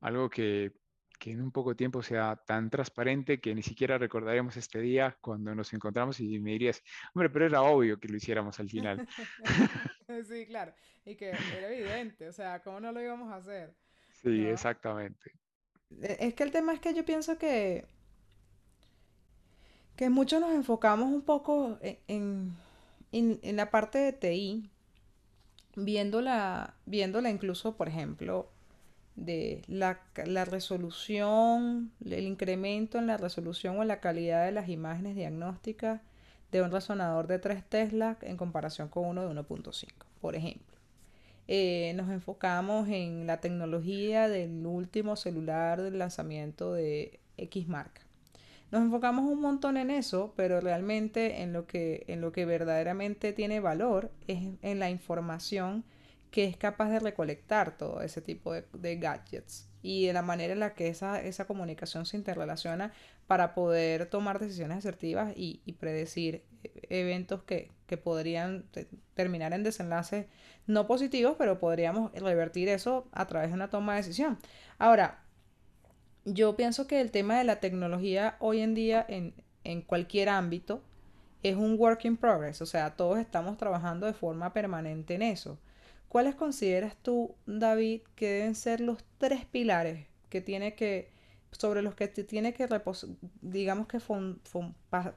algo 0.00 0.30
que, 0.30 0.70
que 1.18 1.32
en 1.32 1.42
un 1.42 1.50
poco 1.50 1.74
tiempo 1.74 2.04
sea 2.04 2.36
tan 2.46 2.70
transparente 2.70 3.40
que 3.40 3.52
ni 3.52 3.64
siquiera 3.64 3.98
recordaremos 3.98 4.56
este 4.56 4.78
día 4.78 5.18
cuando 5.20 5.52
nos 5.56 5.72
encontramos 5.72 6.20
y 6.20 6.38
me 6.38 6.52
dirías, 6.52 6.80
hombre, 7.14 7.30
pero 7.30 7.46
era 7.46 7.62
obvio 7.62 7.98
que 7.98 8.06
lo 8.06 8.18
hiciéramos 8.18 8.60
al 8.60 8.70
final. 8.70 9.04
sí, 10.28 10.46
claro, 10.46 10.72
y 11.04 11.16
que 11.16 11.30
era 11.30 11.68
evidente, 11.68 12.28
o 12.28 12.32
sea, 12.32 12.62
¿cómo 12.62 12.78
no 12.78 12.92
lo 12.92 13.02
íbamos 13.02 13.32
a 13.32 13.38
hacer? 13.38 13.74
Sí, 14.22 14.46
exactamente. 14.46 15.32
E, 16.00 16.28
es 16.28 16.34
que 16.34 16.44
el 16.44 16.52
tema 16.52 16.72
es 16.74 16.78
que 16.78 16.94
yo 16.94 17.04
pienso 17.04 17.36
que 17.38 17.88
que 20.02 20.10
muchos 20.10 20.40
nos 20.40 20.50
enfocamos 20.50 21.06
un 21.06 21.22
poco 21.22 21.78
e, 21.80 22.00
en, 22.08 22.56
en, 23.12 23.54
la 23.54 23.70
parte 23.70 23.98
de 23.98 24.12
TI, 24.12 24.68
viéndola, 25.76 26.74
viéndola 26.86 27.30
incluso, 27.30 27.76
por 27.76 27.86
ejemplo, 27.86 28.48
de 29.14 29.62
la, 29.68 30.00
la, 30.26 30.44
resolución, 30.44 31.92
el 32.04 32.26
incremento 32.26 32.98
en 32.98 33.06
la 33.06 33.16
resolución 33.16 33.78
o 33.78 33.82
en 33.82 33.86
la 33.86 34.00
calidad 34.00 34.44
de 34.44 34.50
las 34.50 34.68
imágenes 34.68 35.14
diagnósticas 35.14 36.00
de 36.50 36.62
un 36.62 36.72
resonador 36.72 37.28
de 37.28 37.38
3 37.38 37.62
Tesla 37.62 38.18
en 38.22 38.36
comparación 38.36 38.88
con 38.88 39.04
uno 39.04 39.22
de 39.24 39.32
1.5, 39.32 39.86
por 40.20 40.34
ejemplo. 40.34 40.78
Eh, 41.46 41.92
nos 41.94 42.10
enfocamos 42.10 42.88
en 42.88 43.28
la 43.28 43.40
tecnología 43.40 44.28
del 44.28 44.66
último 44.66 45.14
celular 45.14 45.80
del 45.80 46.00
lanzamiento 46.00 46.72
de 46.72 47.20
X 47.36 47.68
marca. 47.68 48.02
Nos 48.72 48.80
enfocamos 48.80 49.30
un 49.30 49.42
montón 49.42 49.76
en 49.76 49.90
eso, 49.90 50.32
pero 50.34 50.58
realmente 50.58 51.42
en 51.42 51.52
lo 51.52 51.66
que, 51.66 52.04
en 52.08 52.22
lo 52.22 52.32
que 52.32 52.46
verdaderamente 52.46 53.34
tiene 53.34 53.60
valor 53.60 54.10
es 54.26 54.38
en 54.62 54.78
la 54.78 54.88
información 54.88 55.84
que 56.30 56.46
es 56.46 56.56
capaz 56.56 56.88
de 56.88 56.98
recolectar 56.98 57.76
todo 57.76 58.00
ese 58.00 58.22
tipo 58.22 58.54
de, 58.54 58.96
gadgets 58.96 59.68
y 59.82 60.06
de 60.06 60.14
la 60.14 60.22
manera 60.22 60.54
en 60.54 60.60
la 60.60 60.72
que 60.72 60.88
esa, 60.88 61.20
esa 61.20 61.46
comunicación 61.46 62.06
se 62.06 62.16
interrelaciona 62.16 62.94
para 63.26 63.52
poder 63.52 64.06
tomar 64.06 64.38
decisiones 64.38 64.78
asertivas 64.78 65.34
y, 65.36 65.60
predecir 65.78 66.42
eventos 66.88 67.42
que, 67.42 67.72
que 67.86 67.98
podrían 67.98 68.64
terminar 69.12 69.52
en 69.52 69.64
desenlaces 69.64 70.28
no 70.66 70.86
positivos, 70.86 71.36
pero 71.36 71.58
podríamos 71.58 72.10
revertir 72.12 72.70
eso 72.70 73.06
a 73.12 73.26
través 73.26 73.50
de 73.50 73.54
una 73.54 73.68
toma 73.68 73.92
de 73.92 73.98
decisión. 73.98 74.38
Ahora, 74.78 75.22
yo 76.24 76.56
pienso 76.56 76.86
que 76.86 77.00
el 77.00 77.10
tema 77.10 77.38
de 77.38 77.44
la 77.44 77.60
tecnología 77.60 78.36
hoy 78.38 78.60
en 78.60 78.74
día 78.74 79.04
en, 79.08 79.34
en 79.64 79.82
cualquier 79.82 80.28
ámbito 80.28 80.82
es 81.42 81.56
un 81.56 81.76
work 81.78 82.04
in 82.04 82.16
progress, 82.16 82.62
o 82.62 82.66
sea, 82.66 82.94
todos 82.96 83.18
estamos 83.18 83.56
trabajando 83.56 84.06
de 84.06 84.12
forma 84.12 84.52
permanente 84.52 85.14
en 85.14 85.22
eso. 85.22 85.58
¿Cuáles 86.08 86.34
consideras 86.34 86.96
tú, 86.96 87.34
David, 87.46 88.02
que 88.14 88.28
deben 88.28 88.54
ser 88.54 88.80
los 88.80 89.02
tres 89.18 89.44
pilares 89.46 90.06
que 90.28 90.40
tiene 90.40 90.74
que 90.74 91.10
sobre 91.52 91.82
los 91.82 91.94
que 91.94 92.08
tiene 92.08 92.54
que 92.54 92.66
digamos 93.42 93.86
que 93.86 93.98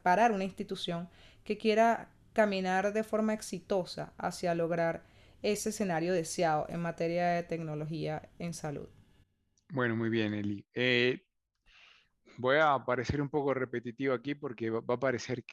parar 0.03 0.31
una 0.31 0.43
institución 0.43 1.09
que 1.43 1.57
quiera 1.57 2.09
caminar 2.33 2.91
de 2.91 3.03
forma 3.03 3.33
exitosa 3.33 4.13
hacia 4.17 4.53
lograr 4.55 5.03
ese 5.41 5.69
escenario 5.69 6.13
deseado 6.13 6.65
en 6.69 6.81
materia 6.81 7.27
de 7.27 7.43
tecnología 7.43 8.29
en 8.39 8.53
salud? 8.53 8.87
Bueno, 9.75 9.97
muy 9.97 10.09
bien, 10.09 10.33
Eli. 10.33 10.65
Eh, 10.73 11.21
voy 12.37 12.55
a 12.61 12.79
parecer 12.85 13.21
un 13.21 13.27
poco 13.27 13.53
repetitivo 13.53 14.13
aquí 14.13 14.33
porque 14.33 14.69
va, 14.69 14.79
a 14.87 14.97
parecer 14.97 15.43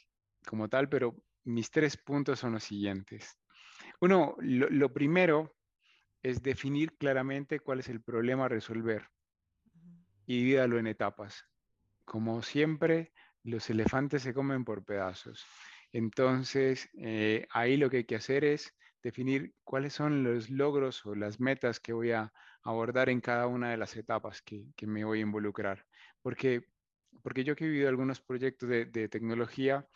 como 0.46 0.68
tal, 0.68 0.88
pero 0.88 1.16
mis 1.42 1.72
tres 1.72 1.96
puntos 1.96 2.38
son 2.38 2.52
los 2.52 2.62
siguientes. 2.62 3.36
Uno, 4.00 4.36
lo, 4.38 4.92
primero 4.92 5.56
es 6.22 6.40
definir 6.40 6.96
claramente 6.96 7.58
cuál 7.58 7.80
es 7.80 7.88
el 7.88 8.00
problema 8.00 8.44
a 8.44 8.48
resolver 8.48 9.08
y 10.24 10.36
divídalo 10.36 10.78
en 10.78 10.86
etapas. 10.86 11.44
Como 12.04 12.44
siempre, 12.44 13.12
los 13.42 13.68
elefantes 13.70 14.22
se 14.22 14.32
comen 14.32 14.64
por 14.64 14.84
pedazos. 14.84 15.44
Entonces, 15.90 16.88
eh, 16.96 17.48
ahí 17.50 17.76
lo 17.76 17.90
que 17.90 17.96
hay 17.96 18.04
que 18.04 18.14
hacer 18.14 18.44
es 18.44 18.72
definir 19.02 19.52
cuáles 19.64 19.94
son 19.94 20.22
los 20.22 20.48
logros 20.48 21.04
o 21.06 21.16
las 21.16 21.40
metas 21.40 21.80
que 21.80 21.92
voy 21.92 22.12
a 22.12 22.32
abordar 22.62 23.08
en 23.08 23.20
cada 23.20 23.46
una 23.46 23.70
de 23.70 23.76
las 23.76 23.96
etapas 23.96 24.42
que, 24.42 24.66
me 24.86 25.04
voy 25.04 25.18
a 25.18 25.22
involucrar. 25.22 25.84
Porque, 26.22 26.64
porque 27.22 27.44
yo 27.44 27.56
que 27.56 27.64
he 27.64 27.68
vivido 27.68 27.88
algunos 27.88 28.20
proyectos 28.20 28.68
de, 28.68 28.86
de 28.86 29.08
tecnología, 29.08 29.86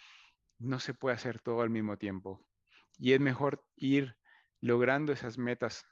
no 0.59 0.81
se 0.81 0.95
puede 0.95 1.17
hacer 1.17 1.41
todo 1.41 1.62
al 1.62 1.71
mismo 1.71 1.97
tiempo. 1.97 2.45
Y 2.99 3.12
es 3.12 3.21
mejor 3.21 3.64
ir 3.77 4.17
logrando 4.61 5.12
esas 5.12 5.39
metas 5.39 5.85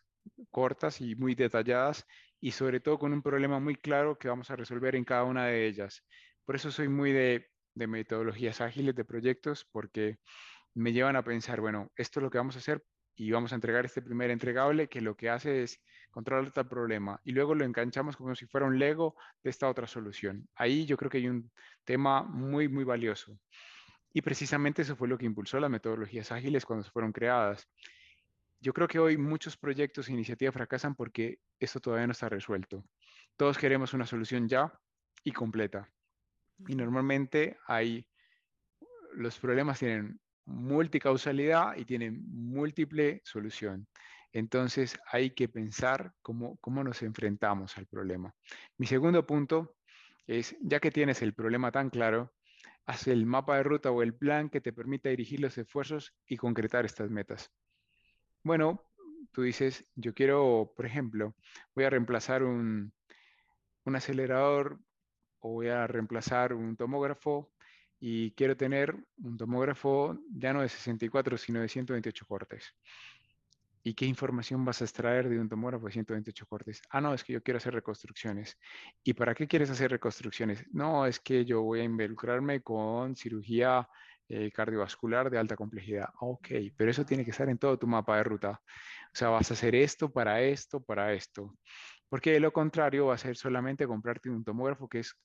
cortas 0.50 1.00
y 1.00 1.14
muy 1.16 1.34
detalladas 1.34 2.06
y 2.40 2.52
sobre 2.52 2.80
todo 2.80 2.98
con 2.98 3.12
un 3.12 3.22
problema 3.22 3.60
muy 3.60 3.76
claro 3.76 4.18
que 4.18 4.28
vamos 4.28 4.50
a 4.50 4.56
resolver 4.56 4.96
en 4.96 5.04
cada 5.04 5.24
una 5.24 5.46
de 5.46 5.66
ellas. 5.66 6.04
Por 6.44 6.56
eso 6.56 6.70
soy 6.70 6.88
muy 6.88 7.12
de, 7.12 7.50
de 7.74 7.86
metodologías 7.86 8.60
ágiles 8.60 8.94
de 8.94 9.04
proyectos 9.04 9.66
porque 9.70 10.18
me 10.74 10.92
llevan 10.92 11.16
a 11.16 11.24
pensar, 11.24 11.60
bueno, 11.60 11.90
esto 11.96 12.20
es 12.20 12.24
lo 12.24 12.30
que 12.30 12.38
vamos 12.38 12.56
a 12.56 12.58
hacer 12.58 12.82
y 13.16 13.30
vamos 13.30 13.52
a 13.52 13.54
entregar 13.54 13.84
este 13.84 14.02
primer 14.02 14.30
entregable 14.30 14.88
que 14.88 15.00
lo 15.00 15.16
que 15.16 15.30
hace 15.30 15.62
es 15.62 15.80
controlar 16.10 16.50
tal 16.52 16.68
problema 16.68 17.20
y 17.24 17.32
luego 17.32 17.54
lo 17.54 17.64
enganchamos 17.64 18.16
como 18.16 18.34
si 18.34 18.46
fuera 18.46 18.66
un 18.66 18.78
Lego 18.78 19.16
de 19.42 19.50
esta 19.50 19.68
otra 19.68 19.86
solución. 19.86 20.48
Ahí 20.54 20.84
yo 20.86 20.96
creo 20.96 21.10
que 21.10 21.18
hay 21.18 21.28
un 21.28 21.50
tema 21.84 22.22
muy, 22.22 22.68
muy 22.68 22.84
valioso. 22.84 23.38
Y 24.12 24.22
precisamente 24.22 24.82
eso 24.82 24.96
fue 24.96 25.08
lo 25.08 25.18
que 25.18 25.26
impulsó 25.26 25.58
las 25.58 25.70
metodologías 25.70 26.30
ágiles 26.30 26.64
cuando 26.64 26.84
se 26.84 26.90
fueron 26.90 27.12
creadas. 27.12 27.68
Yo 28.60 28.72
creo 28.72 28.88
que 28.88 28.98
hoy 28.98 29.16
muchos 29.16 29.56
proyectos 29.56 30.08
e 30.08 30.12
iniciativas 30.12 30.54
fracasan 30.54 30.94
porque 30.94 31.40
esto 31.58 31.80
todavía 31.80 32.06
no 32.06 32.12
está 32.12 32.28
resuelto. 32.28 32.84
Todos 33.36 33.58
queremos 33.58 33.92
una 33.92 34.06
solución 34.06 34.48
ya 34.48 34.72
y 35.24 35.32
completa. 35.32 35.90
Y 36.68 36.76
normalmente 36.76 37.58
hay, 37.66 38.06
los 39.14 39.38
problemas 39.38 39.80
tienen 39.80 40.20
multicausalidad 40.46 41.76
y 41.76 41.84
tienen 41.84 42.22
múltiple 42.28 43.22
solución. 43.24 43.86
Entonces 44.32 44.98
hay 45.12 45.30
que 45.30 45.48
pensar 45.48 46.12
cómo, 46.20 46.56
cómo 46.56 46.82
nos 46.82 47.02
enfrentamos 47.02 47.78
al 47.78 47.86
problema. 47.86 48.34
Mi 48.78 48.86
segundo 48.86 49.24
punto 49.24 49.76
es, 50.26 50.56
ya 50.60 50.80
que 50.80 50.90
tienes 50.90 51.22
el 51.22 51.34
problema 51.34 51.70
tan 51.70 51.88
claro, 51.88 52.32
haz 52.86 53.06
el 53.06 53.26
mapa 53.26 53.56
de 53.56 53.62
ruta 53.62 53.90
o 53.90 54.02
el 54.02 54.14
plan 54.14 54.50
que 54.50 54.60
te 54.60 54.72
permita 54.72 55.08
dirigir 55.08 55.40
los 55.40 55.56
esfuerzos 55.56 56.14
y 56.26 56.36
concretar 56.36 56.84
estas 56.84 57.10
metas. 57.10 57.50
Bueno, 58.42 58.84
tú 59.32 59.42
dices, 59.42 59.88
yo 59.94 60.14
quiero, 60.14 60.72
por 60.76 60.84
ejemplo, 60.84 61.34
voy 61.74 61.84
a 61.84 61.90
reemplazar 61.90 62.42
un, 62.42 62.92
un 63.84 63.96
acelerador 63.96 64.80
o 65.38 65.52
voy 65.52 65.68
a 65.68 65.86
reemplazar 65.86 66.54
un 66.54 66.76
tomógrafo 66.76 67.52
y 68.06 68.32
quiero 68.32 68.54
tener 68.54 68.94
un 69.16 69.38
tomógrafo 69.38 70.18
ya 70.28 70.52
no 70.52 70.60
de 70.60 70.68
64, 70.68 71.38
sino 71.38 71.62
de 71.62 71.70
128 71.70 72.26
cortes. 72.26 72.74
¿Y 73.82 73.94
qué 73.94 74.04
información 74.04 74.62
vas 74.62 74.82
a 74.82 74.84
extraer 74.84 75.26
de 75.26 75.40
un 75.40 75.48
tomógrafo 75.48 75.86
de 75.86 75.92
128 75.92 76.44
cortes? 76.44 76.82
Ah, 76.90 77.00
no, 77.00 77.14
es 77.14 77.24
que 77.24 77.32
yo 77.32 77.42
quiero 77.42 77.56
hacer 77.56 77.72
reconstrucciones. 77.72 78.58
¿Y 79.02 79.14
para 79.14 79.34
qué 79.34 79.48
quieres 79.48 79.70
hacer 79.70 79.90
reconstrucciones? 79.90 80.66
No, 80.70 81.06
es 81.06 81.18
que 81.18 81.46
yo 81.46 81.62
voy 81.62 81.80
a 81.80 81.84
involucrarme 81.84 82.60
con 82.60 83.16
cirugía 83.16 83.88
eh, 84.28 84.50
cardiovascular 84.52 85.30
de 85.30 85.38
alta 85.38 85.56
complejidad. 85.56 86.10
Ok, 86.20 86.48
pero 86.76 86.90
eso 86.90 87.06
tiene 87.06 87.24
que 87.24 87.30
estar 87.30 87.48
en 87.48 87.56
todo 87.56 87.78
tu 87.78 87.86
mapa 87.86 88.18
de 88.18 88.24
ruta. 88.24 88.60
O 89.14 89.16
sea, 89.16 89.30
vas 89.30 89.50
a 89.50 89.54
hacer 89.54 89.74
esto 89.74 90.12
para 90.12 90.42
esto, 90.42 90.78
para 90.78 91.14
esto. 91.14 91.56
Porque 92.10 92.32
de 92.32 92.40
lo 92.40 92.52
contrario 92.52 93.06
va 93.06 93.14
a 93.14 93.18
ser 93.18 93.34
solamente 93.34 93.86
comprarte 93.86 94.28
un 94.28 94.44
tomógrafo 94.44 94.90
que 94.90 94.98
es 94.98 95.16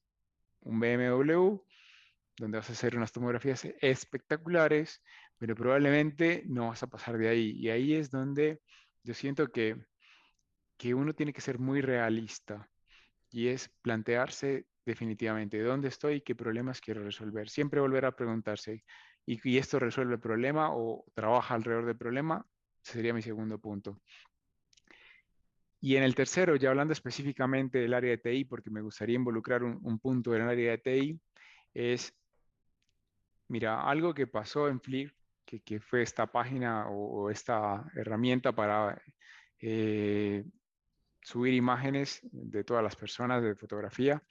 un 0.61 0.80
BMW, 0.80 1.59
donde 2.39 2.57
vas 2.57 2.69
a 2.69 2.73
hacer 2.73 2.95
unas 2.95 3.11
tomografías 3.11 3.65
espectaculares, 3.81 5.03
pero 5.37 5.55
probablemente 5.55 6.43
no 6.47 6.69
vas 6.69 6.81
a 6.83 6.87
pasar 6.87 7.17
de 7.17 7.29
ahí. 7.29 7.51
Y 7.51 7.69
ahí 7.69 7.93
es 7.93 8.09
donde 8.09 8.61
yo 9.03 9.13
siento 9.13 9.47
que, 9.47 9.75
que 10.77 10.93
uno 10.93 11.13
tiene 11.13 11.33
que 11.33 11.41
ser 11.41 11.59
muy 11.59 11.81
realista 11.81 12.69
y 13.29 13.47
es 13.47 13.69
plantearse 13.81 14.65
definitivamente 14.85 15.61
dónde 15.61 15.89
estoy 15.89 16.15
y 16.15 16.21
qué 16.21 16.35
problemas 16.35 16.81
quiero 16.81 17.03
resolver. 17.03 17.49
Siempre 17.49 17.79
volver 17.79 18.05
a 18.05 18.15
preguntarse, 18.15 18.83
¿y, 19.25 19.39
y 19.47 19.57
esto 19.57 19.77
resuelve 19.77 20.15
el 20.15 20.19
problema 20.19 20.73
o 20.73 21.05
trabaja 21.13 21.53
alrededor 21.53 21.85
del 21.85 21.97
problema? 21.97 22.45
Ese 22.83 22.93
sería 22.93 23.13
mi 23.13 23.21
segundo 23.21 23.59
punto. 23.59 23.99
Y 25.81 25.95
en 25.95 26.03
el 26.03 26.15
tercero, 26.15 26.55
ya 26.55 26.69
hablando 26.69 26.91
específicamente 26.91 27.77
del 27.77 27.93
área 27.93 28.11
de 28.11 28.17
TI, 28.17 28.45
porque 28.45 28.69
me 28.69 28.81
gustaría 28.81 29.15
involucrar 29.15 29.63
un, 29.63 29.79
un 29.81 29.99
punto 29.99 30.31
del 30.31 30.41
área 30.41 30.71
de 30.71 30.77
TI, 30.77 31.21
es, 31.73 32.13
mira, 33.50 33.84
algo 33.84 34.14
que 34.14 34.28
pasó 34.28 34.70
en 34.70 34.80
Flickr 34.80 35.14
que, 35.58 35.80
fue 35.80 36.04
esta 36.04 36.28
página 36.28 36.88
o, 36.89 37.30
esta 37.30 37.84
herramienta 37.95 38.54
para 38.54 39.02
eh, 39.60 40.45
subir 41.22 41.54
imágenes 41.54 42.20
de 42.32 42.64
todas 42.64 42.84
las 42.84 42.95
personas 42.95 43.41
de 43.41 43.56
fotografía, 43.56 44.22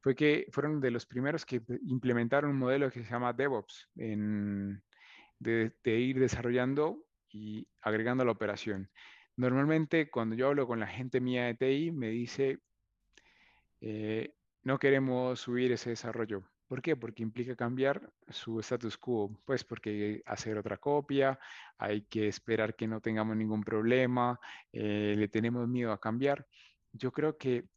fue 0.00 0.14
que 0.14 0.46
fueron 0.52 0.80
de 0.80 0.90
los 0.90 1.06
primeros 1.06 1.44
que 1.44 1.62
implementaron 1.86 2.50
un 2.50 2.58
modelo 2.58 2.90
que 2.90 3.02
se 3.02 3.10
llama 3.10 3.32
DevOps, 3.32 3.88
de, 3.94 5.72
ir 5.84 6.20
desarrollando 6.20 7.04
y 7.30 7.66
agregando 7.82 8.24
la 8.24 8.32
operación. 8.32 8.90
Normalmente 9.36 10.10
cuando 10.10 10.36
yo 10.36 10.48
hablo 10.48 10.66
con 10.66 10.80
la 10.80 10.86
gente 10.86 11.20
mía 11.20 11.46
de 11.46 11.54
TI, 11.54 11.90
me 11.92 12.10
dice, 12.10 12.60
eh, 13.80 14.34
no 14.62 14.78
queremos 14.78 15.40
subir 15.40 15.72
ese 15.72 15.90
desarrollo, 15.90 16.44
¿Por 16.66 16.82
qué? 16.82 16.96
Porque 16.96 17.22
implica 17.22 17.54
cambiar 17.54 18.10
su 18.28 18.58
status 18.58 18.98
quo, 18.98 19.30
pues 19.44 19.62
porque 19.62 20.22
hacer 20.26 20.58
otra 20.58 20.78
copia, 20.78 21.38
hay 21.78 22.02
que 22.02 22.26
esperar 22.26 22.74
que 22.74 22.88
no 22.88 23.00
tengamos 23.00 23.36
ningún 23.36 23.62
problema, 23.62 24.40
eh, 24.72 25.14
le 25.16 25.28
tenemos 25.28 25.68
miedo 25.68 25.92
a 25.92 26.00
cambiar. 26.00 26.46
Yo 26.92 27.12
creo 27.12 27.36
que, 27.38 27.68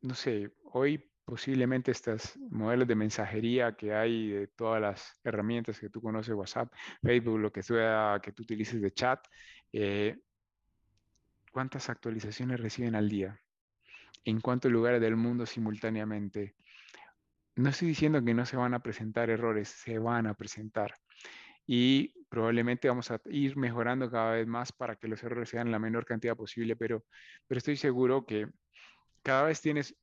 no 0.00 0.14
sé, 0.14 0.52
hoy 0.72 1.04
posiblemente 1.28 1.90
estos 1.90 2.38
modelos 2.38 2.88
de 2.88 2.94
mensajería 2.94 3.76
que 3.76 3.92
hay 3.92 4.30
de 4.30 4.46
todas 4.46 4.80
las 4.80 5.20
herramientas 5.22 5.78
que 5.78 5.90
tú 5.90 6.00
conoces, 6.00 6.34
WhatsApp, 6.34 6.72
Facebook, 7.02 7.38
lo 7.38 7.52
que 7.52 7.62
sea 7.62 8.18
que 8.22 8.32
tú 8.32 8.42
utilices 8.44 8.80
de 8.80 8.90
chat, 8.90 9.20
eh, 9.70 10.16
¿cuántas 11.52 11.90
actualizaciones 11.90 12.58
reciben 12.58 12.94
al 12.94 13.10
día? 13.10 13.38
¿En 14.24 14.40
cuántos 14.40 14.72
lugares 14.72 15.02
del 15.02 15.16
mundo 15.16 15.44
simultáneamente? 15.44 16.54
No 17.58 17.70
estoy 17.70 17.88
diciendo 17.88 18.24
que 18.24 18.34
no 18.34 18.46
se 18.46 18.56
van 18.56 18.72
a 18.74 18.78
presentar 18.78 19.30
errores, 19.30 19.68
se 19.68 19.98
van 19.98 20.28
a 20.28 20.34
presentar. 20.34 20.94
Y 21.66 22.14
probablemente 22.28 22.86
vamos 22.86 23.10
a 23.10 23.20
ir 23.26 23.56
mejorando 23.56 24.08
cada 24.08 24.34
vez 24.34 24.46
más 24.46 24.70
para 24.70 24.94
que 24.94 25.08
los 25.08 25.20
errores 25.24 25.48
sean 25.48 25.72
la 25.72 25.80
menor 25.80 26.06
cantidad 26.06 26.36
posible, 26.36 26.76
pero, 26.76 27.04
pero 27.48 27.58
estoy 27.58 27.76
seguro 27.76 28.24
que 28.24 28.46
cada 29.24 29.42
vez 29.42 29.60
tienes 29.60 29.96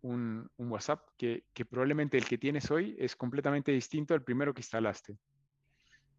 un, 0.00 0.50
WhatsApp 0.58 1.06
que, 1.16 1.44
que, 1.54 1.64
probablemente 1.64 2.18
el 2.18 2.24
que 2.24 2.36
tienes 2.36 2.68
hoy 2.68 2.96
es 2.98 3.14
completamente 3.14 3.70
distinto 3.70 4.12
al 4.14 4.24
primero 4.24 4.52
que 4.52 4.62
instalaste, 4.62 5.16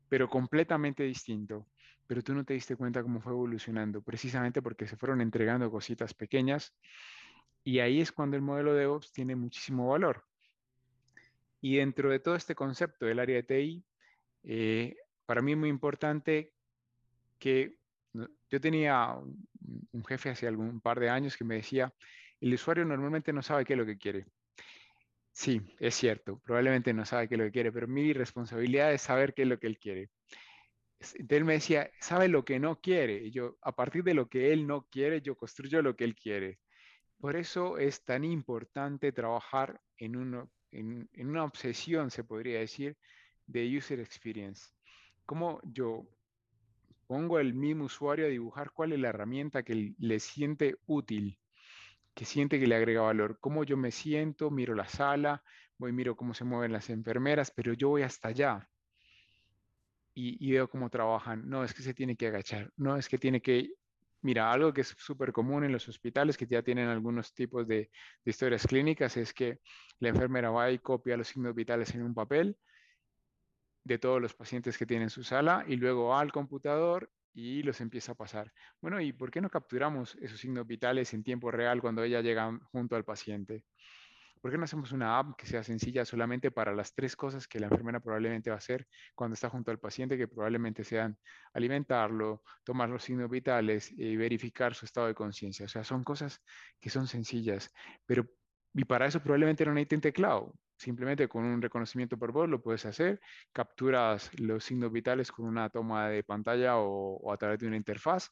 pero 0.07 0.29
completamente 0.29 1.03
distinto. 1.03 1.67
Pero 2.07 2.21
tú 2.21 2.33
no 2.33 2.45
te 2.45 2.53
diste 2.53 2.77
cuenta 2.77 3.03
cómo 3.03 3.19
fue 3.19 3.33
evolucionando, 3.33 4.01
precisamente 4.01 4.61
porque 4.61 4.87
se 4.87 4.95
fueron 4.95 5.19
entregando 5.19 5.69
cositas 5.69 6.13
pequeñas 6.13 6.73
y 7.65 7.79
ahí 7.79 7.99
es 7.99 8.13
cuando 8.13 8.37
el 8.37 8.41
modelo 8.41 8.73
de 8.73 8.81
DevOps 8.81 9.11
tiene 9.11 9.35
muchísimo 9.35 9.89
valor. 9.89 10.23
Y 11.63 11.77
dentro 11.77 12.09
de 12.09 12.19
todo 12.19 12.35
este 12.35 12.55
concepto 12.55 13.05
del 13.05 13.19
área 13.19 13.37
de 13.37 13.43
TI, 13.43 13.85
eh, 14.43 14.97
para 15.25 15.41
mí 15.41 15.53
es 15.53 15.57
muy 15.57 15.69
importante 15.69 16.51
que 17.39 17.77
yo 18.11 18.59
tenía 18.59 19.13
un 19.13 20.05
jefe 20.05 20.29
hace 20.29 20.45
algún 20.45 20.81
par 20.81 20.99
de 20.99 21.09
años 21.09 21.37
que 21.37 21.45
me 21.45 21.55
decía, 21.55 21.93
el 22.41 22.53
usuario 22.53 22.83
normalmente 22.83 23.31
no 23.31 23.41
sabe 23.41 23.63
qué 23.63 23.73
es 23.73 23.79
lo 23.79 23.85
que 23.85 23.97
quiere. 23.97 24.25
Sí, 25.31 25.61
es 25.79 25.95
cierto, 25.95 26.37
probablemente 26.39 26.93
no 26.93 27.05
sabe 27.05 27.29
qué 27.29 27.35
es 27.35 27.39
lo 27.39 27.45
que 27.45 27.53
quiere, 27.53 27.71
pero 27.71 27.87
mi 27.87 28.11
responsabilidad 28.11 28.91
es 28.91 29.01
saber 29.01 29.33
qué 29.33 29.43
es 29.43 29.47
lo 29.47 29.57
que 29.57 29.67
él 29.67 29.79
quiere. 29.79 30.09
Entonces 30.99 31.25
él 31.29 31.45
me 31.45 31.53
decía, 31.53 31.89
sabe 32.01 32.27
lo 32.27 32.43
que 32.43 32.59
no 32.59 32.81
quiere. 32.81 33.31
Yo, 33.31 33.57
a 33.61 33.73
partir 33.73 34.03
de 34.03 34.15
lo 34.15 34.27
que 34.27 34.51
él 34.51 34.67
no 34.67 34.85
quiere, 34.89 35.21
yo 35.21 35.37
construyo 35.37 35.81
lo 35.81 35.95
que 35.95 36.03
él 36.03 36.15
quiere. 36.15 36.59
Por 37.19 37.37
eso 37.37 37.77
es 37.77 38.03
tan 38.03 38.25
importante 38.25 39.13
trabajar 39.13 39.79
en 39.97 40.17
uno 40.17 40.51
en, 40.73 41.09
una 41.29 41.43
obsesión, 41.43 42.11
se 42.11 42.23
podría 42.23 42.59
decir, 42.59 42.97
de 43.47 43.77
user 43.77 43.99
experience. 43.99 44.71
Cómo 45.25 45.59
yo 45.63 46.05
pongo 47.07 47.37
al 47.37 47.53
mismo 47.53 47.85
usuario 47.85 48.25
a 48.25 48.29
dibujar 48.29 48.71
cuál 48.71 48.93
es 48.93 48.99
la 48.99 49.09
herramienta 49.09 49.63
que 49.63 49.93
le 49.97 50.19
siente 50.19 50.77
útil, 50.85 51.39
que 52.13 52.25
siente 52.25 52.59
que 52.59 52.67
le 52.67 52.75
agrega 52.75 53.01
valor. 53.01 53.37
Cómo 53.39 53.63
yo 53.63 53.77
me 53.77 53.91
siento, 53.91 54.51
miro 54.51 54.75
la 54.75 54.87
sala, 54.87 55.43
voy, 55.77 55.91
miro 55.91 56.15
cómo 56.15 56.33
se 56.33 56.43
mueven 56.43 56.71
las 56.71 56.89
enfermeras, 56.89 57.51
pero 57.51 57.73
yo 57.73 57.89
voy 57.89 58.03
hasta 58.03 58.29
allá. 58.29 58.69
Y, 60.15 60.45
y 60.47 60.51
veo 60.51 60.69
cómo 60.69 60.89
trabajan. 60.89 61.49
No, 61.49 61.63
es 61.63 61.73
que 61.73 61.81
se 61.81 61.93
tiene 61.93 62.15
que 62.15 62.27
agachar. 62.27 62.71
No, 62.77 62.97
es 62.97 63.09
que 63.09 63.17
tiene 63.17 63.41
que 63.41 63.71
Mira, 64.23 64.51
algo 64.53 64.73
que 64.73 64.81
es 64.81 64.95
súper 64.97 65.33
común 65.33 65.65
en 65.65 65.73
los 65.73 65.89
hospitales 65.89 66.37
que 66.37 66.47
ya 66.47 66.63
tienen 66.63 66.87
algunos 66.87 67.33
tipos 67.33 67.67
de, 67.67 67.91
historias 68.23 68.65
clínicas 68.65 69.17
es 69.17 69.33
que 69.33 69.59
la 69.99 70.09
enfermera 70.09 70.49
va 70.49 70.71
y 70.71 70.79
copia 70.79 71.17
los 71.17 71.27
signos 71.27 71.53
vitales 71.53 71.93
en 71.93 72.03
un 72.03 72.13
papel 72.13 72.57
de 73.83 73.97
todos 73.97 74.21
los 74.21 74.33
pacientes 74.33 74.77
que 74.77 74.85
tienen 74.85 75.09
su 75.09 75.25
sala 75.25 75.65
y 75.67 75.75
luego 75.75 76.07
va 76.07 76.21
al 76.21 76.31
computador 76.31 77.11
y 77.33 77.63
los 77.63 77.81
empieza 77.81 78.13
a 78.13 78.15
pasar. 78.15 78.53
Bueno, 78.79 79.01
¿y 79.01 79.11
por 79.11 79.29
qué 79.29 79.41
no 79.41 79.49
capturamos 79.49 80.15
esos 80.21 80.39
signos 80.39 80.65
vitales 80.65 81.13
en 81.13 81.23
tiempo 81.23 81.51
real 81.51 81.81
cuando 81.81 82.01
ella 82.01 82.21
llega 82.21 82.57
junto 82.71 82.95
al 82.95 83.03
paciente? 83.03 83.65
¿Por 84.43 84.51
qué 84.51 84.57
no 84.57 84.65
hacemos 84.65 84.91
una 84.91 85.19
app 85.19 85.37
que 85.37 85.45
sea 85.45 85.63
sencilla 85.63 86.03
solamente 86.03 86.51
para 86.51 86.73
las 86.73 86.93
tres 86.93 87.15
cosas 87.15 87.47
que 87.47 87.61
la 87.61 87.67
enfermera 87.67 88.01
probablemente 88.01 88.49
va 88.49 88.55
a 88.55 88.57
hacer 88.57 88.85
cuando 89.15 89.35
está 89.35 89.49
junto 89.49 89.71
al 89.71 89.79
paciente, 89.79 90.17
que 90.17 90.27
probablemente 90.27 90.83
sean 90.83 91.17
alimentarlo, 91.53 92.43
tomar 92.65 92.89
los 92.89 93.03
signos 93.03 93.29
vitales 93.29 93.89
y 93.93 94.17
verificar 94.17 94.75
su 94.75 94.83
estado 94.83 95.07
de 95.07 95.15
conciencia? 95.15 95.65
O 95.65 95.69
sea, 95.69 95.85
son 95.85 96.03
cosas 96.03 96.41
que 96.81 96.89
son 96.89 97.07
sencillas, 97.07 97.71
pero 98.05 98.25
y 98.73 98.83
para 98.83 99.05
eso 99.05 99.21
probablemente 99.21 99.65
no 99.65 99.73
necesiten 99.73 100.01
teclado. 100.01 100.53
Simplemente 100.75 101.29
con 101.29 101.45
un 101.45 101.61
reconocimiento 101.61 102.17
por 102.17 102.33
voz 102.33 102.49
lo 102.49 102.61
puedes 102.61 102.85
hacer, 102.85 103.21
capturas 103.53 104.29
los 104.37 104.65
signos 104.65 104.91
vitales 104.91 105.31
con 105.31 105.45
una 105.45 105.69
toma 105.69 106.09
de 106.09 106.21
pantalla 106.21 106.79
o, 106.79 107.15
o 107.15 107.31
a 107.31 107.37
través 107.37 107.59
de 107.59 107.67
una 107.67 107.77
interfaz 107.77 108.29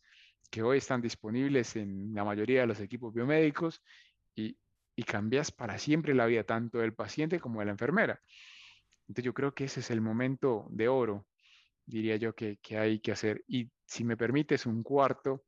que 0.49 0.61
hoy 0.61 0.79
están 0.79 1.01
disponibles 1.01 1.77
en 1.77 2.13
la 2.13 2.25
mayoría 2.25 2.59
de 2.59 2.67
los 2.67 2.81
equipos 2.81 3.13
biomédicos 3.13 3.81
y, 4.35 4.57
y 4.95 5.03
cambias 5.03 5.51
para 5.51 5.77
siempre 5.77 6.13
la 6.13 6.25
vida 6.25 6.43
tanto 6.43 6.79
del 6.79 6.93
paciente 6.93 7.39
como 7.39 7.59
de 7.59 7.65
la 7.65 7.71
enfermera. 7.71 8.21
Entonces 9.07 9.25
yo 9.25 9.33
creo 9.33 9.53
que 9.53 9.65
ese 9.65 9.81
es 9.81 9.91
el 9.91 10.01
momento 10.01 10.67
de 10.69 10.87
oro, 10.87 11.27
diría 11.85 12.15
yo, 12.17 12.33
que, 12.33 12.59
hay 12.77 12.99
que 12.99 13.11
hacer. 13.11 13.43
Y 13.47 13.69
si 13.85 14.03
me 14.03 14.17
permites 14.17 14.65
un 14.65 14.83
cuarto, 14.83 15.43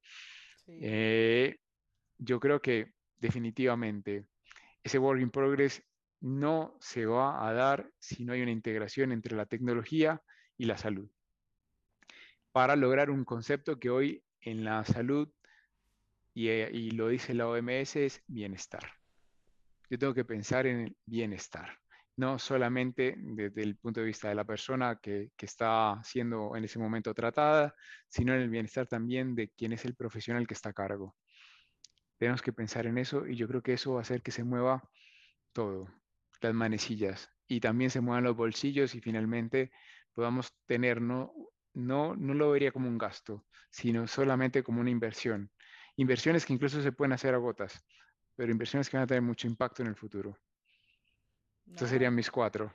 eh, 0.67 1.57
yo 2.17 2.39
creo 2.39 2.61
que 2.61 2.93
definitivamente 3.17 4.25
ese 4.83 4.99
work 4.99 5.21
in 5.21 5.29
progress 5.29 5.81
no 6.19 6.77
se 6.79 7.05
va 7.05 7.47
a 7.47 7.53
dar 7.53 7.89
si 7.99 8.25
no 8.25 8.33
hay 8.33 8.41
una 8.41 8.51
integración 8.51 9.11
entre 9.11 9.35
la 9.35 9.45
tecnología 9.45 10.21
y 10.57 10.65
la 10.65 10.77
salud. 10.77 11.09
Para 12.51 12.75
lograr 12.75 13.09
un 13.09 13.25
concepto 13.25 13.79
que 13.79 13.89
hoy 13.89 14.23
en 14.41 14.63
la 14.63 14.83
salud, 14.83 15.29
y, 16.33 16.49
eh, 16.49 16.69
y 16.73 16.91
lo 16.91 17.07
dice 17.07 17.33
la 17.33 17.47
OMS, 17.47 17.95
es 17.95 18.23
bienestar 18.27 19.02
yo 19.93 19.99
tengo 19.99 20.15
que 20.15 20.25
pensar 20.25 20.65
en 20.65 20.79
el 20.79 20.97
bienestar, 21.05 21.77
no 22.15 22.39
solamente 22.39 23.13
desde 23.15 23.61
el 23.61 23.77
punto 23.77 23.99
de 23.99 24.07
vista 24.07 24.27
de 24.27 24.33
la 24.33 24.43
persona 24.43 24.99
que, 24.99 25.29
está 25.37 26.01
siendo 26.03 26.55
en 26.55 26.63
ese 26.63 26.79
momento 26.79 27.13
tratada, 27.13 27.75
sino 28.07 28.33
en 28.33 28.41
el 28.41 28.49
bienestar 28.49 28.87
también 28.87 29.35
de 29.35 29.49
quién 29.49 29.71
es 29.71 29.85
el 29.85 29.93
profesional 29.93 30.47
que 30.47 30.55
está 30.55 30.69
a 30.69 30.73
cargo. 30.73 31.15
Tenemos 32.17 32.41
que 32.41 32.51
pensar 32.51 32.87
en 32.87 32.97
eso 32.97 33.27
y 33.27 33.35
yo 33.35 33.47
creo 33.47 33.61
que 33.61 33.73
eso 33.73 33.93
va 33.93 33.99
a 33.99 34.01
hacer 34.01 34.23
que 34.23 34.31
se 34.31 34.43
mueva 34.43 34.81
todo, 35.51 35.87
las 36.41 36.55
manecillas, 36.55 37.29
y 37.47 37.59
también 37.59 37.91
se 37.91 38.01
muevan 38.01 38.23
los 38.23 38.35
bolsillos 38.35 38.95
y 38.95 38.99
finalmente 38.99 39.69
podamos 40.13 40.51
tener, 40.65 41.01
no, 41.01 41.31
no, 41.75 42.15
no 42.15 42.33
lo 42.33 42.49
vería 42.49 42.71
como 42.71 42.87
un 42.87 42.97
gasto, 42.97 43.45
sino 43.69 44.07
solamente 44.07 44.63
como 44.63 44.81
una 44.81 44.89
inversión. 44.89 45.51
Inversiones 45.97 46.47
que 46.47 46.53
incluso 46.53 46.81
se 46.81 46.91
pueden 46.91 47.13
hacer 47.13 47.35
a 47.35 47.37
gotas, 47.37 47.85
pero 48.35 48.51
inversiones 48.51 48.89
que 48.89 48.97
van 48.97 49.03
a 49.03 49.07
tener 49.07 49.21
mucho 49.21 49.47
impacto 49.47 49.81
en 49.81 49.89
el 49.89 49.95
futuro. 49.95 50.37
Estos 51.67 51.89
serían 51.89 52.15
mis 52.15 52.29
cuatro. 52.29 52.73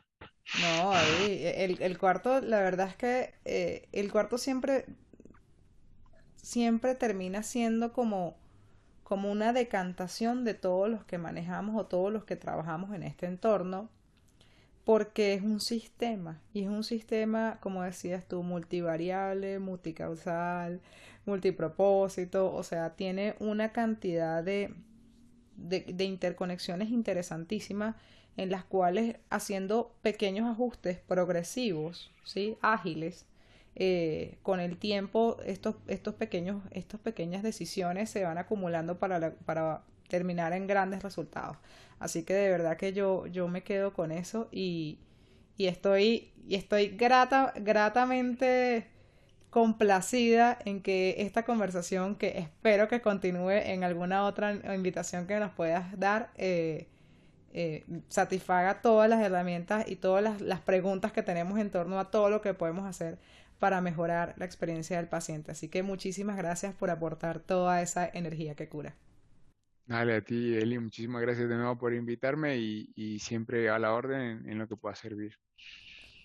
No, 0.63 0.93
el, 1.27 1.81
el, 1.81 1.99
cuarto, 1.99 2.41
la 2.41 2.61
verdad 2.61 2.89
es 2.89 2.97
que 2.97 3.35
eh, 3.45 3.89
el 3.93 4.11
cuarto 4.11 4.39
siempre, 4.39 4.87
siempre 6.37 6.95
termina 6.95 7.43
siendo 7.43 7.93
como, 7.93 8.37
como 9.05 9.31
una 9.31 9.53
decantación 9.53 10.45
de 10.45 10.55
todos 10.55 10.89
los 10.89 11.05
que 11.05 11.19
manejamos 11.19 11.77
o 11.77 11.87
todos 11.87 12.11
los 12.13 12.25
que 12.25 12.37
trabajamos 12.37 12.95
en 12.95 13.03
este 13.03 13.27
entorno, 13.27 13.91
porque 14.85 15.35
es 15.35 15.43
un 15.43 15.61
sistema, 15.61 16.41
y 16.55 16.63
es 16.63 16.69
un 16.71 16.83
sistema, 16.83 17.59
como 17.61 17.83
decías 17.83 18.27
tú, 18.27 18.43
multivariable, 18.43 19.59
multicausal, 19.59 20.81
multipropósito, 21.27 22.55
o 22.55 22.63
sea, 22.63 22.97
tiene 22.97 23.35
una 23.39 23.73
cantidad 23.73 24.43
de, 24.43 24.75
de, 25.59 26.05
interconexiones 26.05 26.91
interesantísimas 26.91 27.97
en 28.37 28.51
las 28.51 28.65
cuales 28.65 29.17
haciendo 29.31 29.93
pequeños 30.03 30.49
ajustes 30.49 30.99
progresivos, 30.99 32.11
¿sí? 32.25 32.57
ágiles, 32.63 33.27
eh, 33.75 34.39
con 34.43 34.61
el 34.61 34.77
tiempo 34.77 35.37
estos, 35.45 35.77
estos 35.87 36.15
pequeños, 36.15 36.63
estas 36.71 37.01
pequeñas 37.01 37.43
decisiones 37.43 38.11
se 38.11 38.25
van 38.25 38.39
acumulando 38.39 38.99
para, 38.99 39.35
para 39.35 39.83
terminar 40.09 40.53
en 40.53 40.67
grandes 40.67 41.03
resultados. 41.03 41.57
Así 41.99 42.23
que 42.23 42.35
de 42.35 42.51
verdad 42.51 42.77
que 42.77 42.93
yo, 42.93 43.27
yo 43.27 43.49
me 43.49 43.63
quedo 43.63 43.93
con 43.93 44.13
eso 44.13 44.49
y, 44.53 44.99
y 45.57 45.67
estoy, 45.67 46.33
y 46.47 46.55
estoy 46.55 46.89
grata, 46.89 47.53
gratamente 47.57 48.87
complacida 49.59 50.57
en 50.65 50.81
que 50.81 51.17
esta 51.19 51.45
conversación, 51.45 52.15
que 52.15 52.39
espero 52.39 52.87
que 52.87 53.01
continúe 53.01 53.51
en 53.51 53.83
alguna 53.83 54.25
otra 54.25 54.55
invitación 54.73 55.27
que 55.27 55.41
nos 55.41 55.51
puedas 55.51 55.99
dar, 55.99 56.31
eh, 56.37 56.87
eh, 57.53 57.85
satisfaga 58.09 58.83
todas 58.83 59.11
las 59.11 59.21
herramientas 59.21 59.85
y 59.91 59.97
todas 59.97 60.41
las, 60.41 60.61
preguntas 60.61 61.11
que 61.11 61.25
tenemos 61.25 61.59
en 61.59 61.73
torno 61.73 61.99
a 61.99 62.09
todo 62.13 62.31
lo 62.31 62.41
que 62.41 62.55
podemos 62.55 62.87
hacer 62.87 63.19
para 63.59 63.81
mejorar 63.81 64.35
la 64.37 64.45
experiencia 64.45 64.99
del 64.99 65.09
paciente. 65.09 65.51
Así 65.51 65.69
que 65.69 65.83
muchísimas 65.83 66.37
gracias 66.37 66.73
por 66.73 66.91
aportar 66.91 67.41
toda 67.41 67.83
esa 67.83 68.09
energía 68.09 68.55
que 68.55 68.69
cura. 68.69 68.95
Dale, 69.87 70.15
a 70.15 70.21
ti, 70.21 70.55
Eli, 70.55 70.79
muchísimas 70.79 71.21
gracias 71.21 71.49
de 71.49 71.57
nuevo 71.57 71.77
por 71.77 71.93
invitarme 71.95 72.59
y, 72.59 73.19
siempre 73.19 73.71
a 73.71 73.81
la 73.81 73.93
orden 73.93 74.49
en, 74.49 74.57
lo 74.57 74.69
que 74.69 74.77
pueda 74.77 74.95
servir. 74.95 75.35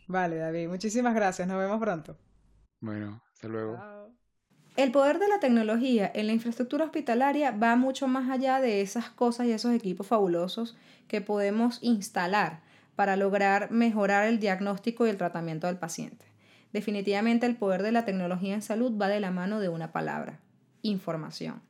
Vale, 0.06 0.36
David, 0.36 0.68
muchísimas 0.68 1.16
gracias. 1.16 1.48
Nos 1.48 1.58
vemos 1.58 1.80
pronto. 1.80 2.16
Bueno, 2.84 3.22
hasta 3.34 3.48
luego. 3.48 3.82
El 4.76 4.92
poder 4.92 5.18
de 5.18 5.30
la 5.30 5.40
tecnología 5.40 6.12
en 6.14 6.28
la 6.28 6.34
infraestructura 6.34 6.84
hospitalaria 6.84 7.52
va 7.52 7.78
mucho 7.78 8.10
más 8.10 8.30
allá 8.30 8.60
de 8.60 8.82
esas 8.82 9.10
cosas 9.10 9.48
y 9.48 9.54
esos 9.54 9.74
equipos 9.74 10.06
fabulosos 10.06 10.76
que 11.08 11.22
podemos 11.22 11.80
instalar 11.82 12.60
para 12.98 13.16
lograr 13.16 13.72
mejorar 13.72 14.28
el 14.28 14.38
diagnóstico 14.38 15.08
y 15.08 15.12
el 15.12 15.18
tratamiento 15.18 15.68
del 15.68 15.78
paciente. 15.78 16.26
Definitivamente 16.74 17.46
el 17.46 17.56
poder 17.56 17.84
de 17.84 17.94
la 17.94 18.04
tecnología 18.04 18.54
en 18.54 18.62
salud 18.62 19.00
va 19.02 19.08
de 19.08 19.22
la 19.22 19.32
mano 19.32 19.62
de 19.62 19.70
una 19.70 19.94
palabra, 19.94 20.42
información. 20.82 21.62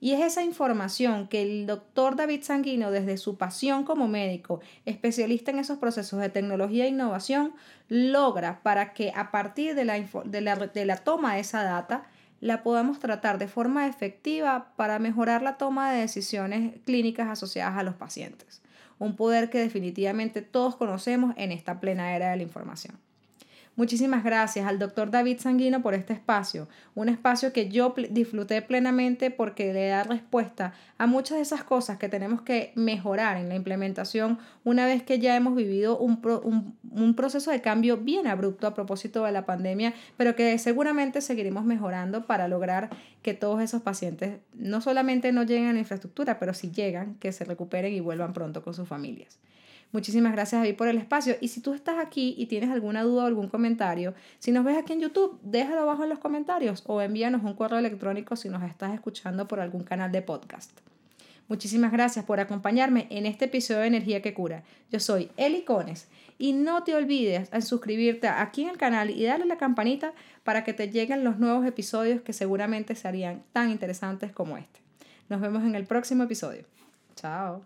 Y 0.00 0.12
es 0.12 0.20
esa 0.20 0.42
información 0.42 1.26
que 1.26 1.42
el 1.42 1.66
doctor 1.66 2.14
David 2.14 2.42
Sanguino, 2.42 2.90
desde 2.90 3.16
su 3.16 3.36
pasión 3.36 3.84
como 3.84 4.06
médico, 4.06 4.60
especialista 4.84 5.50
en 5.50 5.58
esos 5.58 5.78
procesos 5.78 6.20
de 6.20 6.28
tecnología 6.28 6.84
e 6.84 6.88
innovación, 6.88 7.52
logra 7.88 8.62
para 8.62 8.92
que 8.92 9.12
a 9.14 9.30
partir 9.32 9.74
de 9.74 9.84
la, 9.84 9.98
de 10.24 10.40
la, 10.40 10.56
de 10.56 10.84
la 10.84 10.96
toma 10.98 11.34
de 11.34 11.40
esa 11.40 11.64
data, 11.64 12.04
la 12.40 12.62
podamos 12.62 13.00
tratar 13.00 13.38
de 13.38 13.48
forma 13.48 13.88
efectiva 13.88 14.72
para 14.76 15.00
mejorar 15.00 15.42
la 15.42 15.58
toma 15.58 15.90
de 15.90 16.00
decisiones 16.00 16.74
clínicas 16.84 17.28
asociadas 17.28 17.76
a 17.76 17.82
los 17.82 17.96
pacientes. 17.96 18.62
Un 19.00 19.16
poder 19.16 19.50
que 19.50 19.58
definitivamente 19.58 20.42
todos 20.42 20.76
conocemos 20.76 21.34
en 21.36 21.50
esta 21.50 21.80
plena 21.80 22.14
era 22.14 22.30
de 22.30 22.36
la 22.36 22.42
información. 22.44 22.98
Muchísimas 23.78 24.24
gracias 24.24 24.66
al 24.66 24.80
doctor 24.80 25.12
David 25.12 25.38
Sanguino 25.38 25.82
por 25.82 25.94
este 25.94 26.12
espacio, 26.12 26.66
un 26.96 27.08
espacio 27.08 27.52
que 27.52 27.68
yo 27.68 27.94
disfruté 28.10 28.60
plenamente 28.60 29.30
porque 29.30 29.72
le 29.72 29.86
da 29.86 30.02
respuesta 30.02 30.72
a 30.98 31.06
muchas 31.06 31.36
de 31.36 31.42
esas 31.42 31.62
cosas 31.62 31.96
que 31.96 32.08
tenemos 32.08 32.42
que 32.42 32.72
mejorar 32.74 33.36
en 33.36 33.48
la 33.48 33.54
implementación 33.54 34.40
una 34.64 34.84
vez 34.84 35.04
que 35.04 35.20
ya 35.20 35.36
hemos 35.36 35.54
vivido 35.54 35.96
un, 35.96 36.74
un 36.90 37.14
proceso 37.14 37.52
de 37.52 37.60
cambio 37.60 37.98
bien 37.98 38.26
abrupto 38.26 38.66
a 38.66 38.74
propósito 38.74 39.22
de 39.22 39.30
la 39.30 39.46
pandemia, 39.46 39.94
pero 40.16 40.34
que 40.34 40.58
seguramente 40.58 41.20
seguiremos 41.20 41.64
mejorando 41.64 42.26
para 42.26 42.48
lograr 42.48 42.90
que 43.22 43.34
todos 43.34 43.62
esos 43.62 43.80
pacientes 43.82 44.40
no 44.54 44.80
solamente 44.80 45.30
no 45.30 45.44
lleguen 45.44 45.68
a 45.68 45.72
la 45.72 45.78
infraestructura, 45.78 46.40
pero 46.40 46.52
si 46.52 46.72
llegan, 46.72 47.14
que 47.20 47.30
se 47.30 47.44
recuperen 47.44 47.94
y 47.94 48.00
vuelvan 48.00 48.32
pronto 48.32 48.64
con 48.64 48.74
sus 48.74 48.88
familias. 48.88 49.38
Muchísimas 49.90 50.32
gracias 50.32 50.60
David 50.60 50.76
por 50.76 50.88
el 50.88 50.98
espacio. 50.98 51.36
Y 51.40 51.48
si 51.48 51.60
tú 51.60 51.72
estás 51.72 51.98
aquí 51.98 52.34
y 52.36 52.46
tienes 52.46 52.70
alguna 52.70 53.02
duda 53.02 53.24
o 53.24 53.26
algún 53.26 53.48
comentario, 53.48 54.14
si 54.38 54.52
nos 54.52 54.64
ves 54.64 54.76
aquí 54.76 54.92
en 54.92 55.00
YouTube, 55.00 55.38
déjalo 55.42 55.82
abajo 55.82 56.04
en 56.04 56.10
los 56.10 56.18
comentarios 56.18 56.82
o 56.86 57.00
envíanos 57.00 57.42
un 57.42 57.54
correo 57.54 57.78
electrónico 57.78 58.36
si 58.36 58.48
nos 58.48 58.62
estás 58.62 58.92
escuchando 58.92 59.48
por 59.48 59.60
algún 59.60 59.84
canal 59.84 60.12
de 60.12 60.22
podcast. 60.22 60.78
Muchísimas 61.48 61.92
gracias 61.92 62.26
por 62.26 62.40
acompañarme 62.40 63.06
en 63.08 63.24
este 63.24 63.46
episodio 63.46 63.80
de 63.80 63.86
Energía 63.86 64.20
que 64.20 64.34
Cura. 64.34 64.64
Yo 64.90 65.00
soy 65.00 65.30
Eli 65.38 65.62
Cones 65.62 66.06
y 66.36 66.52
no 66.52 66.84
te 66.84 66.94
olvides 66.94 67.48
en 67.52 67.62
suscribirte 67.62 68.28
aquí 68.28 68.62
en 68.64 68.68
el 68.68 68.76
canal 68.76 69.08
y 69.08 69.24
darle 69.24 69.46
la 69.46 69.56
campanita 69.56 70.12
para 70.44 70.62
que 70.62 70.74
te 70.74 70.90
lleguen 70.90 71.24
los 71.24 71.38
nuevos 71.38 71.64
episodios 71.64 72.20
que 72.20 72.34
seguramente 72.34 72.94
serían 72.94 73.42
tan 73.54 73.70
interesantes 73.70 74.30
como 74.30 74.58
este. 74.58 74.80
Nos 75.30 75.40
vemos 75.40 75.64
en 75.64 75.74
el 75.74 75.86
próximo 75.86 76.24
episodio. 76.24 76.64
Chao. 77.16 77.64